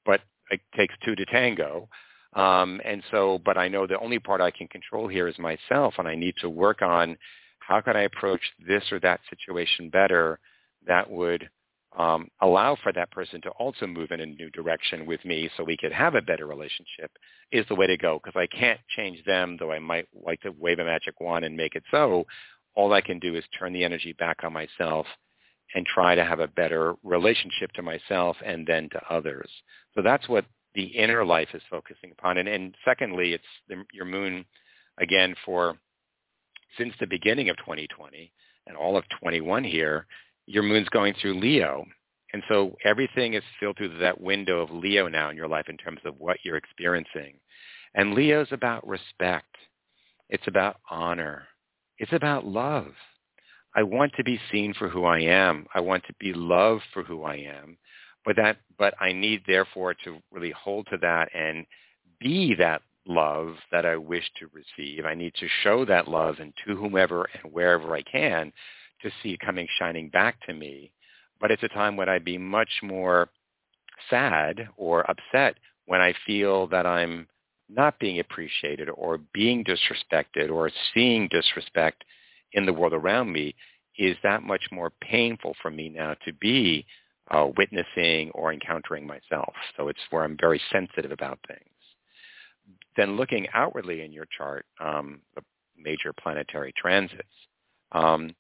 but 0.06 0.22
it 0.52 0.62
takes 0.76 0.94
two 1.04 1.16
to 1.16 1.26
tango. 1.26 1.90
Um, 2.34 2.80
and 2.86 3.04
so, 3.12 3.40
but 3.44 3.58
I 3.58 3.68
know 3.68 3.88
the 3.88 4.00
only 4.00 4.20
part 4.20 4.40
I 4.40 4.52
can 4.52 4.68
control 4.68 5.08
here 5.08 5.28
is 5.28 5.38
myself, 5.38 5.96
and 5.98 6.08
I 6.08 6.16
need 6.16 6.36
to 6.42 6.50
work 6.50 6.82
on 6.82 7.18
how 7.60 7.82
can 7.82 7.98
I 7.98 8.04
approach 8.04 8.42
this 8.66 8.84
or 8.92 9.00
that 9.02 9.20
situation 9.30 9.90
better 9.90 10.40
that 10.88 11.10
would 11.10 11.50
um, 11.98 12.30
allow 12.42 12.78
for 12.82 12.94
that 12.94 13.12
person 13.12 13.42
to 13.42 13.50
also 13.52 13.86
move 13.86 14.12
in 14.12 14.22
a 14.22 14.26
new 14.26 14.50
direction 14.52 15.06
with 15.06 15.24
me 15.26 15.50
so 15.56 15.64
we 15.64 15.78
could 15.78 15.92
have 15.92 16.16
a 16.16 16.22
better 16.22 16.48
relationship 16.48 17.12
is 17.52 17.66
the 17.68 17.76
way 17.76 17.86
to 17.88 17.98
go 17.98 18.20
because 18.24 18.40
I 18.40 18.48
can't 18.48 18.80
change 18.96 19.24
them, 19.26 19.58
though 19.60 19.72
I 19.72 19.80
might 19.80 20.08
like 20.14 20.40
to 20.42 20.54
wave 20.58 20.80
a 20.80 20.86
magic 20.86 21.20
wand 21.20 21.44
and 21.44 21.56
make 21.56 21.76
it 21.76 21.84
so. 21.92 22.26
All 22.76 22.94
I 22.94 23.02
can 23.02 23.20
do 23.20 23.36
is 23.36 23.44
turn 23.60 23.74
the 23.74 23.84
energy 23.84 24.14
back 24.14 24.38
on 24.44 24.54
myself 24.54 25.06
and 25.76 25.86
try 25.86 26.16
to 26.16 26.24
have 26.24 26.40
a 26.40 26.48
better 26.48 26.96
relationship 27.04 27.72
to 27.74 27.82
myself 27.82 28.38
and 28.46 28.66
then 28.68 28.90
to 28.90 29.02
others. 29.10 29.50
So 29.96 30.02
that's 30.02 30.28
what 30.28 30.46
the 30.76 30.84
inner 30.84 31.26
life 31.26 31.50
is 31.54 31.62
focusing 31.70 32.12
upon. 32.12 32.38
And, 32.38 32.48
and 32.48 32.76
secondly, 32.86 33.34
it's 33.34 33.44
the, 33.68 33.84
your 33.94 34.06
moon, 34.06 34.46
again, 35.00 35.36
for 35.46 35.78
since 36.78 36.94
the 37.00 37.08
beginning 37.08 37.50
of 37.50 37.58
2020 37.58 38.32
and 38.68 38.78
all 38.78 38.98
of 38.98 39.04
21 39.20 39.64
here, 39.64 40.06
your 40.46 40.64
moon's 40.64 40.90
going 40.90 41.14
through 41.22 41.40
Leo. 41.40 41.86
And 42.34 42.44
so 42.48 42.78
everything 42.86 43.34
is 43.34 43.44
filled 43.60 43.78
through 43.78 43.98
that 44.00 44.22
window 44.22 44.62
of 44.62 44.72
Leo 44.72 45.08
now 45.08 45.30
in 45.30 45.36
your 45.36 45.50
life 45.50 45.66
in 45.68 45.78
terms 45.78 46.00
of 46.06 46.16
what 46.18 46.38
you're 46.44 46.56
experiencing. 46.56 47.36
And 47.94 48.14
Leo's 48.14 48.48
about 48.52 48.88
respect. 48.88 49.56
It's 50.30 50.48
about 50.48 50.78
honor. 50.90 51.44
It's 51.98 52.14
about 52.14 52.46
love. 52.46 52.94
I 53.76 53.84
want 53.84 54.14
to 54.18 54.24
be 54.24 54.40
seen 54.52 54.74
for 54.74 54.90
who 54.90 55.06
I 55.06 55.20
am. 55.20 55.66
I 55.74 55.80
want 55.80 56.04
to 56.06 56.14
be 56.20 56.34
loved 56.34 56.84
for 56.94 57.04
who 57.04 57.24
I 57.24 57.36
am. 57.36 57.78
But 58.26 58.36
that 58.36 58.58
but 58.78 58.94
I 59.00 59.12
need 59.14 59.44
therefore 59.48 59.94
to 60.04 60.20
really 60.32 60.52
hold 60.52 60.88
to 60.92 60.98
that 61.02 61.30
and 61.34 61.66
be 62.20 62.54
that 62.56 62.82
love 63.08 63.56
that 63.72 63.86
I 63.86 63.98
wish 63.98 64.30
to 64.40 64.48
receive. 64.54 65.06
I 65.06 65.16
need 65.16 65.34
to 65.36 65.48
show 65.64 65.86
that 65.86 66.08
love 66.08 66.36
and 66.40 66.54
to 66.66 66.76
whomever 66.76 67.28
and 67.34 67.52
wherever 67.52 67.96
I 67.96 68.04
can 68.04 68.52
to 69.02 69.12
see 69.22 69.32
it 69.32 69.40
coming 69.40 69.68
shining 69.80 70.10
back 70.10 70.40
to 70.46 70.54
me. 70.54 70.92
But 71.40 71.50
it's 71.50 71.64
a 71.64 71.68
time 71.70 71.98
when 71.98 72.10
I'd 72.10 72.26
be 72.26 72.38
much 72.38 72.70
more 72.84 73.30
sad 74.10 74.68
or 74.78 75.10
upset 75.10 75.56
when 75.86 76.02
I 76.02 76.14
feel 76.26 76.68
that 76.68 76.86
I'm 76.86 77.28
not 77.70 77.98
being 78.00 78.20
appreciated 78.20 78.90
or 78.90 79.18
being 79.34 79.64
disrespected 79.64 80.52
or 80.52 80.70
seeing 80.94 81.28
disrespect 81.30 82.04
in 82.54 82.66
the 82.66 82.74
world 82.74 82.94
around 82.94 83.32
me 83.32 83.56
is 83.98 84.16
that 84.24 84.44
much 84.44 84.64
more 84.72 84.92
painful 85.02 85.56
for 85.62 85.70
me 85.70 85.90
now 85.90 86.16
to 86.26 86.34
be 86.34 86.86
uh, 87.30 87.48
witnessing 87.58 88.32
or 88.32 88.52
encountering 88.52 89.06
myself. 89.06 89.54
So 89.78 89.88
it's 89.88 90.00
where 90.10 90.24
I'm 90.24 90.38
very 90.40 90.62
sensitive 90.72 91.12
about 91.12 91.40
things. 91.48 91.62
Then 92.98 93.16
looking 93.16 93.48
outwardly 93.54 94.04
in 94.04 94.12
your 94.12 94.28
chart, 94.38 94.66
um, 94.80 95.22
the 95.36 95.42
major 95.78 96.14
planetary 96.14 96.74
transits, 96.76 97.24
um, 97.92 98.36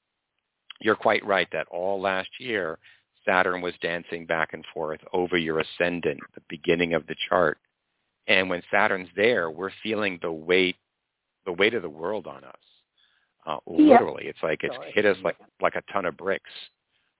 you're 0.82 0.95
quite 0.95 1.26
right 1.26 1.47
that 1.51 1.68
all 1.70 2.01
last 2.01 2.30
year 2.39 2.80
Saturn 3.26 3.62
was 3.62 3.74
dancing 3.82 4.26
back 4.26 4.53
and 4.53 4.66
forth 4.74 4.99
over 5.14 5.38
your 5.38 5.59
ascendant, 5.59 6.20
the 6.34 6.41
beginning 6.49 6.93
of 6.93 7.05
the 7.07 7.16
chart. 7.30 7.59
And 8.28 8.49
when 8.49 8.64
Saturn's 8.72 9.09
there, 9.16 9.51
we're 9.51 9.72
feeling 9.84 10.20
the 10.22 10.32
weight, 10.32 10.78
the 11.45 11.53
weight 11.53 11.74
of 11.74 11.84
the 11.84 11.89
world 11.89 12.28
on 12.28 12.43
us. 12.43 12.55
Uh, 13.45 13.57
literally, 13.65 14.25
it's 14.25 14.41
like 14.43 14.63
it's 14.63 14.75
hit 14.93 15.05
us 15.05 15.17
like 15.23 15.37
like 15.61 15.75
a 15.75 15.81
ton 15.91 16.05
of 16.05 16.15
bricks. 16.17 16.49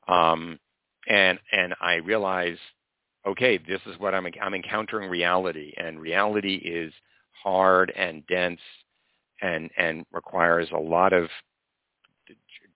Um, 0.08 0.60
and 1.08 1.40
and 1.52 1.74
I 1.82 1.96
realize, 1.96 2.58
okay, 3.26 3.58
this 3.58 3.82
is 3.88 4.00
what 4.00 4.14
I'm 4.14 4.28
I'm 4.42 4.54
encountering 4.54 5.10
reality, 5.10 5.74
and 5.78 6.00
reality 6.00 6.56
is 6.56 6.94
hard 7.44 7.92
and 7.96 8.26
dense, 8.28 8.60
and 9.42 9.70
and 9.78 10.06
requires 10.12 10.70
a 10.72 10.80
lot 10.80 11.14
of 11.14 11.28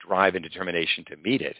drive 0.06 0.34
and 0.34 0.42
determination 0.42 1.04
to 1.08 1.16
meet 1.16 1.42
it. 1.42 1.56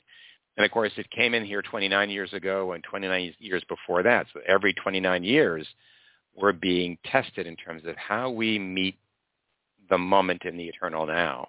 And 0.56 0.64
of 0.64 0.70
course, 0.72 0.92
it 0.96 1.10
came 1.10 1.34
in 1.34 1.44
here 1.44 1.62
29 1.62 2.10
years 2.10 2.32
ago 2.32 2.72
and 2.72 2.82
29 2.82 3.34
years 3.38 3.62
before 3.68 4.02
that. 4.02 4.26
So 4.32 4.40
every 4.46 4.72
29 4.72 5.22
years, 5.22 5.66
we're 6.34 6.52
being 6.52 6.98
tested 7.04 7.46
in 7.46 7.56
terms 7.56 7.82
of 7.86 7.96
how 7.96 8.30
we 8.30 8.58
meet 8.58 8.96
the 9.90 9.98
moment 9.98 10.44
in 10.44 10.56
the 10.56 10.64
eternal 10.64 11.06
now. 11.06 11.48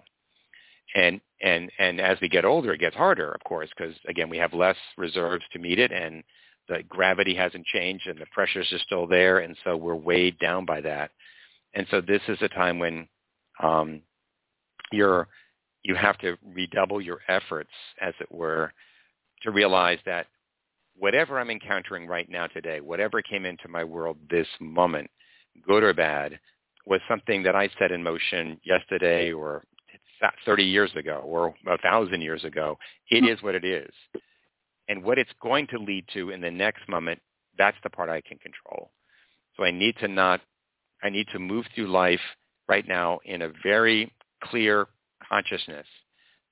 And 0.97 1.21
and 1.41 1.71
and 1.77 2.01
as 2.01 2.17
we 2.21 2.27
get 2.27 2.43
older, 2.43 2.73
it 2.73 2.79
gets 2.79 2.95
harder, 2.95 3.31
of 3.31 3.43
course, 3.43 3.69
because 3.77 3.95
again, 4.07 4.29
we 4.29 4.37
have 4.39 4.53
less 4.53 4.75
reserves 4.97 5.45
to 5.53 5.59
meet 5.59 5.77
it, 5.77 5.91
and 5.91 6.23
the 6.67 6.81
gravity 6.89 7.35
hasn't 7.35 7.67
changed, 7.67 8.07
and 8.07 8.19
the 8.19 8.25
pressures 8.33 8.67
are 8.73 8.79
still 8.79 9.05
there, 9.05 9.37
and 9.39 9.55
so 9.63 9.77
we're 9.77 9.93
weighed 9.93 10.39
down 10.39 10.65
by 10.65 10.81
that. 10.81 11.11
And 11.75 11.85
so 11.91 12.01
this 12.01 12.21
is 12.27 12.39
a 12.41 12.49
time 12.49 12.79
when 12.79 13.07
um, 13.61 14.01
you're 14.91 15.27
you 15.83 15.93
have 15.93 16.17
to 16.17 16.35
redouble 16.43 16.99
your 16.99 17.19
efforts, 17.27 17.69
as 18.01 18.15
it 18.19 18.31
were, 18.31 18.73
to 19.43 19.51
realize 19.51 19.99
that 20.07 20.25
whatever 20.97 21.39
I'm 21.39 21.51
encountering 21.51 22.07
right 22.07 22.27
now 22.27 22.47
today, 22.47 22.81
whatever 22.81 23.21
came 23.21 23.45
into 23.45 23.67
my 23.67 23.83
world 23.83 24.17
this 24.31 24.47
moment, 24.59 25.11
good 25.65 25.83
or 25.83 25.93
bad, 25.93 26.39
was 26.87 27.01
something 27.07 27.43
that 27.43 27.55
I 27.55 27.69
set 27.77 27.91
in 27.91 28.01
motion 28.01 28.59
yesterday 28.63 29.31
or 29.31 29.63
30 30.45 30.63
years 30.63 30.91
ago 30.95 31.21
or 31.25 31.53
a 31.67 31.77
thousand 31.77 32.21
years 32.21 32.43
ago. 32.43 32.77
It 33.09 33.21
hmm. 33.21 33.29
is 33.29 33.41
what 33.41 33.55
it 33.55 33.65
is. 33.65 33.91
And 34.89 35.03
what 35.03 35.17
it's 35.17 35.31
going 35.41 35.67
to 35.67 35.79
lead 35.79 36.05
to 36.13 36.29
in 36.29 36.41
the 36.41 36.51
next 36.51 36.87
moment, 36.87 37.19
that's 37.57 37.77
the 37.83 37.89
part 37.89 38.09
I 38.09 38.21
can 38.21 38.37
control. 38.37 38.91
So 39.55 39.63
I 39.63 39.71
need 39.71 39.95
to 39.99 40.07
not, 40.07 40.41
I 41.03 41.09
need 41.09 41.27
to 41.33 41.39
move 41.39 41.65
through 41.73 41.91
life 41.91 42.21
right 42.67 42.87
now 42.87 43.19
in 43.25 43.41
a 43.41 43.51
very 43.63 44.13
clear 44.43 44.87
consciousness 45.27 45.85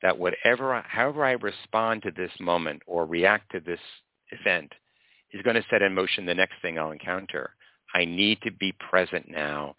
that 0.02 0.18
whatever, 0.18 0.82
however 0.86 1.26
I 1.26 1.32
respond 1.32 2.04
to 2.04 2.12
this 2.12 2.32
moment 2.40 2.82
or 2.86 3.06
react 3.06 3.52
to 3.52 3.60
this 3.60 3.80
event 4.32 4.72
is 5.32 5.42
going 5.42 5.56
to 5.56 5.66
set 5.70 5.82
in 5.82 5.94
motion 5.94 6.26
the 6.26 6.34
next 6.34 6.56
thing 6.62 6.78
I'll 6.78 6.92
encounter. 6.92 7.52
I 7.94 8.06
need 8.06 8.40
to 8.44 8.52
be 8.52 8.74
present 8.90 9.30
now 9.30 9.76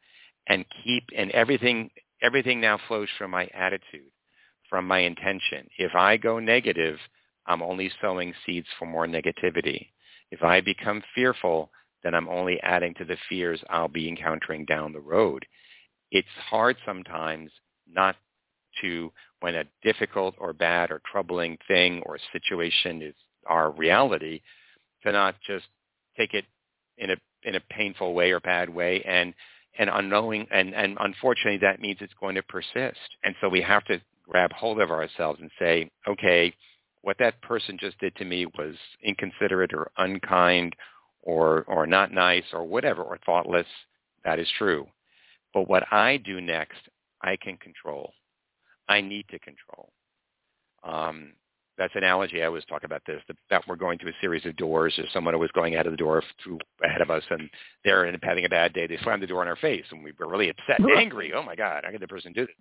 and 0.49 0.64
keep, 0.84 1.05
and 1.16 1.30
everything, 1.32 1.91
everything 2.23 2.61
now 2.61 2.79
flows 2.89 3.09
from 3.19 3.31
my 3.31 3.49
attitude, 3.55 4.11
from 4.69 4.87
my 4.87 5.01
intention. 5.01 5.69
If 5.79 5.95
I 5.95 6.17
go 6.17 6.39
negative, 6.39 6.99
I'm 7.47 7.62
only 7.62 7.91
sowing 8.01 8.35
seeds 8.45 8.67
for 8.79 8.87
more 8.87 9.07
negativity. 9.07 9.89
If 10.31 10.43
I 10.43 10.61
become 10.61 11.03
fearful, 11.14 11.71
then 12.03 12.14
I'm 12.14 12.29
only 12.29 12.61
adding 12.62 12.95
to 12.95 13.05
the 13.05 13.17
fears 13.29 13.62
I'll 13.71 13.89
be 13.89 14.09
encountering 14.09 14.64
down 14.64 14.93
the 14.93 15.01
road. 15.01 15.45
It's 16.11 16.29
hard 16.51 16.77
sometimes 16.85 17.51
not 17.89 18.17
to, 18.83 19.12
when 19.41 19.55
a 19.55 19.64
difficult 19.83 20.35
or 20.39 20.53
bad 20.53 20.91
or 20.91 21.01
troubling 21.11 21.59
thing 21.69 22.03
or 22.05 22.19
situation 22.33 23.03
is 23.03 23.14
our 23.47 23.71
reality, 23.71 24.41
to 25.05 25.12
not 25.12 25.37
just 25.47 25.67
take 26.17 26.35
it 26.35 26.45
in 26.99 27.11
a 27.11 27.17
in 27.45 27.55
a 27.55 27.61
painful 27.71 28.12
way 28.12 28.33
or 28.33 28.41
bad 28.41 28.69
way 28.69 29.03
and 29.03 29.33
and 29.79 29.91
unknowing 29.93 30.47
and 30.51 30.74
and 30.74 30.97
unfortunately 31.01 31.59
that 31.59 31.81
means 31.81 31.99
it's 32.01 32.14
going 32.20 32.35
to 32.35 32.43
persist. 32.43 32.99
And 33.24 33.35
so 33.41 33.49
we 33.49 33.62
have 33.62 33.85
to 33.85 34.01
grab 34.29 34.53
hold 34.53 34.81
of 34.81 34.91
ourselves 34.91 35.41
and 35.41 35.51
say 35.59 35.91
okay 36.07 36.55
what 37.03 37.18
that 37.18 37.41
person 37.43 37.79
just 37.79 37.99
did 38.01 38.14
to 38.16 38.24
me 38.24 38.47
was 38.59 38.74
inconsiderate 39.03 39.72
or 39.72 39.91
unkind 39.99 40.74
or 41.22 41.64
or 41.68 41.87
not 41.87 42.12
nice 42.12 42.45
or 42.53 42.64
whatever 42.64 43.03
or 43.03 43.18
thoughtless 43.24 43.66
that 44.24 44.39
is 44.41 44.49
true. 44.59 44.87
But 45.55 45.68
what 45.68 45.85
i 45.93 46.16
do 46.16 46.41
next 46.41 46.81
i 47.22 47.37
can 47.37 47.57
control. 47.59 48.12
I 48.89 49.01
need 49.01 49.27
to 49.31 49.39
control. 49.39 49.93
Um, 50.85 51.33
that's 51.79 51.95
an 51.95 52.05
analogy 52.05 52.43
I 52.43 52.47
always 52.47 52.64
talk 52.64 52.85
about 52.85 53.03
this, 53.07 53.22
that 53.51 53.62
we're 53.68 53.77
going 53.77 53.99
through 53.99 54.11
a 54.11 54.20
series 54.20 54.47
of 54.47 54.57
doors 54.57 54.95
or 54.99 55.05
someone 55.12 55.39
was 55.39 55.51
going 55.53 55.77
out 55.77 55.87
of 55.87 55.93
the 55.93 55.97
door 55.99 56.22
through 56.43 56.59
ahead 56.83 57.03
of 57.03 57.11
us 57.11 57.22
and 57.31 57.51
they're 57.85 58.11
having 58.22 58.45
a 58.45 58.49
bad 58.49 58.72
day. 58.72 58.87
They 58.87 58.99
slammed 59.03 59.22
the 59.22 59.27
door 59.27 59.43
in 59.43 59.49
our 59.49 59.57
face 59.57 59.85
and 59.91 60.03
we 60.03 60.12
were 60.18 60.29
really 60.29 60.49
upset 60.49 60.79
and 60.79 60.91
angry. 60.91 61.33
Oh 61.35 61.43
my 61.43 61.55
God, 61.55 61.85
how 61.85 61.91
could 61.91 62.01
the 62.01 62.09
person 62.09 62.33
do 62.33 62.47
this? 62.47 62.55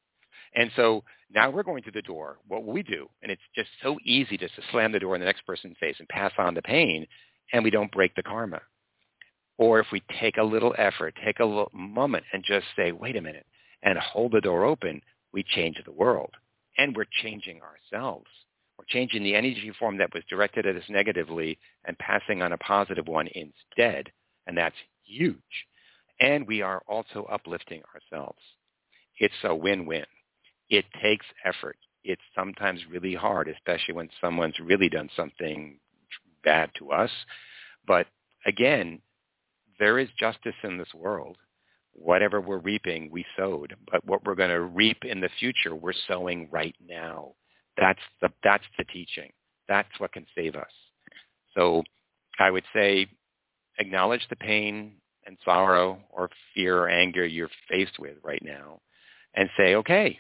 And 0.56 0.72
so 0.76 1.04
now 1.34 1.50
we're 1.50 1.64
going 1.64 1.84
through 1.84 1.94
the 1.94 2.02
door. 2.02 2.38
What 2.48 2.64
will 2.64 2.74
we 2.74 2.84
do? 2.84 3.10
And 3.22 3.32
it's 3.32 3.42
just 3.56 3.70
so 3.84 3.98
easy 4.04 4.38
just 4.38 4.56
to 4.56 4.62
slam 4.72 4.92
the 4.92 5.00
door 5.00 5.16
in 5.16 5.22
the 5.22 5.26
next 5.26 5.46
person's 5.46 5.78
face 5.80 5.96
and 6.00 6.08
pass 6.08 6.32
on 6.38 6.54
the 6.54 6.62
pain, 6.62 7.06
and 7.52 7.64
we 7.64 7.72
don't 7.72 7.92
break 7.92 8.16
the 8.16 8.24
karma. 8.24 8.62
Or 9.58 9.80
if 9.80 9.88
we 9.92 10.02
take 10.20 10.38
a 10.38 10.44
little 10.44 10.74
effort, 10.78 11.16
take 11.24 11.40
a 11.40 11.46
little 11.46 11.72
moment 11.74 12.24
and 12.32 12.44
just 12.44 12.66
say, 12.76 12.92
wait 12.92 13.16
a 13.16 13.22
minute, 13.22 13.46
and 13.84 13.98
hold 13.98 14.32
the 14.32 14.42
door 14.42 14.64
open, 14.66 15.02
we 15.34 15.44
change 15.44 15.82
the 15.84 15.92
world. 15.92 16.32
And 16.78 16.96
we're 16.96 17.06
changing 17.22 17.62
ourselves. 17.62 18.28
Changing 18.88 19.24
the 19.24 19.36
energy 19.36 19.72
form 19.80 19.98
that 19.98 20.14
was 20.14 20.24
directed 20.30 20.66
at 20.66 20.76
us 20.76 20.84
negatively 20.90 21.58
and 21.86 21.98
passing 21.98 22.42
on 22.42 22.54
a 22.54 22.58
positive 22.58 23.08
one 23.08 23.28
instead. 23.34 24.12
And 24.48 24.58
that's 24.58 24.76
huge. 25.04 25.40
And 26.20 26.48
we 26.48 26.62
are 26.62 26.82
also 26.88 27.28
uplifting 27.32 27.82
ourselves. 27.94 28.40
It's 29.18 29.34
a 29.44 29.56
win-win. 29.56 30.06
It 30.70 30.86
takes 31.02 31.26
effort. 31.44 31.78
It's 32.04 32.22
sometimes 32.36 32.82
really 32.90 33.16
hard, 33.16 33.48
especially 33.48 33.96
when 33.96 34.10
someone's 34.22 34.60
really 34.60 34.90
done 34.90 35.10
something 35.16 35.80
bad 36.44 36.70
to 36.78 36.92
us. 36.92 37.12
But 37.88 38.08
again, 38.46 39.02
there 39.80 40.00
is 40.00 40.10
justice 40.20 40.56
in 40.64 40.78
this 40.78 40.94
world. 40.94 41.38
Whatever 41.94 42.42
we're 42.42 42.60
reaping, 42.60 43.10
we 43.10 43.26
sowed. 43.38 43.76
But 43.92 44.06
what 44.06 44.24
we're 44.24 44.36
going 44.36 44.50
to 44.50 44.62
reap 44.62 45.04
in 45.04 45.22
the 45.22 45.30
future, 45.40 45.74
we're 45.76 45.94
sowing 46.08 46.48
right 46.52 46.76
now. 46.88 47.34
That's 47.78 48.00
the, 48.22 48.30
that's 48.44 48.64
the 48.78 48.86
teaching. 48.86 49.32
That's 49.68 49.90
what 50.00 50.14
can 50.14 50.26
save 50.36 50.56
us. 50.56 50.72
So 51.56 51.84
I 52.40 52.52
would 52.52 52.64
say 52.74 53.08
acknowledge 53.80 54.26
the 54.30 54.36
pain 54.36 54.94
and 55.26 55.38
sorrow 55.44 56.00
or 56.12 56.30
fear 56.54 56.78
or 56.78 56.90
anger 56.90 57.26
you're 57.26 57.50
faced 57.70 58.00
with 58.00 58.18
right 58.24 58.44
now 58.44 58.80
and 59.36 59.50
say, 59.58 59.76
okay, 59.76 60.20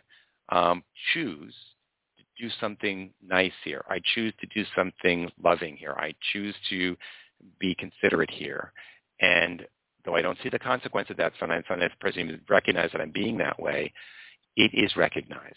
um, 0.50 0.84
choose 1.14 1.54
to 2.18 2.44
do 2.44 2.50
something 2.60 3.12
nice 3.26 3.54
here. 3.64 3.84
I 3.90 4.00
choose 4.14 4.34
to 4.42 4.48
do 4.48 4.68
something 4.76 5.32
loving 5.42 5.78
here. 5.78 5.94
I 5.98 6.14
choose 6.34 6.56
to 6.70 6.96
be 7.60 7.76
considerate 7.76 8.32
here. 8.32 8.72
And 9.22 9.66
though 10.04 10.16
I 10.16 10.22
don't 10.22 10.38
see 10.44 10.50
the 10.50 10.60
consequence 10.60 11.10
of 11.10 11.18
that 11.18 11.34
sometimes, 11.40 11.66
sometimes 11.68 11.92
the 11.92 12.04
person 12.04 12.42
recognize 12.50 12.92
that 12.92 13.02
I'm 13.02 13.12
being 13.12 13.38
that 13.38 13.60
way, 13.60 13.94
it 14.56 14.72
is 14.74 14.96
recognized. 14.96 15.56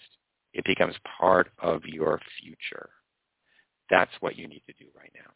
It 0.59 0.65
becomes 0.65 0.97
part 1.21 1.53
of 1.61 1.83
your 1.87 2.21
future. 2.41 2.91
That's 3.91 4.11
what 4.19 4.37
you 4.37 4.49
need 4.49 4.63
to 4.67 4.73
do 4.73 4.87
right 4.99 5.13
now. 5.15 5.31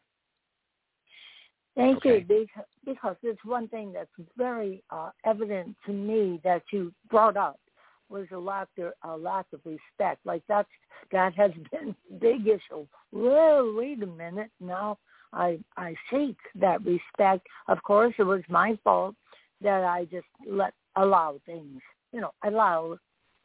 Thank 1.76 1.98
okay. 1.98 2.26
you, 2.28 2.46
because 2.84 3.14
it's 3.22 3.42
one 3.44 3.68
thing 3.68 3.92
that's 3.92 4.10
very 4.36 4.82
uh, 4.90 5.10
evident 5.24 5.76
to 5.86 5.92
me 5.92 6.40
that 6.42 6.62
you 6.72 6.92
brought 7.08 7.36
up 7.36 7.60
was 8.10 8.26
a 8.32 8.36
lack 8.36 8.66
of, 8.78 8.92
a 9.04 9.16
lack 9.16 9.46
of 9.54 9.60
respect. 9.64 10.26
Like 10.26 10.42
that's 10.48 10.68
that 11.12 11.34
has 11.36 11.52
been 11.70 11.94
big 12.20 12.48
issue. 12.48 12.84
Well, 13.12 13.74
wait 13.76 14.02
a 14.02 14.06
minute. 14.06 14.50
Now 14.60 14.98
I 15.32 15.60
I 15.76 15.94
seek 16.10 16.36
that 16.56 16.84
respect. 16.84 17.46
Of 17.68 17.80
course, 17.84 18.12
it 18.18 18.24
was 18.24 18.42
my 18.48 18.76
fault 18.82 19.14
that 19.60 19.84
I 19.84 20.06
just 20.06 20.26
let 20.46 20.74
allow 20.96 21.40
things. 21.46 21.80
You 22.12 22.22
know, 22.22 22.32
allow 22.44 22.98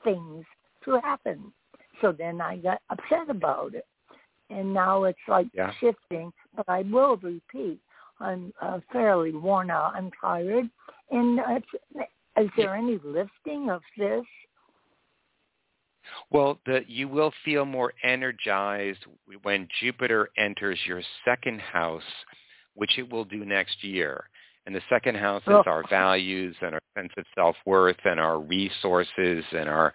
things 0.04 0.44
to 0.86 1.00
happen. 1.02 1.54
So 2.02 2.12
then 2.12 2.42
I 2.42 2.58
got 2.58 2.82
upset 2.90 3.30
about 3.30 3.74
it, 3.74 3.86
and 4.50 4.74
now 4.74 5.06
it's 5.06 5.18
like 5.28 5.48
yeah. 5.54 5.72
shifting. 5.80 6.32
But 6.56 6.68
I 6.68 6.84
will 6.84 7.18
repeat. 7.18 7.80
I'm 8.20 8.54
uh, 8.62 8.80
fairly 8.92 9.32
worn 9.32 9.70
out. 9.70 9.94
I'm 9.96 10.12
tired. 10.20 10.70
And 11.12 11.40
uh, 11.40 12.02
is 12.42 12.50
there 12.58 12.76
any 12.76 13.00
lifting 13.04 13.70
of 13.70 13.82
this 13.98 14.26
well, 16.32 16.60
the, 16.66 16.82
you 16.88 17.08
will 17.08 17.34
feel 17.44 17.66
more 17.66 17.94
energized 18.04 19.06
when 19.44 19.68
Jupiter 19.80 20.30
enters 20.38 20.80
your 20.86 21.02
second 21.26 21.62
house, 21.62 22.02
which 22.76 22.98
it 22.98 23.12
will 23.12 23.26
do 23.26 23.46
next 23.46 23.84
year. 23.84 24.26
And 24.66 24.76
the 24.76 24.82
second 24.90 25.16
house 25.16 25.44
is 25.48 25.64
our 25.66 25.84
values 25.90 26.56
and 26.62 26.74
our 26.74 26.82
sense 26.98 27.14
of 27.18 27.24
self-worth 27.36 27.98
and 28.04 28.20
our 28.20 28.40
resources 28.40 29.46
and 29.54 29.70
our 29.70 29.94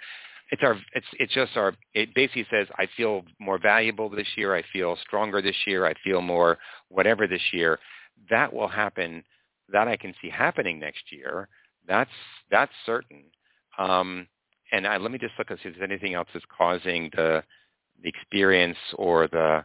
it's 0.53 0.63
our 0.63 0.79
it's 0.93 1.07
it's 1.19 1.33
just 1.33 1.57
our 1.57 1.75
it 1.95 2.15
basically 2.15 2.47
says 2.51 2.69
I 2.77 2.87
feel 2.95 3.25
more 3.41 3.59
valuable 3.59 4.11
this 4.11 4.29
year, 4.37 4.55
I 4.55 4.63
feel 4.71 4.97
stronger 5.03 5.41
this 5.41 5.57
year, 5.67 5.87
I 5.87 5.95
feel 6.05 6.21
more 6.21 6.59
whatever 6.89 7.27
this 7.27 7.41
year. 7.53 7.79
That 8.29 8.53
will 8.53 8.69
happen 8.69 9.25
that 9.71 9.89
I 9.89 9.97
can 9.97 10.15
see 10.21 10.29
happening 10.29 10.79
next 10.79 11.11
year. 11.11 11.49
That's 11.89 12.11
that's 12.51 12.73
certain. 12.85 13.25
Um, 13.79 14.29
and 14.73 14.87
I, 14.87 14.99
let 14.99 15.11
me 15.11 15.19
just 15.19 15.33
look 15.39 15.51
and 15.51 15.59
see 15.63 15.71
if 15.71 15.79
there's 15.79 15.91
anything 15.91 16.15
else 16.15 16.29
that's 16.35 16.45
causing 16.57 17.11
the 17.17 17.43
the 18.03 18.09
experience 18.11 18.79
or 18.97 19.29
the 19.29 19.65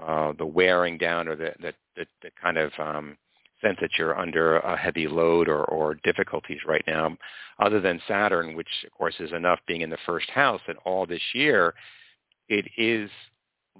uh, 0.00 0.32
the 0.38 0.46
wearing 0.46 0.96
down 0.96 1.26
or 1.26 1.34
the 1.34 1.52
the, 1.60 1.74
the, 1.96 2.06
the 2.22 2.30
kind 2.40 2.56
of 2.56 2.70
um, 2.78 3.16
sense 3.64 3.78
that 3.80 3.90
you're 3.98 4.18
under 4.18 4.58
a 4.58 4.76
heavy 4.76 5.08
load 5.08 5.48
or, 5.48 5.64
or 5.64 5.96
difficulties 6.04 6.60
right 6.66 6.84
now, 6.86 7.16
other 7.58 7.80
than 7.80 8.00
Saturn, 8.06 8.54
which 8.54 8.68
of 8.86 8.92
course 8.92 9.14
is 9.20 9.32
enough 9.32 9.60
being 9.66 9.80
in 9.80 9.90
the 9.90 9.98
first 10.06 10.28
house, 10.30 10.60
and 10.68 10.78
all 10.84 11.06
this 11.06 11.22
year, 11.34 11.74
it 12.48 12.66
is 12.76 13.10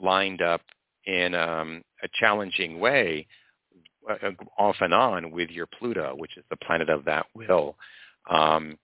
lined 0.01 0.43
up 0.43 0.62
in 1.07 1.35
um, 1.35 1.82
a 2.03 2.09
challenging 2.18 2.80
way 2.80 3.26
uh, 4.09 4.30
off 4.59 4.76
and 4.80 4.95
on 4.95 5.30
with 5.30 5.51
your 5.51 5.66
Pluto, 5.66 6.14
which 6.16 6.37
is 6.37 6.45
the 6.51 6.57
planet 6.57 6.89
of 6.89 7.05
that 7.05 7.26
will. 7.35 7.76
Um, 8.30 8.78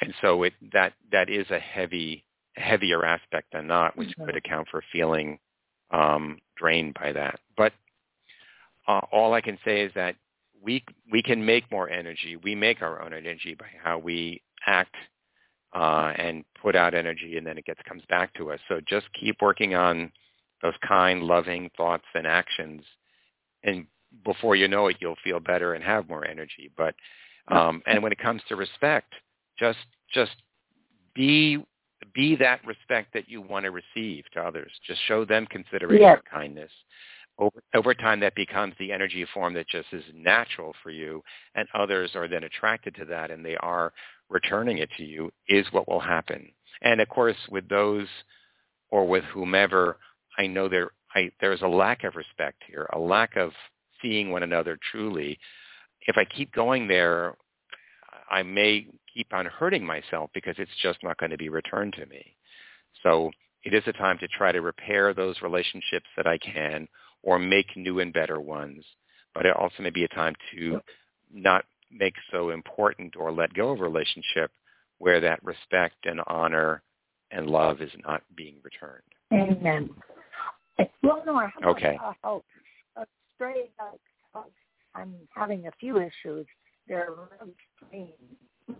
and 0.00 0.14
so 0.20 0.42
it 0.42 0.52
that 0.72 0.92
that 1.12 1.30
is 1.30 1.46
a 1.50 1.58
heavy 1.58 2.24
heavier 2.56 3.04
aspect 3.04 3.48
than 3.52 3.66
not, 3.66 3.96
which 3.96 4.08
mm-hmm. 4.10 4.26
could 4.26 4.36
account 4.36 4.68
for 4.70 4.82
feeling 4.92 5.38
um, 5.90 6.38
drained 6.56 6.94
by 6.94 7.12
that. 7.12 7.38
But 7.56 7.72
uh, 8.88 9.00
all 9.12 9.34
I 9.34 9.40
can 9.40 9.58
say 9.64 9.82
is 9.82 9.92
that 9.94 10.16
we 10.62 10.84
we 11.10 11.22
can 11.22 11.44
make 11.44 11.70
more 11.70 11.88
energy. 11.88 12.36
We 12.36 12.54
make 12.54 12.82
our 12.82 13.02
own 13.02 13.12
energy 13.12 13.54
by 13.58 13.66
how 13.82 13.98
we 13.98 14.42
act 14.66 14.94
uh, 15.74 16.12
and 16.16 16.44
put 16.60 16.74
out 16.76 16.94
energy, 16.94 17.36
and 17.36 17.46
then 17.46 17.58
it 17.58 17.64
gets 17.64 17.80
comes 17.88 18.02
back 18.08 18.32
to 18.34 18.52
us. 18.52 18.60
So 18.68 18.80
just 18.88 19.06
keep 19.18 19.40
working 19.40 19.74
on 19.74 20.10
those 20.62 20.74
kind, 20.86 21.22
loving 21.22 21.70
thoughts 21.76 22.04
and 22.14 22.26
actions, 22.26 22.82
and 23.62 23.86
before 24.24 24.56
you 24.56 24.68
know 24.68 24.86
it, 24.86 24.96
you'll 25.00 25.16
feel 25.22 25.40
better 25.40 25.74
and 25.74 25.84
have 25.84 26.08
more 26.08 26.26
energy. 26.26 26.70
But 26.76 26.94
um, 27.48 27.82
and 27.86 28.02
when 28.02 28.12
it 28.12 28.18
comes 28.18 28.42
to 28.48 28.56
respect, 28.56 29.12
just 29.58 29.78
just 30.12 30.32
be 31.14 31.64
be 32.14 32.36
that 32.36 32.64
respect 32.66 33.12
that 33.14 33.28
you 33.28 33.40
want 33.40 33.64
to 33.64 33.70
receive 33.70 34.24
to 34.32 34.40
others. 34.40 34.70
Just 34.86 35.00
show 35.06 35.24
them 35.24 35.46
consideration 35.46 36.02
Yes. 36.02 36.20
kindness. 36.30 36.70
Over, 37.38 37.62
over 37.74 37.94
time, 37.94 38.20
that 38.20 38.34
becomes 38.34 38.74
the 38.78 38.92
energy 38.92 39.26
form 39.34 39.52
that 39.54 39.68
just 39.68 39.88
is 39.92 40.04
natural 40.14 40.74
for 40.82 40.90
you, 40.90 41.22
and 41.54 41.68
others 41.74 42.12
are 42.14 42.28
then 42.28 42.44
attracted 42.44 42.94
to 42.96 43.04
that, 43.06 43.30
and 43.30 43.44
they 43.44 43.56
are 43.56 43.92
returning 44.30 44.78
it 44.78 44.90
to 44.96 45.04
you. 45.04 45.30
Is 45.48 45.66
what 45.70 45.88
will 45.88 46.00
happen. 46.00 46.48
And 46.82 47.00
of 47.00 47.08
course, 47.08 47.36
with 47.50 47.68
those 47.68 48.08
or 48.90 49.06
with 49.06 49.24
whomever, 49.24 49.98
I 50.38 50.46
know 50.46 50.68
there 50.68 50.90
I, 51.14 51.30
there's 51.40 51.62
a 51.62 51.68
lack 51.68 52.04
of 52.04 52.16
respect 52.16 52.62
here, 52.66 52.86
a 52.92 52.98
lack 52.98 53.36
of 53.36 53.52
seeing 54.02 54.30
one 54.30 54.42
another 54.42 54.78
truly. 54.90 55.38
If 56.06 56.16
I 56.18 56.24
keep 56.24 56.52
going 56.52 56.86
there, 56.86 57.34
I 58.30 58.42
may 58.42 58.86
keep 59.12 59.32
on 59.32 59.46
hurting 59.46 59.84
myself 59.84 60.30
because 60.34 60.56
it's 60.58 60.70
just 60.82 61.02
not 61.02 61.16
going 61.18 61.30
to 61.30 61.38
be 61.38 61.48
returned 61.48 61.94
to 61.94 62.06
me. 62.06 62.36
So 63.02 63.30
it 63.64 63.72
is 63.72 63.82
a 63.86 63.92
time 63.92 64.18
to 64.18 64.28
try 64.28 64.52
to 64.52 64.60
repair 64.60 65.14
those 65.14 65.42
relationships 65.42 66.06
that 66.16 66.26
I 66.26 66.38
can 66.38 66.86
or 67.26 67.38
make 67.38 67.76
new 67.76 67.98
and 67.98 68.12
better 68.12 68.40
ones. 68.40 68.82
But 69.34 69.44
it 69.44 69.54
also 69.54 69.82
may 69.82 69.90
be 69.90 70.04
a 70.04 70.08
time 70.08 70.34
to 70.54 70.80
not 71.30 71.64
make 71.90 72.14
so 72.32 72.50
important 72.50 73.16
or 73.16 73.30
let 73.30 73.52
go 73.52 73.70
of 73.70 73.80
a 73.80 73.82
relationship 73.82 74.50
where 74.98 75.20
that 75.20 75.42
respect 75.42 75.96
and 76.04 76.20
honor 76.26 76.82
and 77.32 77.50
love 77.50 77.82
is 77.82 77.90
not 78.06 78.22
being 78.34 78.54
returned. 78.62 79.02
Amen. 79.32 79.90
Well, 81.02 81.22
no, 81.26 81.36
I 81.36 81.48
have 81.48 81.76
Okay. 81.76 81.98
a, 82.02 82.28
a, 82.28 82.40
a 82.96 83.06
straight 83.34 83.72
up, 83.80 83.98
uh, 84.34 84.42
I'm 84.94 85.14
having 85.34 85.66
a 85.66 85.72
few 85.80 85.98
issues. 85.98 86.46
They're 86.88 87.10
really 87.40 87.54
strange. 87.86 88.78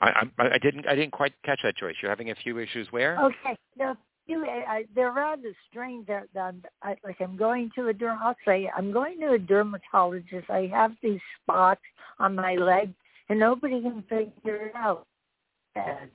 I, 0.00 0.26
I, 0.38 0.48
I 0.54 0.58
didn't 0.58 0.86
I 0.86 0.94
didn't 0.94 1.12
quite 1.12 1.32
catch 1.42 1.60
that, 1.64 1.76
Joyce. 1.76 1.96
You're 2.00 2.10
having 2.10 2.30
a 2.30 2.34
few 2.34 2.58
issues 2.58 2.86
where? 2.90 3.18
Okay, 3.18 3.56
the 3.76 3.96
few, 4.26 4.44
I, 4.44 4.84
they're 4.94 5.12
rather 5.12 5.52
strange. 5.70 6.06
That, 6.06 6.28
that 6.34 6.54
I, 6.82 6.96
like 7.04 7.20
I'm 7.20 7.36
going 7.36 7.70
to 7.76 7.88
a 7.88 7.94
derm. 7.94 8.18
I'll 8.20 8.36
say 8.44 8.70
I'm 8.76 8.92
going 8.92 9.20
to 9.20 9.32
a 9.32 9.38
dermatologist. 9.38 10.50
I 10.50 10.68
have 10.72 10.92
these 11.02 11.20
spots 11.42 11.80
on 12.18 12.34
my 12.34 12.54
leg, 12.54 12.92
and 13.28 13.38
nobody 13.38 13.80
can 13.80 14.02
figure 14.08 14.66
it 14.66 14.74
out. 14.74 15.06
And 15.74 16.10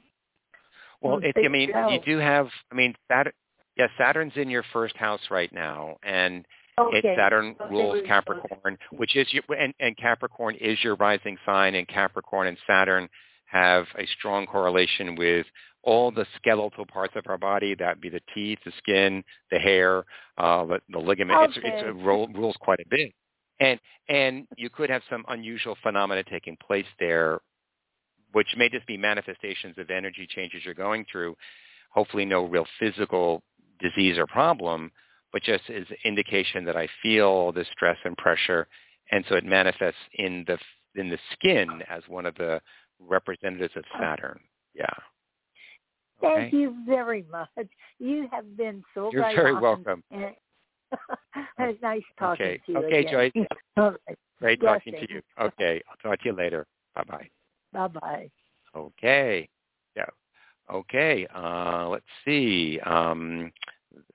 Well, 1.01 1.19
it, 1.23 1.35
I 1.43 1.47
mean, 1.47 1.69
you 1.89 1.99
do 2.05 2.17
have. 2.17 2.47
I 2.71 2.75
mean, 2.75 2.95
Saturn. 3.09 3.33
Yeah, 3.77 3.87
Saturn's 3.97 4.33
in 4.35 4.49
your 4.49 4.65
first 4.73 4.97
house 4.97 5.21
right 5.31 5.51
now, 5.53 5.95
and 6.03 6.45
okay, 6.77 6.97
it, 6.97 7.17
Saturn 7.17 7.55
Okay, 7.59 7.73
rules 7.73 8.03
Capricorn, 8.05 8.77
which 8.91 9.15
is 9.15 9.25
your 9.31 9.43
and, 9.57 9.73
and 9.79 9.95
Capricorn 9.97 10.55
is 10.55 10.77
your 10.83 10.95
rising 10.95 11.37
sign, 11.45 11.75
and 11.75 11.87
Capricorn 11.87 12.47
and 12.47 12.57
Saturn 12.67 13.07
have 13.51 13.85
a 13.97 14.05
strong 14.17 14.45
correlation 14.45 15.15
with 15.15 15.45
all 15.83 16.11
the 16.11 16.25
skeletal 16.37 16.85
parts 16.85 17.13
of 17.15 17.25
our 17.27 17.37
body. 17.37 17.75
That'd 17.75 18.01
be 18.01 18.09
the 18.09 18.21
teeth, 18.33 18.59
the 18.65 18.71
skin, 18.77 19.23
the 19.51 19.59
hair, 19.59 20.05
uh, 20.37 20.65
the, 20.65 20.79
the 20.89 20.99
ligament. 20.99 21.37
It's, 21.41 21.57
it's, 21.57 21.65
Okay. 21.83 21.87
it 21.87 22.05
rules 22.35 22.55
quite 22.59 22.79
a 22.79 22.87
bit, 22.89 23.13
and 23.59 23.79
and 24.07 24.47
you 24.57 24.69
could 24.69 24.89
have 24.89 25.01
some 25.09 25.25
unusual 25.27 25.75
phenomena 25.83 26.23
taking 26.23 26.57
place 26.65 26.85
there, 26.99 27.39
which 28.31 28.47
may 28.57 28.69
just 28.69 28.87
be 28.87 28.97
manifestations 28.97 29.77
of 29.77 29.89
energy 29.89 30.27
changes 30.29 30.61
you're 30.63 30.73
going 30.73 31.05
through. 31.11 31.35
Hopefully, 31.89 32.25
no 32.25 32.45
real 32.45 32.65
physical 32.79 33.43
disease 33.81 34.17
or 34.17 34.27
problem, 34.27 34.91
but 35.33 35.43
just 35.43 35.63
as 35.69 35.83
indication 36.05 36.63
that 36.65 36.77
I 36.77 36.87
feel 37.03 37.51
the 37.51 37.65
stress 37.71 37.97
and 38.05 38.15
pressure, 38.17 38.67
and 39.11 39.25
so 39.27 39.35
it 39.35 39.43
manifests 39.43 39.99
in 40.13 40.45
the 40.47 40.57
in 40.95 41.09
the 41.09 41.19
skin 41.33 41.81
as 41.89 42.03
one 42.07 42.25
of 42.25 42.35
the 42.35 42.61
representatives 43.07 43.75
of 43.75 43.83
Saturn. 43.99 44.39
Yeah. 44.73 44.85
Thank 46.21 46.53
Okay. 46.53 46.57
you 46.57 46.75
very 46.85 47.25
much. 47.31 47.49
You 47.99 48.27
have 48.31 48.55
been 48.55 48.83
so 48.93 49.09
You're 49.11 49.23
right 49.23 49.35
very 49.35 49.53
welcome. 49.53 50.03
And 50.11 50.35
nice 51.81 52.01
talking 52.19 52.45
Okay. 52.45 52.61
to 52.67 52.71
you. 52.73 52.77
Okay, 52.79 52.99
again. 52.99 53.11
Joyce. 53.13 53.47
Right. 53.77 54.17
Great 54.39 54.59
Yes, 54.61 54.79
talking 54.79 54.93
to 54.93 54.99
you. 55.01 55.15
you. 55.15 55.21
Okay. 55.39 55.81
I'll 55.89 56.11
talk 56.11 56.19
to 56.19 56.25
you 56.29 56.33
later. 56.35 56.65
Bye 56.95 57.03
bye. 57.07 57.29
Bye 57.73 57.87
bye. 57.87 58.29
Okay. 58.75 59.47
Yeah. 59.95 60.05
Okay. 60.71 61.27
Uh, 61.33 61.87
let's 61.89 62.05
see. 62.25 62.79
Um, 62.85 63.51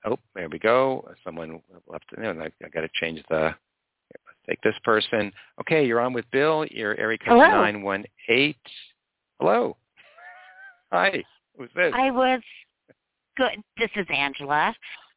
oh, 0.05 0.19
there 0.35 0.49
we 0.49 0.59
go. 0.59 1.09
Someone 1.25 1.61
left. 1.87 2.05
No, 2.19 2.31
I, 2.33 2.51
I 2.65 2.69
got 2.69 2.81
to 2.83 2.89
change 2.95 3.23
the. 3.29 3.55
Take 4.49 4.61
this 4.63 4.75
person. 4.85 5.33
Okay, 5.61 5.85
you're 5.87 6.01
on 6.01 6.13
with 6.13 6.25
Bill. 6.31 6.65
Your 6.67 6.97
area 6.99 7.19
code 7.19 7.39
nine 7.39 7.83
one 7.83 8.05
eight. 8.29 8.57
Hello. 9.41 9.77
Hi. 10.93 11.23
Who's 11.57 11.71
this? 11.75 11.93
I 11.95 12.11
was 12.11 12.41
good. 13.37 13.63
This 13.77 13.91
is 13.97 14.07
Angela. 14.11 14.75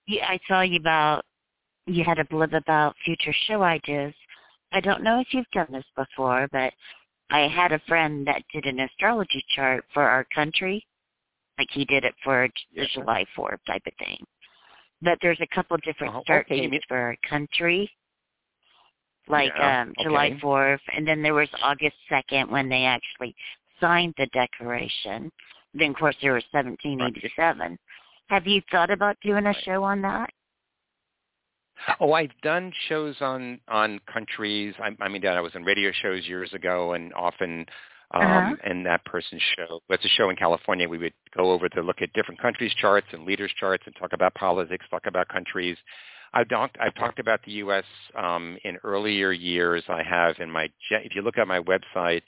I 0.09 0.39
saw 0.47 0.61
you 0.61 0.79
about 0.79 1.23
you 1.85 2.03
had 2.03 2.19
a 2.19 2.23
blib 2.25 2.55
about 2.55 2.95
future 3.05 3.33
show 3.47 3.61
ideas. 3.61 4.13
I 4.71 4.79
don't 4.79 5.03
know 5.03 5.19
if 5.19 5.27
you've 5.31 5.49
done 5.53 5.67
this 5.71 5.85
before, 5.95 6.47
but 6.51 6.73
I 7.31 7.47
had 7.47 7.71
a 7.71 7.81
friend 7.87 8.25
that 8.27 8.43
did 8.53 8.65
an 8.65 8.79
astrology 8.79 9.43
chart 9.55 9.85
for 9.93 10.03
our 10.03 10.25
country, 10.33 10.85
like 11.57 11.67
he 11.71 11.85
did 11.85 12.03
it 12.03 12.13
for 12.23 12.47
the. 12.75 12.85
July 12.93 13.25
4th 13.37 13.59
type 13.67 13.81
of 13.85 13.93
thing. 13.99 14.23
But 15.01 15.17
there's 15.21 15.39
a 15.41 15.55
couple 15.55 15.77
different 15.77 16.15
Oh, 16.15 16.21
start 16.23 16.47
okay, 16.47 16.67
dates 16.67 16.85
for 16.87 16.97
our 16.97 17.15
country, 17.27 17.89
like 19.29 19.53
Yeah, 19.57 19.81
um 19.83 19.93
July 20.01 20.29
okay. 20.29 20.39
4th, 20.41 20.79
and 20.95 21.07
then 21.07 21.21
there 21.21 21.33
was 21.33 21.49
August 21.61 21.95
2nd 22.11 22.49
when 22.49 22.69
they 22.69 22.85
actually 22.85 23.35
signed 23.79 24.13
the 24.17 24.27
declaration. 24.27 25.31
Then, 25.73 25.91
of 25.91 25.95
course, 25.97 26.15
there 26.21 26.33
was 26.33 26.43
1787. 26.51 27.77
Have 28.27 28.47
you 28.47 28.61
thought 28.71 28.89
about 28.89 29.17
doing 29.21 29.45
a 29.45 29.49
Right. 29.49 29.63
show 29.63 29.83
on 29.83 30.01
that? 30.01 30.29
Oh, 31.99 32.13
I've 32.13 32.35
done 32.41 32.73
shows 32.87 33.15
on 33.21 33.59
on 33.67 33.99
countries. 34.11 34.75
I, 34.79 34.95
I 34.99 35.07
mean, 35.07 35.25
I 35.25 35.39
was 35.41 35.55
in 35.55 35.63
radio 35.63 35.91
shows 35.91 36.27
years 36.27 36.53
ago, 36.53 36.93
and 36.93 37.13
often 37.13 37.65
um, 38.13 38.21
Uh-huh. 38.23 38.55
in 38.69 38.83
that 38.83 39.05
person's 39.05 39.41
show. 39.55 39.79
It's 39.89 40.03
a 40.03 40.09
show 40.09 40.29
in 40.29 40.35
California. 40.35 40.89
We 40.89 40.97
would 40.97 41.13
go 41.37 41.51
over 41.51 41.69
to 41.69 41.81
look 41.81 42.01
at 42.01 42.11
different 42.13 42.41
countries' 42.41 42.73
charts 42.75 43.07
and 43.13 43.25
leaders' 43.25 43.53
charts, 43.59 43.83
and 43.85 43.95
talk 43.95 44.13
about 44.13 44.33
politics, 44.33 44.85
talk 44.89 45.05
about 45.05 45.27
countries. 45.29 45.77
I've 46.33 46.49
talked 46.49 46.77
I've 46.79 46.93
talked 46.95 47.19
about 47.19 47.39
the 47.45 47.53
U.S. 47.53 47.83
Um, 48.17 48.57
in 48.63 48.77
earlier 48.83 49.31
years. 49.31 49.83
I 49.89 50.03
have 50.03 50.35
in 50.39 50.49
my 50.51 50.69
if 50.91 51.15
you 51.15 51.21
look 51.21 51.37
at 51.37 51.47
my 51.47 51.59
website, 51.61 52.21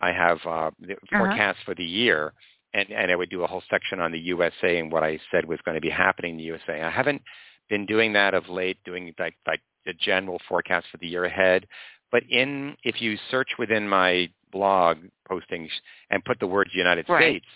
I 0.00 0.12
have 0.12 0.38
uh, 0.46 0.70
the 0.80 0.96
forecast 1.10 1.58
for 1.64 1.74
the 1.74 1.84
year, 1.84 2.32
and 2.72 2.90
and 2.90 3.10
I 3.10 3.16
would 3.16 3.30
do 3.30 3.42
a 3.42 3.46
whole 3.46 3.62
section 3.70 4.00
on 4.00 4.12
the 4.12 4.18
USA 4.18 4.78
and 4.78 4.90
what 4.90 5.02
I 5.04 5.18
said 5.30 5.44
was 5.44 5.58
going 5.64 5.76
to 5.76 5.80
be 5.80 5.90
happening 5.90 6.32
in 6.32 6.36
the 6.38 6.44
USA. 6.44 6.82
I 6.82 6.90
haven't 6.90 7.22
been 7.68 7.86
doing 7.86 8.12
that 8.14 8.34
of 8.34 8.48
late, 8.48 8.78
doing 8.84 9.14
like 9.18 9.34
like 9.46 9.60
the 9.86 9.94
general 9.94 10.40
forecast 10.48 10.86
for 10.90 10.98
the 10.98 11.06
year 11.06 11.24
ahead. 11.24 11.66
But 12.10 12.22
in 12.30 12.76
if 12.84 13.00
you 13.00 13.16
search 13.30 13.50
within 13.58 13.88
my 13.88 14.28
blog 14.52 14.98
postings 15.30 15.70
and 16.10 16.24
put 16.24 16.38
the 16.40 16.46
words 16.46 16.70
United 16.74 17.08
Right. 17.08 17.20
States, 17.22 17.46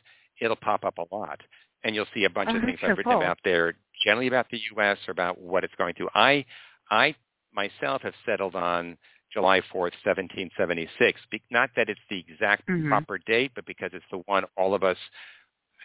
it'll 0.41 0.57
pop 0.57 0.85
up 0.85 0.99
a 0.99 1.15
lot, 1.15 1.41
and 1.85 1.95
you'll 1.95 2.07
see 2.15 2.25
a 2.25 2.31
bunch 2.31 2.51
Oh, 2.53 2.57
of 2.57 2.63
things 2.63 2.79
I've 2.83 2.97
written 2.99 3.13
cool. 3.13 3.23
about 3.23 3.39
there, 3.45 3.75
generally 4.05 4.29
about 4.29 4.47
the 4.51 4.61
U.S. 4.77 4.99
or 5.07 5.13
about 5.13 5.41
what 5.41 5.65
it's 5.65 5.75
going 5.77 5.95
to. 5.95 6.09
I 6.15 6.45
I 6.91 7.15
myself 7.53 8.03
have 8.03 8.15
settled 8.25 8.55
on 8.55 8.97
July 9.33 9.61
4th, 9.73 9.93
1776. 10.05 11.21
Not 11.51 11.71
that 11.77 11.89
it's 11.89 12.01
the 12.09 12.19
exact 12.19 12.67
Mhm. 12.69 12.89
proper 12.89 13.19
date, 13.19 13.53
but 13.55 13.67
because 13.67 13.91
it's 13.93 14.05
the 14.11 14.19
one 14.27 14.45
all 14.57 14.75
of 14.75 14.83
us 14.85 14.97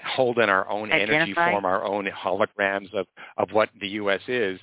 hold 0.06 0.40
in 0.40 0.50
our 0.50 0.68
own 0.70 0.92
energy 0.92 1.34
form, 1.52 1.66
our 1.66 1.84
own 1.84 2.06
holograms 2.08 2.94
of, 2.94 3.08
of 3.38 3.52
what 3.52 3.70
the 3.80 3.88
U.S. 3.90 4.22
is. 4.28 4.60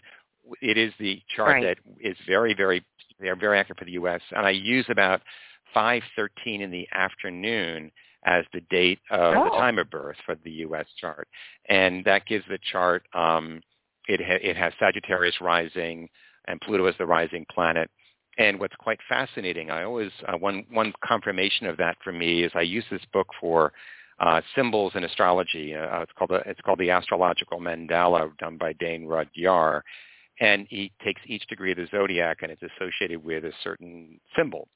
It 0.61 0.76
is 0.78 0.92
the 0.98 1.22
chart 1.36 1.62
Right. 1.62 1.62
that 1.62 1.78
is 2.01 2.16
very, 2.26 2.55
very, 2.55 2.84
they're 3.18 3.36
very 3.36 3.59
accurate 3.59 3.78
for 3.78 3.84
the 3.84 3.92
U.S. 3.92 4.20
And 4.32 4.46
I 4.46 4.51
use 4.51 4.86
about 4.88 5.22
5.13 5.74 6.61
in 6.61 6.70
the 6.70 6.88
afternoon 6.92 7.92
as 8.24 8.44
the 8.52 8.60
date 8.70 8.98
of 9.10 9.34
the 9.34 9.50
Oh. 9.52 9.58
time 9.58 9.78
of 9.78 9.88
birth 9.90 10.16
for 10.26 10.34
the 10.44 10.50
U.S. 10.66 10.86
chart. 11.00 11.26
And 11.68 12.04
that 12.04 12.26
gives 12.26 12.44
the 12.48 12.58
chart, 12.70 13.06
um, 13.14 13.62
it, 14.08 14.20
ha- 14.20 14.38
it 14.42 14.56
has 14.56 14.72
Sagittarius 14.78 15.40
rising 15.40 16.08
and 16.46 16.60
Pluto 16.60 16.86
as 16.86 16.94
the 16.98 17.06
rising 17.06 17.46
planet. 17.52 17.90
And 18.38 18.58
what's 18.60 18.76
quite 18.76 18.98
fascinating, 19.08 19.70
I 19.70 19.84
always, 19.84 20.10
uh, 20.28 20.36
one, 20.36 20.64
one 20.70 20.92
confirmation 21.04 21.66
of 21.66 21.76
that 21.78 21.96
for 22.02 22.12
me 22.12 22.42
is 22.42 22.52
I 22.54 22.62
use 22.62 22.84
this 22.90 23.04
book 23.12 23.28
for 23.40 23.72
uh, 24.18 24.40
symbols 24.54 24.92
in 24.94 25.04
astrology. 25.04 25.74
Uh, 25.74 26.00
it's 26.02 26.12
called 26.16 26.30
the, 26.30 26.42
it's 26.46 26.60
called 26.60 26.78
the 26.78 26.90
Astrological 26.90 27.58
Mandala, 27.58 28.36
done 28.38 28.56
by 28.58 28.74
Dane 28.74 29.06
Rudhyar, 29.06 29.80
and 30.40 30.66
he 30.68 30.92
takes 31.02 31.20
each 31.26 31.46
degree 31.48 31.72
of 31.72 31.78
the 31.78 31.86
zodiac 31.90 32.38
and 32.42 32.50
it's 32.52 32.62
associated 32.62 33.22
with 33.22 33.44
a 33.44 33.52
certain 33.62 34.20
symbol. 34.36 34.68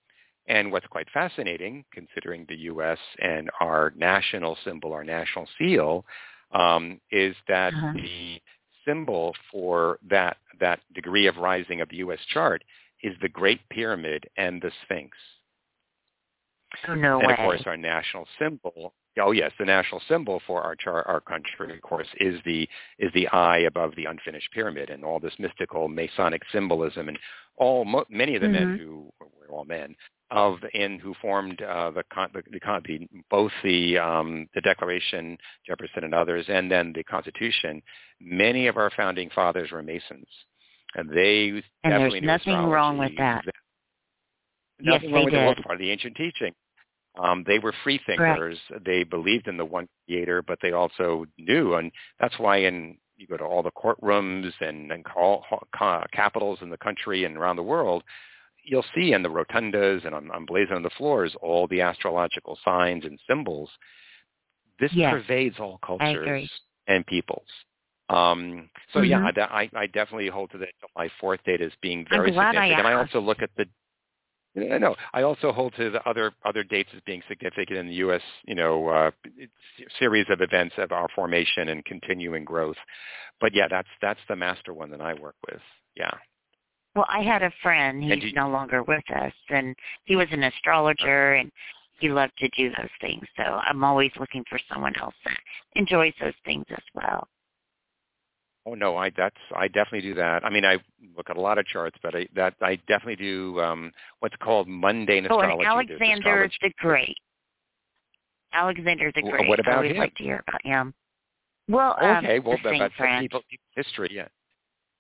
And 0.47 0.71
what's 0.71 0.87
quite 0.89 1.09
fascinating, 1.11 1.85
considering 1.93 2.45
the 2.49 2.57
U.S. 2.73 2.99
and 3.21 3.51
our 3.61 3.93
national 3.97 4.57
symbol, 4.65 4.93
our 4.93 5.05
national 5.05 5.49
seal, 5.59 6.05
um, 6.53 7.01
is 7.11 7.35
that 7.49 7.73
Uh-huh. 7.73 7.93
the 7.95 8.41
symbol 8.85 9.35
for 9.51 9.99
that 10.11 10.37
that 10.61 10.81
degree 10.95 11.27
of 11.27 11.37
rising 11.39 11.81
of 11.81 11.89
the 11.89 11.97
U.S. 11.97 12.21
chart 12.33 12.63
is 13.03 13.15
the 13.21 13.29
Great 13.29 13.61
Pyramid 13.71 14.29
and 14.37 14.61
the 14.63 14.71
Sphinx. 14.83 15.17
Oh, 16.89 16.95
no 16.95 17.19
and 17.19 17.29
way. 17.29 17.33
of 17.33 17.39
course, 17.39 17.63
our 17.67 17.77
national 17.77 18.27
symbol. 18.39 18.95
Oh 19.19 19.31
yes, 19.31 19.53
the 19.59 19.65
national 19.65 20.01
symbol 20.09 20.41
for 20.47 20.63
our 20.63 20.75
char- 20.75 21.07
our 21.07 21.21
country, 21.21 21.73
of 21.73 21.81
course, 21.83 22.09
is 22.19 22.41
the 22.45 22.69
is 22.99 23.13
the 23.15 23.29
eye 23.29 23.59
above 23.59 23.95
the 23.97 24.07
unfinished 24.07 24.51
pyramid, 24.53 24.91
and 24.91 25.05
all 25.05 25.21
this 25.21 25.35
mystical 25.39 25.87
Masonic 25.89 26.43
symbolism, 26.53 27.09
and 27.09 27.19
all 27.57 27.85
mo- 27.85 28.05
many 28.11 28.35
of 28.35 28.43
the 28.43 28.49
mm-hmm. 28.49 28.71
men 28.71 28.79
who 28.79 29.13
were 29.21 29.49
all 29.51 29.65
men 29.65 29.95
of 30.31 30.59
in 30.73 30.99
who 30.99 31.15
formed 31.21 31.61
uh, 31.63 31.91
the, 31.91 32.03
con- 32.13 32.31
the, 32.33 32.43
the, 32.51 32.59
the 32.61 33.09
both 33.31 33.53
the 33.63 33.99
um, 33.99 34.49
the 34.55 34.61
Declaration, 34.61 35.37
Jefferson 35.67 36.05
and 36.05 36.15
others, 36.15 36.47
and 36.49 36.71
then 36.71 36.93
the 36.95 37.05
Constitution. 37.05 37.83
Many 38.21 38.67
of 38.67 38.77
our 38.77 38.91
founding 38.97 39.31
fathers 39.35 39.71
were 39.71 39.83
Masons, 39.83 40.27
and 40.95 41.11
they 41.11 41.63
and 41.85 41.93
there's 41.93 42.23
nothing 42.23 42.67
wrong 42.67 42.99
with 42.99 43.13
that. 43.19 43.45
Nothing 44.81 45.11
yes, 45.11 45.15
wrong 45.15 45.25
with 45.25 45.35
did. 45.35 45.59
the 45.59 45.63
part 45.63 45.75
of 45.75 45.79
the 45.79 45.91
ancient 45.91 46.17
teaching. 46.17 46.53
Um, 47.23 47.45
they 47.47 47.61
were 47.61 47.73
free 47.85 48.01
thinkers. 48.07 48.59
Right. 48.71 48.85
They 48.85 49.05
believed 49.05 49.47
in 49.47 49.57
the 49.57 49.65
one 49.65 49.87
creator, 50.07 50.43
but 50.43 50.59
they 50.61 50.73
also 50.73 51.27
knew, 51.39 51.75
and 51.75 51.93
that's 52.19 52.37
why 52.41 52.59
in 52.59 52.97
you 53.17 53.27
go 53.27 53.37
to 53.37 53.45
all 53.45 53.63
the 53.63 53.71
courtrooms 53.71 54.53
and, 54.61 54.91
and 54.91 55.05
call, 55.05 55.45
capitals 56.13 56.59
in 56.63 56.71
the 56.71 56.77
country 56.79 57.25
and 57.25 57.37
around 57.37 57.57
the 57.57 57.63
world, 57.63 58.03
you'll 58.65 58.85
see 58.95 59.13
in 59.13 59.23
the 59.23 59.29
rotundas 59.29 60.05
and 60.05 60.15
on, 60.15 60.31
on 60.31 60.47
blazon 60.47 60.77
on 60.77 60.83
the 60.83 60.91
floors 60.97 61.35
all 61.43 61.67
the 61.69 61.81
astrological 61.81 62.59
signs 62.65 63.05
and 63.05 63.19
symbols. 63.29 63.71
This 64.81 64.91
yes, 64.93 65.13
pervades 65.13 65.57
all 65.61 65.79
cultures 65.85 66.51
and 66.89 67.07
peoples. 67.07 67.47
Um, 68.09 68.69
so 68.93 69.01
mm-hmm. 69.01 69.39
yeah, 69.39 69.47
I, 69.51 69.71
I 69.75 69.87
definitely 69.87 70.29
hold 70.29 70.51
to 70.51 70.59
the 70.59 70.67
July 70.81 71.11
4th 71.23 71.43
date 71.45 71.63
as 71.63 71.73
being 71.81 72.05
very 72.09 72.31
significant. 72.31 72.59
I 72.59 72.79
and 72.79 72.87
I 72.87 72.95
also 72.95 73.21
look 73.21 73.41
at 73.41 73.51
the 73.57 73.67
I 74.57 74.79
know. 74.79 74.95
I 75.13 75.23
also 75.23 75.51
hold 75.51 75.75
to 75.77 75.91
the 75.91 76.09
other 76.09 76.33
other 76.45 76.63
dates 76.63 76.91
as 76.95 77.01
being 77.05 77.23
significant 77.29 77.77
in 77.77 77.89
the 77.89 77.95
U.S. 77.95 78.21
You 78.47 78.55
know, 78.55 78.89
uh, 78.89 79.11
series 79.99 80.27
of 80.31 80.41
events 80.41 80.77
of 80.79 80.93
our 80.93 81.09
formation 81.15 81.71
and 81.71 81.85
continuing 81.85 82.45
growth. 82.45 82.77
But 83.41 83.53
yeah, 83.53 83.67
that's 83.69 83.89
that's 84.01 84.21
the 84.29 84.37
master 84.37 84.73
one 84.73 84.91
that 84.93 85.01
I 85.01 85.15
work 85.15 85.35
with. 85.51 85.61
Yeah. 85.97 86.13
Well, 86.95 87.07
I 87.09 87.23
had 87.23 87.43
a 87.43 87.53
friend. 87.63 88.03
He's 88.03 88.23
you, 88.23 88.33
no 88.35 88.49
longer 88.49 88.83
with 88.83 89.05
us, 89.15 89.33
and 89.49 89.75
he 90.05 90.15
was 90.17 90.29
an 90.31 90.45
astrologer, 90.45 91.35
and 91.35 91.51
he 91.99 92.09
loved 92.09 92.33
to 92.39 92.49
do 92.57 92.71
those 92.71 92.91
things. 93.01 93.25
So 93.37 93.43
I'm 93.43 93.83
always 93.83 94.13
looking 94.19 94.45
for 94.49 94.59
someone 94.73 94.95
else 95.01 95.15
that 95.25 95.39
enjoys 95.75 96.13
those 96.21 96.35
things 96.45 96.65
as 96.71 96.83
well. 96.95 97.27
Oh 98.67 98.75
no, 98.75 98.97
I 98.97 99.11
that's 99.11 99.37
I 99.55 99.69
definitely 99.69 100.03
do 100.03 100.15
that. 100.15 100.45
I 100.45 100.51
mean, 100.51 100.65
I 100.65 100.79
look 101.17 101.29
at 101.29 101.37
a 101.37 101.41
lot 101.41 101.59
of 101.59 101.67
charts, 101.67 101.99
but 102.03 102.15
I 102.15 102.27
that 102.35 102.55
I 102.63 102.77
definitely 102.89 103.17
do 103.17 103.61
um 103.61 103.93
what's 104.21 104.37
called 104.37 104.69
mundane 104.69 105.27
oh, 105.31 105.39
astrology. 105.41 105.65
and 105.65 105.95
Alexander 106.25 106.49
the 106.63 106.73
Great. 106.79 107.17
Alexander 108.55 109.13
the 109.15 109.23
Great. 109.23 109.49
What 109.49 109.61
about 109.61 109.73
I 109.73 109.77
always 109.77 109.91
him? 109.93 109.99
like 109.99 110.15
to 110.15 110.23
hear 110.23 110.43
about 110.49 110.65
him. 110.65 110.95
Well, 111.69 111.97
um, 112.01 112.25
okay, 112.25 112.39
well, 112.39 112.59
the 112.63 112.79
that's 112.79 112.95
friend. 112.95 113.23
people 113.23 113.43
history. 113.75 114.09
Yeah, 114.13 114.29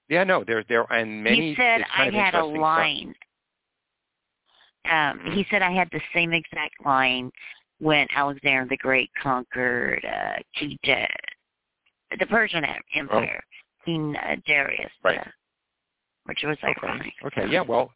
yeah, 0.08 0.24
no, 0.24 0.44
there 0.44 0.64
there 0.68 0.84
and 0.92 1.22
many. 1.22 1.50
He 1.50 1.56
said 1.56 1.82
I 1.96 2.10
had 2.10 2.34
a 2.34 2.44
line. 2.44 3.14
Um, 4.86 4.92
mm-hmm. 4.92 5.32
He 5.32 5.46
said 5.50 5.62
I 5.62 5.72
had 5.72 5.88
the 5.92 6.00
same 6.12 6.32
exact 6.32 6.74
line 6.84 7.30
when 7.78 8.06
Alexander 8.14 8.66
the 8.68 8.76
Great 8.76 9.10
conquered 9.22 10.04
uh, 10.04 10.66
the 12.18 12.26
Persian 12.26 12.64
Empire. 12.94 13.40
Oh. 13.42 13.50
King 13.84 14.16
uh, 14.16 14.36
Darius, 14.46 14.90
right? 15.02 15.18
Uh, 15.18 15.24
which 16.24 16.40
was 16.42 16.56
ironic. 16.62 17.12
Okay. 17.24 17.42
okay. 17.42 17.52
Yeah. 17.52 17.62
Well. 17.62 17.90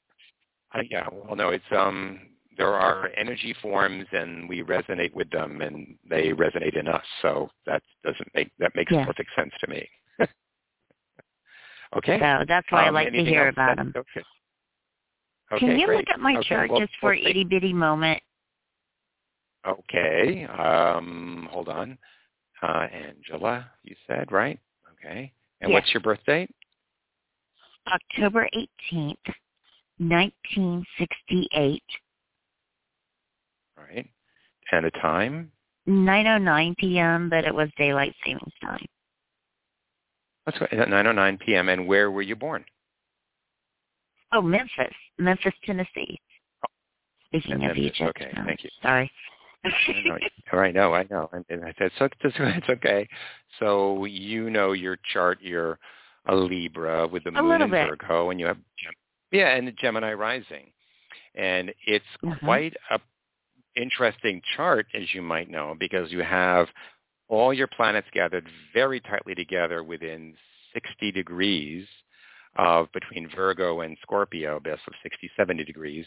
I, 0.73 0.83
yeah. 0.91 1.07
Well, 1.11 1.37
no. 1.37 1.49
It's 1.51 1.65
um. 1.71 2.21
There 2.57 2.75
are 2.75 3.11
energy 3.17 3.55
forms, 3.63 4.07
and 4.11 4.49
we 4.49 4.63
resonate 4.63 5.15
with 5.15 5.31
them, 5.31 5.61
and 5.61 5.95
they 6.11 6.31
resonate 6.31 6.77
in 6.77 6.89
us. 6.89 7.05
So 7.23 7.49
that 7.67 7.83
doesn't 8.05 8.29
make 8.35 8.51
that 8.59 8.73
makes 8.75 8.93
yeah. 8.93 9.07
perfect 9.07 9.31
sense 9.37 9.53
to 9.61 9.71
me. 9.71 9.89
okay. 11.97 12.19
So 12.19 12.45
that's 12.47 12.67
why 12.71 12.83
um, 12.83 12.89
I 12.89 12.91
like 12.91 13.13
to 13.13 13.25
hear 13.25 13.49
about 13.49 13.77
them. 13.77 13.93
Okay. 13.97 14.23
Okay, 15.51 15.67
Can 15.67 15.79
you 15.79 15.87
great. 15.87 15.99
look 15.99 16.09
at 16.13 16.21
my 16.21 16.37
okay, 16.37 16.49
chart 16.49 16.71
well, 16.71 16.81
just 16.81 16.93
for 17.01 17.11
well, 17.11 17.27
itty 17.27 17.45
bitty 17.45 17.73
moment? 17.73 18.23
Okay. 19.67 20.45
Um, 20.45 21.49
hold 21.51 21.69
on. 21.69 21.97
Uh, 22.63 22.87
Angela, 22.93 23.71
you 23.83 23.97
said, 24.07 24.31
right? 24.31 24.59
Okay. 24.93 25.33
And 25.61 25.71
yes. 25.71 25.77
what's 25.77 25.95
your 25.95 26.01
birth 26.03 26.21
date? 26.27 26.51
October 27.87 28.49
18th, 28.93 29.17
1968. 29.99 31.83
Right. 33.77 34.11
And 34.73 34.87
a 34.87 34.91
time? 34.91 35.51
9.09 35.89 36.77
p.m., 36.77 37.31
but 37.31 37.45
it 37.45 37.55
was 37.55 37.71
daylight 37.79 38.15
savings 38.25 38.53
time. 38.63 38.85
That's 40.49 40.61
right. 40.63 40.81
At 40.81 40.89
9.09 40.89 41.41
p.m. 41.41 41.69
And 41.69 41.87
where 41.87 42.11
were 42.11 42.23
you 42.23 42.35
born? 42.35 42.65
Oh, 44.33 44.41
Memphis. 44.41 44.95
Memphis, 45.19 45.53
Tennessee. 45.65 46.19
Speaking 47.27 47.59
Memphis. 47.59 47.71
of 47.71 47.77
Egypt. 47.77 48.17
Okay, 48.17 48.33
no, 48.35 48.45
thank 48.47 48.65
you. 48.65 48.71
Sorry. 48.81 49.11
I 50.53 50.71
know, 50.71 50.95
I 50.95 51.05
know. 51.11 51.29
And 51.51 51.65
I 51.65 51.75
said, 51.79 51.91
so 51.99 52.07
it's, 52.07 52.15
it's 52.23 52.69
okay. 52.71 53.07
So 53.59 54.07
you 54.07 54.49
know 54.49 54.73
your 54.73 54.97
chart, 55.13 55.39
you're 55.43 55.79
a 56.29 56.35
Libra 56.35 57.07
with 57.07 57.25
the 57.25 57.31
a 57.31 57.43
moon 57.43 57.61
in 57.61 57.71
bit. 57.71 57.87
Virgo, 57.87 58.31
and 58.31 58.41
you 58.41 58.47
have, 58.47 58.57
yeah, 59.31 59.55
and 59.55 59.69
the 59.69 59.73
Gemini 59.73 60.15
rising. 60.15 60.71
And 61.35 61.75
it's 61.87 62.05
mm-hmm. 62.25 62.45
quite 62.47 62.75
a 62.91 63.01
interesting 63.77 64.41
chart, 64.57 64.87
as 64.95 65.03
you 65.13 65.21
might 65.21 65.51
know, 65.51 65.77
because 65.79 66.11
you 66.11 66.21
have 66.21 66.69
all 67.29 67.53
your 67.53 67.67
planets 67.67 68.09
gathered 68.13 68.49
very 68.73 69.01
tightly 69.01 69.35
together 69.35 69.83
within 69.83 70.35
60 70.75 71.13
degrees 71.13 71.87
of 72.57 72.91
between 72.93 73.31
Virgo 73.35 73.81
and 73.81 73.97
Scorpio, 74.03 74.59
best 74.61 74.83
of 74.87 74.95
60, 75.03 75.31
70 75.37 75.65
degrees, 75.65 76.07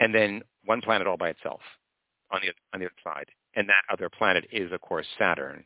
and 0.00 0.14
then 0.14 0.42
one 0.64 0.80
planet 0.80 1.06
all 1.06 1.16
by 1.16 1.30
itself 1.30 1.60
on 2.30 2.40
the 2.42 2.52
on 2.72 2.80
the 2.80 2.86
other 2.86 2.94
side, 3.04 3.26
and 3.56 3.68
that 3.68 3.82
other 3.90 4.08
planet 4.08 4.46
is 4.52 4.72
of 4.72 4.80
course 4.80 5.06
Saturn. 5.18 5.64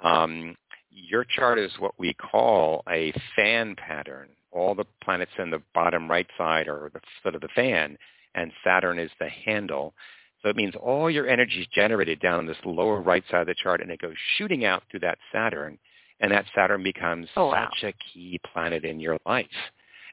Um, 0.00 0.56
your 0.90 1.24
chart 1.24 1.58
is 1.58 1.72
what 1.78 1.94
we 1.98 2.14
call 2.14 2.82
a 2.88 3.12
fan 3.34 3.74
pattern. 3.76 4.28
All 4.50 4.74
the 4.74 4.84
planets 5.02 5.30
in 5.38 5.50
the 5.50 5.62
bottom 5.74 6.10
right 6.10 6.26
side 6.36 6.68
are 6.68 6.90
the 6.92 7.00
sort 7.22 7.34
of 7.34 7.40
the 7.40 7.48
fan, 7.54 7.96
and 8.34 8.52
Saturn 8.64 8.98
is 8.98 9.10
the 9.18 9.28
handle. 9.28 9.94
So 10.42 10.48
it 10.48 10.56
means 10.56 10.74
all 10.74 11.10
your 11.10 11.28
energy 11.28 11.60
is 11.60 11.66
generated 11.72 12.20
down 12.20 12.40
on 12.40 12.46
this 12.46 12.56
lower 12.64 13.00
right 13.00 13.22
side 13.30 13.42
of 13.42 13.46
the 13.46 13.54
chart, 13.54 13.80
and 13.80 13.90
it 13.90 14.00
goes 14.00 14.14
shooting 14.36 14.64
out 14.64 14.82
through 14.90 15.00
that 15.00 15.18
Saturn, 15.32 15.78
and 16.20 16.32
that 16.32 16.46
Saturn 16.54 16.82
becomes 16.82 17.28
oh, 17.36 17.48
wow. 17.48 17.68
such 17.70 17.90
a 17.90 17.94
key 18.12 18.40
planet 18.52 18.84
in 18.84 18.98
your 18.98 19.18
life. 19.24 19.46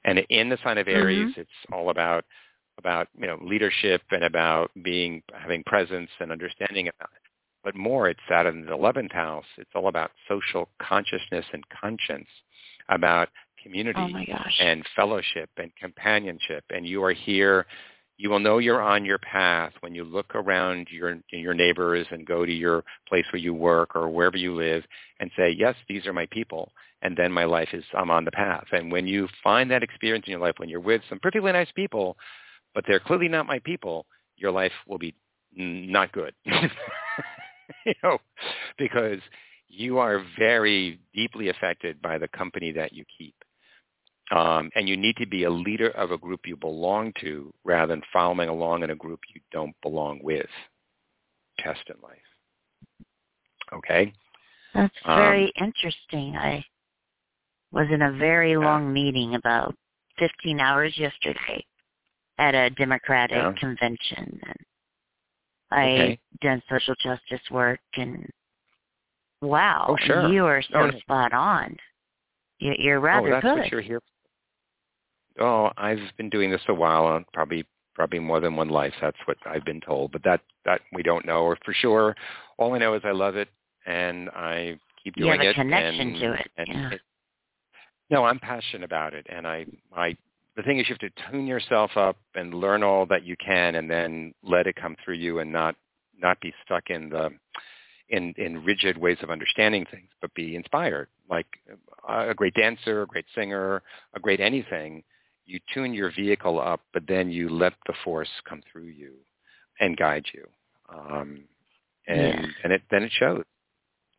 And 0.05 0.19
in 0.29 0.49
the 0.49 0.57
sign 0.63 0.77
of 0.77 0.87
Aries, 0.87 1.31
mm-hmm. 1.31 1.41
it's 1.41 1.49
all 1.71 1.89
about 1.89 2.25
about 2.77 3.09
you 3.17 3.27
know 3.27 3.37
leadership 3.41 4.01
and 4.11 4.23
about 4.23 4.71
being 4.83 5.21
having 5.33 5.63
presence 5.65 6.09
and 6.19 6.31
understanding 6.31 6.87
about 6.87 7.09
it. 7.15 7.21
But 7.63 7.75
more, 7.75 8.07
it's 8.07 8.19
the 8.29 8.71
eleventh 8.71 9.11
house. 9.11 9.45
It's 9.57 9.71
all 9.75 9.87
about 9.87 10.11
social 10.27 10.69
consciousness 10.81 11.45
and 11.51 11.63
conscience, 11.69 12.29
about 12.87 13.29
community 13.61 13.99
oh 13.99 14.37
and 14.59 14.85
fellowship 14.95 15.49
and 15.57 15.71
companionship. 15.75 16.63
And 16.69 16.85
you 16.85 17.03
are 17.03 17.11
here. 17.11 17.65
You 18.19 18.29
will 18.29 18.39
know 18.39 18.57
you're 18.57 18.81
on 18.81 19.05
your 19.05 19.17
path 19.17 19.71
when 19.79 19.95
you 19.95 20.03
look 20.03 20.35
around 20.35 20.89
your 20.91 21.17
your 21.31 21.53
neighbors 21.53 22.05
and 22.11 22.27
go 22.27 22.45
to 22.45 22.51
your 22.51 22.83
place 23.07 23.23
where 23.31 23.41
you 23.41 23.53
work 23.53 23.95
or 23.95 24.09
wherever 24.09 24.35
you 24.35 24.53
live 24.53 24.83
and 25.21 25.31
say, 25.37 25.55
yes, 25.57 25.73
these 25.87 26.05
are 26.05 26.11
my 26.11 26.27
people. 26.29 26.73
And 27.01 27.15
then 27.15 27.31
my 27.31 27.45
life 27.45 27.69
is, 27.71 27.85
I'm 27.93 28.11
on 28.11 28.25
the 28.25 28.31
path. 28.31 28.65
And 28.73 28.91
when 28.91 29.07
you 29.07 29.29
find 29.41 29.71
that 29.71 29.83
experience 29.83 30.25
in 30.27 30.31
your 30.31 30.41
life, 30.41 30.55
when 30.57 30.67
you're 30.67 30.81
with 30.81 31.01
some 31.07 31.19
perfectly 31.19 31.49
nice 31.53 31.71
people, 31.73 32.17
but 32.75 32.83
they're 32.85 32.99
clearly 32.99 33.29
not 33.29 33.47
my 33.47 33.59
people, 33.59 34.05
your 34.35 34.51
life 34.51 34.73
will 34.85 34.97
be 34.97 35.15
not 35.55 36.11
good. 36.11 36.33
you 36.45 37.93
know, 38.03 38.17
because 38.77 39.19
you 39.69 39.97
are 39.99 40.25
very 40.37 40.99
deeply 41.15 41.47
affected 41.47 42.01
by 42.01 42.17
the 42.17 42.27
company 42.27 42.73
that 42.73 42.91
you 42.91 43.05
keep. 43.17 43.35
Um, 44.31 44.69
and 44.75 44.87
you 44.87 44.95
need 44.95 45.17
to 45.17 45.25
be 45.25 45.43
a 45.43 45.49
leader 45.49 45.89
of 45.89 46.11
a 46.11 46.17
group 46.17 46.41
you 46.45 46.55
belong 46.55 47.13
to 47.21 47.51
rather 47.63 47.93
than 47.93 48.03
following 48.13 48.49
along 48.49 48.83
in 48.83 48.91
a 48.91 48.95
group 48.95 49.19
you 49.33 49.41
don't 49.51 49.75
belong 49.81 50.19
with. 50.21 50.45
Test 51.57 51.81
in 51.87 51.95
life. 52.01 52.17
Okay? 53.73 54.13
That's 54.73 54.93
very 55.05 55.51
um, 55.59 55.65
interesting. 55.67 56.35
I 56.35 56.63
was 57.71 57.87
in 57.91 58.01
a 58.01 58.11
very 58.13 58.55
long 58.55 58.93
meeting 58.93 59.35
about 59.35 59.75
15 60.19 60.59
hours 60.59 60.93
yesterday 60.97 61.65
at 62.37 62.55
a 62.55 62.69
Democratic 62.71 63.37
yeah. 63.37 63.53
convention. 63.59 64.39
And 64.43 64.55
I 65.71 65.83
okay. 65.83 66.19
done 66.41 66.61
social 66.69 66.95
justice 67.01 67.45
work 67.51 67.79
and 67.95 68.27
wow, 69.41 69.87
oh, 69.89 69.97
sure. 70.05 70.29
you 70.29 70.45
are 70.45 70.61
so 70.61 70.91
oh, 70.93 70.99
spot 70.99 71.33
on. 71.33 71.75
You're, 72.59 72.75
you're 72.75 72.99
rather 72.99 73.29
oh, 73.29 73.31
that's 73.31 73.43
good. 73.43 73.57
what 73.57 73.71
you're 73.71 73.81
here. 73.81 74.01
Oh, 75.39 75.71
I've 75.77 75.99
been 76.17 76.29
doing 76.29 76.51
this 76.51 76.61
a 76.67 76.73
while, 76.73 77.07
uh, 77.07 77.19
probably 77.33 77.65
probably 77.95 78.19
more 78.19 78.39
than 78.39 78.55
one 78.55 78.69
life. 78.69 78.93
That's 79.01 79.17
what 79.25 79.37
I've 79.45 79.65
been 79.65 79.81
told, 79.81 80.11
but 80.11 80.23
that 80.23 80.41
that 80.65 80.81
we 80.93 81.03
don't 81.03 81.25
know 81.25 81.43
or 81.43 81.57
for 81.65 81.73
sure. 81.73 82.15
All 82.57 82.73
I 82.73 82.77
know 82.77 82.93
is 82.93 83.01
I 83.03 83.11
love 83.11 83.35
it 83.35 83.49
and 83.85 84.29
I 84.29 84.79
keep 85.03 85.15
doing 85.15 85.39
it. 85.39 85.43
you 85.43 85.47
have 85.47 85.55
a 85.55 85.61
connection 85.61 86.09
and, 86.09 86.19
to 86.19 86.33
it. 86.33 86.51
Yeah. 86.67 86.89
it, 86.91 87.01
no, 88.09 88.25
I'm 88.25 88.39
passionate 88.39 88.83
about 88.83 89.13
it, 89.13 89.25
and 89.29 89.45
I 89.45 89.65
I 89.95 90.15
the 90.55 90.63
thing 90.63 90.79
is 90.79 90.89
you 90.89 90.95
have 90.99 91.13
to 91.13 91.31
tune 91.31 91.47
yourself 91.47 91.91
up 91.95 92.17
and 92.35 92.53
learn 92.53 92.83
all 92.83 93.05
that 93.07 93.23
you 93.23 93.35
can, 93.37 93.75
and 93.75 93.89
then 93.89 94.33
let 94.43 94.67
it 94.67 94.75
come 94.75 94.95
through 95.03 95.15
you, 95.15 95.39
and 95.39 95.51
not 95.51 95.75
not 96.21 96.39
be 96.41 96.53
stuck 96.65 96.89
in 96.89 97.09
the 97.09 97.29
in 98.09 98.33
in 98.37 98.63
rigid 98.63 98.97
ways 98.97 99.17
of 99.21 99.29
understanding 99.29 99.85
things, 99.91 100.09
but 100.21 100.33
be 100.33 100.55
inspired. 100.55 101.07
Like 101.29 101.47
uh, 102.07 102.29
a 102.29 102.33
great 102.33 102.53
dancer, 102.55 103.03
a 103.03 103.07
great 103.07 103.25
singer, 103.35 103.83
a 104.15 104.19
great 104.19 104.39
anything 104.39 105.03
you 105.49 105.59
tune 105.73 105.93
your 105.93 106.11
vehicle 106.11 106.59
up, 106.59 106.81
but 106.93 107.03
then 107.07 107.31
you 107.31 107.49
let 107.49 107.73
the 107.87 107.93
force 108.03 108.29
come 108.47 108.61
through 108.71 108.85
you 108.85 109.13
and 109.79 109.97
guide 109.97 110.25
you. 110.33 110.45
Um, 110.89 111.43
and 112.07 112.19
yeah. 112.19 112.45
and 112.63 112.73
it 112.73 112.81
then 112.91 113.03
it 113.03 113.11
shows. 113.19 113.43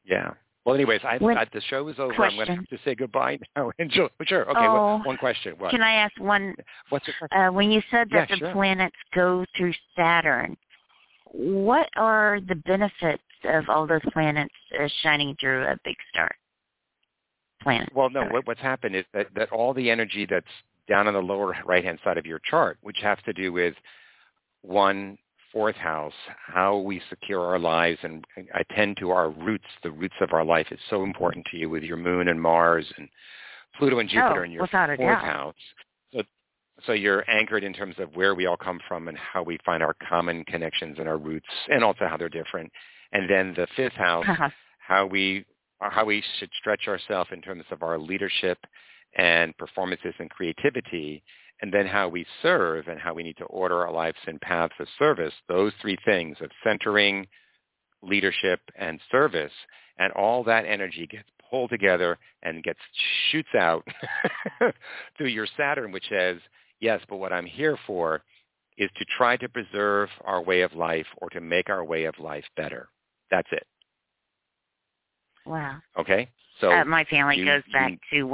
Yeah. 0.05 0.31
Well, 0.65 0.75
anyways, 0.75 1.01
I, 1.05 1.15
I 1.15 1.47
the 1.53 1.61
show 1.69 1.89
is 1.89 1.99
over. 1.99 2.13
question. 2.13 2.41
I'm 2.41 2.47
going 2.47 2.59
to 2.59 2.63
have 2.63 2.69
to 2.69 2.79
say 2.85 2.95
goodbye 2.95 3.39
now. 3.57 3.71
Enjoy. 3.79 4.09
Sure. 4.25 4.49
Okay. 4.51 4.59
Oh, 4.61 4.97
what, 4.97 5.07
one 5.07 5.17
question. 5.17 5.55
What? 5.59 5.71
Can 5.71 5.83
I 5.83 5.95
ask 5.95 6.13
one? 6.19 6.55
What's 6.91 7.07
your 7.07 7.15
question? 7.19 7.47
Uh, 7.47 7.53
when 7.53 7.71
you 7.71 7.81
said 7.91 8.09
that 8.11 8.29
Yeah, 8.29 8.37
the 8.37 8.39
sure. 8.39 8.53
planets 8.53 8.97
go 9.15 9.45
through 9.57 9.73
Saturn, 9.97 10.57
what 11.25 11.89
are 11.97 12.41
the 12.47 12.57
benefits 12.57 13.23
of 13.45 13.65
all 13.69 13.87
those 13.87 14.03
planets 14.13 14.55
uh, 14.79 14.87
shining 15.03 15.37
through 15.41 15.65
a 15.65 15.77
big 15.85 15.97
star? 16.13 16.31
Planet. 17.63 17.91
Well, 17.95 18.11
no. 18.11 18.25
What, 18.25 18.47
what's 18.47 18.61
happened 18.61 18.97
is 18.97 19.05
that, 19.15 19.29
that 19.35 19.51
all 19.51 19.73
the 19.75 19.91
energy 19.91 20.27
that's 20.29 20.47
down 20.91 21.07
on 21.07 21.15
the 21.15 21.21
lower 21.21 21.57
right-hand 21.65 21.99
side 22.05 22.19
of 22.19 22.27
your 22.27 22.41
chart, 22.51 22.77
which 22.83 22.99
has 23.01 23.17
to 23.25 23.33
do 23.33 23.53
with 23.53 23.75
one 24.61 25.17
fourth 25.53 25.77
house, 25.77 26.13
how 26.47 26.79
we 26.79 27.01
secure 27.09 27.41
our 27.41 27.59
lives 27.59 27.99
and 28.03 28.25
attend 28.55 28.97
to 28.99 29.11
our 29.11 29.31
roots, 29.31 29.65
the 29.83 29.91
roots 29.91 30.15
of 30.21 30.33
our 30.33 30.45
life 30.45 30.67
is 30.71 30.79
so 30.91 31.03
important 31.03 31.47
to 31.51 31.57
you 31.57 31.69
with 31.69 31.83
your 31.83 31.97
moon 31.97 32.29
and 32.29 32.41
Mars 32.41 32.87
and 32.99 33.09
Pluto 33.77 33.99
and 33.99 34.09
Jupiter 34.09 34.43
Oh, 34.43 34.45
in 34.45 34.51
your 34.51 34.61
fourth 34.97 34.99
doubt. 34.99 35.25
house. 35.25 35.55
So, 36.13 36.23
so 36.87 36.93
you're 36.93 37.29
anchored 37.29 37.65
in 37.65 37.73
terms 37.73 37.97
of 37.99 38.15
where 38.15 38.35
we 38.35 38.47
all 38.47 38.57
come 38.57 38.81
from 38.87 39.09
and 39.09 39.17
how 39.17 39.43
we 39.43 39.59
find 39.65 39.83
our 39.83 39.97
common 40.09 40.45
connections 40.45 40.97
and 40.99 41.09
our 41.09 41.19
roots, 41.19 41.49
and 41.69 41.83
also 41.83 42.07
how 42.07 42.17
they're 42.17 42.29
different. 42.29 42.71
And 43.13 43.29
then 43.29 43.55
the 43.57 43.67
fifth 43.77 43.95
house, 43.95 44.25
uh-huh. 44.29 44.51
how 44.79 45.07
we 45.07 45.45
how 45.81 46.05
we 46.05 46.23
should 46.39 46.51
stretch 46.59 46.89
ourselves 46.89 47.31
in 47.33 47.41
terms 47.41 47.65
of 47.71 47.83
our 47.83 47.99
leadership 47.99 48.59
and 49.17 49.57
performances 49.57 50.15
and 50.19 50.31
creativity, 50.31 51.23
and 51.63 51.73
then 51.73 51.87
how 51.87 52.09
we 52.09 52.25
serve 52.43 52.89
and 52.89 52.99
how 52.99 53.13
we 53.13 53.23
need 53.23 53.37
to 53.37 53.45
order 53.45 53.85
our 53.87 53.93
lives 53.93 54.17
in 54.27 54.39
paths 54.39 54.75
of 54.79 54.87
service. 54.99 55.35
Those 55.49 55.73
three 55.81 55.99
things 56.05 56.37
of 56.41 56.51
centering, 56.65 57.27
leadership, 58.03 58.61
and 58.77 58.99
service, 59.11 59.53
and 59.99 60.13
all 60.15 60.43
that 60.45 60.65
energy 60.65 61.07
gets 61.07 61.29
pulled 61.51 61.71
together 61.71 62.19
and 62.43 62.63
gets 62.63 62.79
shoots 63.31 63.55
out 63.59 63.87
through 65.19 65.29
your 65.29 65.47
Saturn, 65.57 65.93
which 65.93 66.09
says, 66.09 66.39
yes, 66.81 67.01
but 67.09 67.17
what 67.17 67.33
I'm 67.33 67.47
here 67.47 67.79
for 67.87 68.23
is 68.79 68.91
to 68.97 69.05
try 69.19 69.37
to 69.37 69.49
preserve 69.49 70.09
our 70.25 70.41
way 70.41 70.63
of 70.63 70.75
life 70.75 71.07
or 71.19 71.29
to 71.31 71.41
make 71.41 71.69
our 71.69 71.85
way 71.85 72.05
of 72.05 72.19
life 72.19 72.45
better. 72.57 72.89
That's 73.31 73.49
it. 73.53 73.67
wow. 75.45 75.77
Okay? 75.99 76.31
So 76.61 76.71
uh, 76.73 76.85
my 76.85 77.05
family 77.05 77.37
you- 77.39 77.45
goes 77.45 77.63
back 77.73 77.93
you- 78.13 78.21
to 78.21 78.27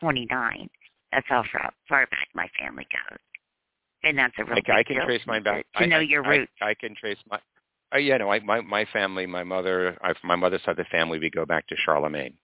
1029. 0.00 0.70
That's 1.12 1.26
how 1.28 1.42
far, 1.52 1.72
far 1.88 2.06
back 2.06 2.28
my 2.34 2.48
family 2.58 2.86
goes. 2.92 3.18
And 4.02 4.16
that's 4.16 4.32
a 4.38 4.44
real 4.44 4.58
I, 4.68 4.78
I 4.78 4.82
can 4.82 5.04
trace 5.04 5.20
mine 5.26 5.42
back. 5.42 5.66
To, 5.74 5.78
to 5.78 5.84
I, 5.84 5.86
know 5.86 5.98
your 5.98 6.24
I- 6.24 6.36
roots. 6.36 6.52
I, 6.62 6.74
can 6.74 6.94
trace 6.94 7.18
my. 7.30 7.38
Oh 7.92 7.98
yeah, 7.98 8.16
no. 8.16 8.30
I, 8.30 8.38
my 8.40 8.60
my 8.60 8.84
family, 8.92 9.26
my 9.26 9.42
mother, 9.42 9.98
I, 10.02 10.12
my 10.22 10.36
mother's 10.36 10.62
side 10.62 10.70
of 10.72 10.76
the 10.78 10.84
family, 10.84 11.18
we 11.18 11.28
go 11.28 11.44
back 11.44 11.66
to 11.66 11.76
Charlemagne, 11.84 12.34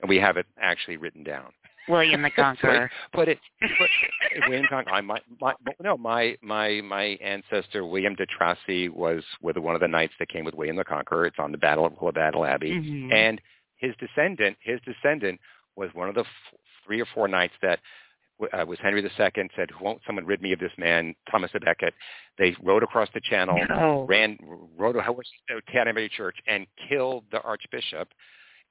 and 0.00 0.08
we 0.08 0.16
have 0.16 0.38
it 0.38 0.46
actually 0.60 0.96
written 0.96 1.22
down. 1.22 1.52
William 1.88 2.22
the 2.22 2.30
Conqueror. 2.36 2.90
But 3.12 3.28
it, 3.28 3.38
but 3.60 3.68
William 4.48 4.66
Conqueror. 4.68 4.94
I, 4.94 5.00
my, 5.02 5.20
my, 5.40 5.52
no, 5.80 5.96
my 5.98 6.36
my 6.42 6.80
my 6.80 7.02
ancestor 7.22 7.84
William 7.86 8.14
de 8.14 8.24
Tracy 8.26 8.88
was 8.88 9.22
with 9.42 9.58
one 9.58 9.74
of 9.74 9.80
the 9.82 9.88
knights 9.88 10.14
that 10.18 10.30
came 10.30 10.44
with 10.44 10.54
William 10.54 10.76
the 10.76 10.84
Conqueror. 10.84 11.26
It's 11.26 11.38
on 11.38 11.52
the 11.52 11.58
Battle 11.58 11.84
of 11.86 12.14
Battle 12.14 12.44
Abbey, 12.46 12.72
Mhm. 12.72 13.12
and 13.14 13.40
his 13.82 13.94
descendant, 13.98 14.56
his 14.60 14.80
descendant 14.86 15.38
was 15.76 15.90
one 15.92 16.08
of 16.08 16.14
the 16.14 16.22
f- 16.22 16.58
three 16.86 17.00
or 17.00 17.06
four 17.14 17.28
knights 17.28 17.54
that 17.62 17.80
uh, 18.52 18.64
was 18.66 18.78
Henry 18.82 19.02
II 19.04 19.10
said, 19.54 19.68
"Won't 19.80 20.00
someone 20.06 20.24
rid 20.26 20.40
me 20.42 20.52
of 20.52 20.58
this 20.58 20.72
man, 20.78 21.14
Thomas 21.30 21.50
a 21.54 21.60
Becket?" 21.60 21.94
They 22.38 22.56
rode 22.62 22.82
across 22.82 23.08
the 23.14 23.20
channel, 23.20 23.56
No. 23.68 24.04
ran, 24.08 24.38
rode 24.76 24.96
a 24.96 25.02
horse 25.02 25.28
to 25.48 25.60
Canterbury 25.70 26.08
Church, 26.08 26.36
and 26.46 26.66
killed 26.88 27.24
the 27.30 27.40
archbishop. 27.42 28.08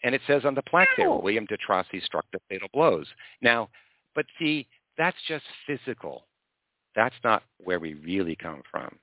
And 0.03 0.15
it 0.15 0.21
says 0.27 0.45
on 0.45 0.55
the 0.55 0.63
plaque 0.63 0.89
there, 0.97 1.09
William 1.11 1.45
de 1.45 1.57
Tracy 1.57 2.01
struck 2.01 2.25
the 2.33 2.39
fatal 2.49 2.69
blows. 2.73 3.07
Now, 3.41 3.69
but 4.15 4.25
see, 4.39 4.67
that's 4.97 5.17
just 5.27 5.45
physical. 5.67 6.25
That's 6.95 7.15
not 7.23 7.43
where 7.63 7.79
we 7.79 7.93
really 7.93 8.35
come 8.35 8.63
from. 8.69 8.97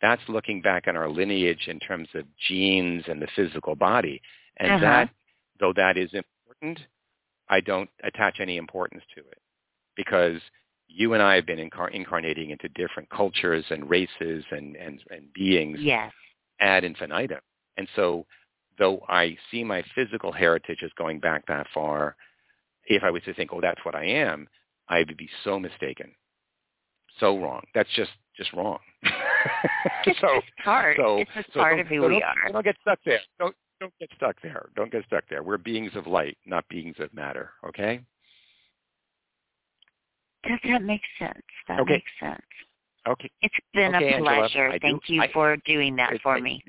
That's 0.00 0.22
looking 0.28 0.60
back 0.62 0.86
on 0.86 0.96
our 0.96 1.08
lineage 1.08 1.66
in 1.66 1.78
terms 1.80 2.08
of 2.14 2.24
genes 2.48 3.04
and 3.08 3.20
the 3.20 3.28
physical 3.36 3.74
body. 3.74 4.22
And 4.58 4.72
Uh-huh. 4.72 4.80
that, 4.80 5.10
though 5.64 5.72
that 5.72 5.96
is 5.96 6.10
important, 6.12 6.78
I 7.48 7.60
don't 7.60 7.88
attach 8.02 8.40
any 8.40 8.58
importance 8.58 9.02
to 9.14 9.20
it 9.22 9.38
because 9.96 10.40
you 10.88 11.14
and 11.14 11.22
I 11.22 11.36
have 11.36 11.46
been 11.46 11.58
incar- 11.58 11.90
incarnating 11.90 12.50
into 12.50 12.68
different 12.70 13.08
cultures 13.08 13.64
and 13.70 13.88
races 13.88 14.44
and, 14.50 14.76
and, 14.76 15.02
and 15.10 15.32
beings 15.32 15.78
Yes. 15.80 16.12
ad 16.60 16.84
infinitum. 16.84 17.40
And 17.78 17.88
so 17.96 18.26
though 18.78 19.02
I 19.08 19.38
see 19.50 19.64
my 19.64 19.82
physical 19.94 20.32
heritage 20.32 20.80
as 20.84 20.90
going 20.98 21.18
back 21.18 21.46
that 21.46 21.66
far, 21.72 22.14
if 22.84 23.02
I 23.02 23.10
was 23.10 23.22
to 23.22 23.32
think, 23.32 23.50
oh, 23.54 23.62
that's 23.62 23.82
what 23.84 23.94
I 23.94 24.04
am, 24.04 24.46
I 24.88 24.98
would 24.98 25.16
be 25.16 25.30
so 25.44 25.58
mistaken. 25.58 26.14
So 27.20 27.38
wrong. 27.38 27.62
That's 27.74 27.88
just, 27.96 28.10
just 28.36 28.52
wrong. 28.52 28.78
It's 30.06 30.18
so, 30.20 30.28
just 30.40 30.46
part. 30.62 30.96
so, 30.98 31.18
it's 31.18 31.30
just 31.34 31.52
so 31.52 31.60
part 31.60 31.80
of 31.80 31.86
who 31.86 32.00
so 32.00 32.08
we 32.08 32.14
don't, 32.14 32.22
are. 32.22 32.52
Don't 32.52 32.64
get 32.64 32.76
stuck 32.82 32.98
there. 33.04 33.20
Don't, 33.38 33.54
don't 33.80 33.92
get 33.98 34.10
stuck 34.16 34.36
there. 34.42 34.68
Don't 34.76 34.90
get 34.90 35.04
stuck 35.06 35.24
there. 35.28 35.42
We're 35.42 35.58
beings 35.58 35.92
of 35.94 36.06
light, 36.06 36.38
not 36.46 36.66
beings 36.68 36.96
of 36.98 37.12
matter. 37.14 37.50
Okay? 37.66 38.00
Does 40.46 40.58
that 40.64 40.82
make 40.82 41.02
sense? 41.18 41.42
That 41.68 41.80
Okay. 41.80 41.94
makes 41.94 42.10
sense. 42.20 42.42
Okay. 43.06 43.30
It's 43.42 43.54
been 43.72 43.94
Okay, 43.94 44.12
a 44.12 44.16
Angela, 44.16 44.34
pleasure. 44.36 44.72
Do- 44.72 44.78
Thank 44.78 45.08
you 45.08 45.22
I- 45.22 45.32
for 45.32 45.56
doing 45.58 45.96
that 45.96 46.14
It- 46.14 46.22
for 46.22 46.38
it- 46.38 46.42
me. 46.42 46.62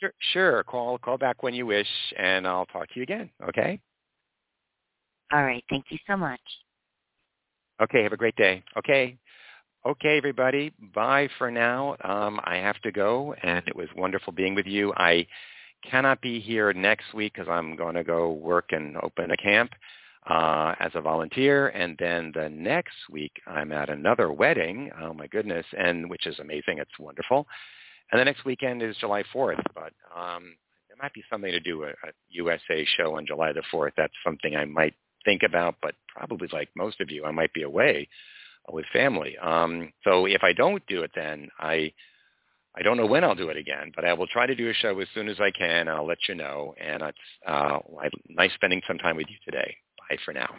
Sure, 0.00 0.12
sure. 0.32 0.64
Call, 0.64 0.98
call 0.98 1.18
back 1.18 1.42
when 1.42 1.54
you 1.54 1.66
wish, 1.66 1.88
and 2.16 2.46
I'll 2.46 2.66
talk 2.66 2.88
to 2.88 2.96
you 2.96 3.02
again. 3.02 3.30
Okay? 3.42 3.80
All 5.32 5.42
right. 5.44 5.64
Thank 5.68 5.90
you 5.90 5.98
so 6.06 6.16
much. 6.16 6.40
Okay, 7.80 8.02
have 8.02 8.12
a 8.12 8.16
great 8.16 8.36
day. 8.36 8.62
Okay. 8.76 9.18
Okay, 9.84 10.16
everybody. 10.16 10.70
Bye 10.94 11.28
for 11.38 11.50
now. 11.50 11.96
Um, 12.02 12.40
I 12.44 12.56
have 12.56 12.80
to 12.80 12.90
go, 12.92 13.34
and 13.42 13.66
it 13.68 13.76
was 13.76 13.88
wonderful 13.94 14.32
being 14.32 14.54
with 14.54 14.66
you. 14.66 14.92
I 14.96 15.26
cannot 15.82 16.20
be 16.20 16.40
here 16.40 16.72
next 16.72 17.14
week 17.14 17.34
because 17.34 17.48
I'm 17.48 17.76
going 17.76 17.94
to 17.94 18.04
go 18.04 18.32
work 18.32 18.70
and 18.72 18.96
open 18.98 19.30
a 19.30 19.36
camp 19.36 19.72
uh, 20.28 20.74
as 20.80 20.92
a 20.94 21.00
volunteer, 21.00 21.68
and 21.68 21.96
then 21.98 22.32
the 22.34 22.48
next 22.48 22.96
week 23.10 23.32
I'm 23.46 23.72
at 23.72 23.88
another 23.88 24.32
wedding. 24.32 24.90
Oh 25.00 25.14
my 25.14 25.26
goodness, 25.26 25.64
and 25.76 26.10
which 26.10 26.26
is 26.26 26.38
amazing. 26.38 26.78
It's 26.78 26.98
wonderful. 26.98 27.46
And 28.12 28.20
the 28.20 28.24
next 28.24 28.44
weekend 28.44 28.82
is 28.82 28.96
July 28.96 29.22
4th, 29.34 29.62
but 29.74 29.92
um, 30.16 30.54
there 30.88 30.96
might 31.00 31.12
be 31.12 31.24
something 31.30 31.50
to 31.50 31.60
do 31.60 31.84
a, 31.84 31.88
a 31.88 32.12
USA 32.30 32.86
show 32.96 33.16
on 33.16 33.26
July 33.26 33.52
the 33.52 33.62
4th. 33.72 33.92
That's 33.96 34.12
something 34.24 34.56
I 34.56 34.64
might 34.64 34.94
think 35.24 35.42
about, 35.42 35.76
but 35.82 35.94
probably 36.14 36.48
like 36.52 36.68
most 36.76 37.00
of 37.00 37.10
you, 37.10 37.24
I 37.24 37.30
might 37.30 37.52
be 37.52 37.62
away 37.62 38.08
with 38.70 38.86
family. 38.92 39.36
Um, 39.38 39.92
so 40.04 40.26
if 40.26 40.42
I 40.42 40.52
don't 40.52 40.82
do 40.86 41.02
it 41.02 41.10
then, 41.14 41.48
I 41.58 41.92
I 42.76 42.82
don't 42.82 42.96
know 42.96 43.06
when 43.06 43.24
I'll 43.24 43.34
do 43.34 43.48
it 43.48 43.56
again, 43.56 43.92
but 43.94 44.04
I 44.04 44.12
will 44.12 44.26
try 44.26 44.46
to 44.46 44.54
do 44.54 44.70
a 44.70 44.74
show 44.74 44.98
as 45.00 45.08
soon 45.14 45.28
as 45.28 45.40
I 45.40 45.50
can. 45.50 45.88
And 45.88 45.90
I'll 45.90 46.06
let 46.06 46.18
you 46.28 46.34
know. 46.34 46.74
And 46.80 47.02
it's 47.02 47.18
uh, 47.46 47.78
nice 48.28 48.52
spending 48.54 48.82
some 48.86 48.98
time 48.98 49.16
with 49.16 49.26
you 49.28 49.36
today. 49.44 49.76
Bye 50.08 50.16
for 50.24 50.32
now. 50.32 50.54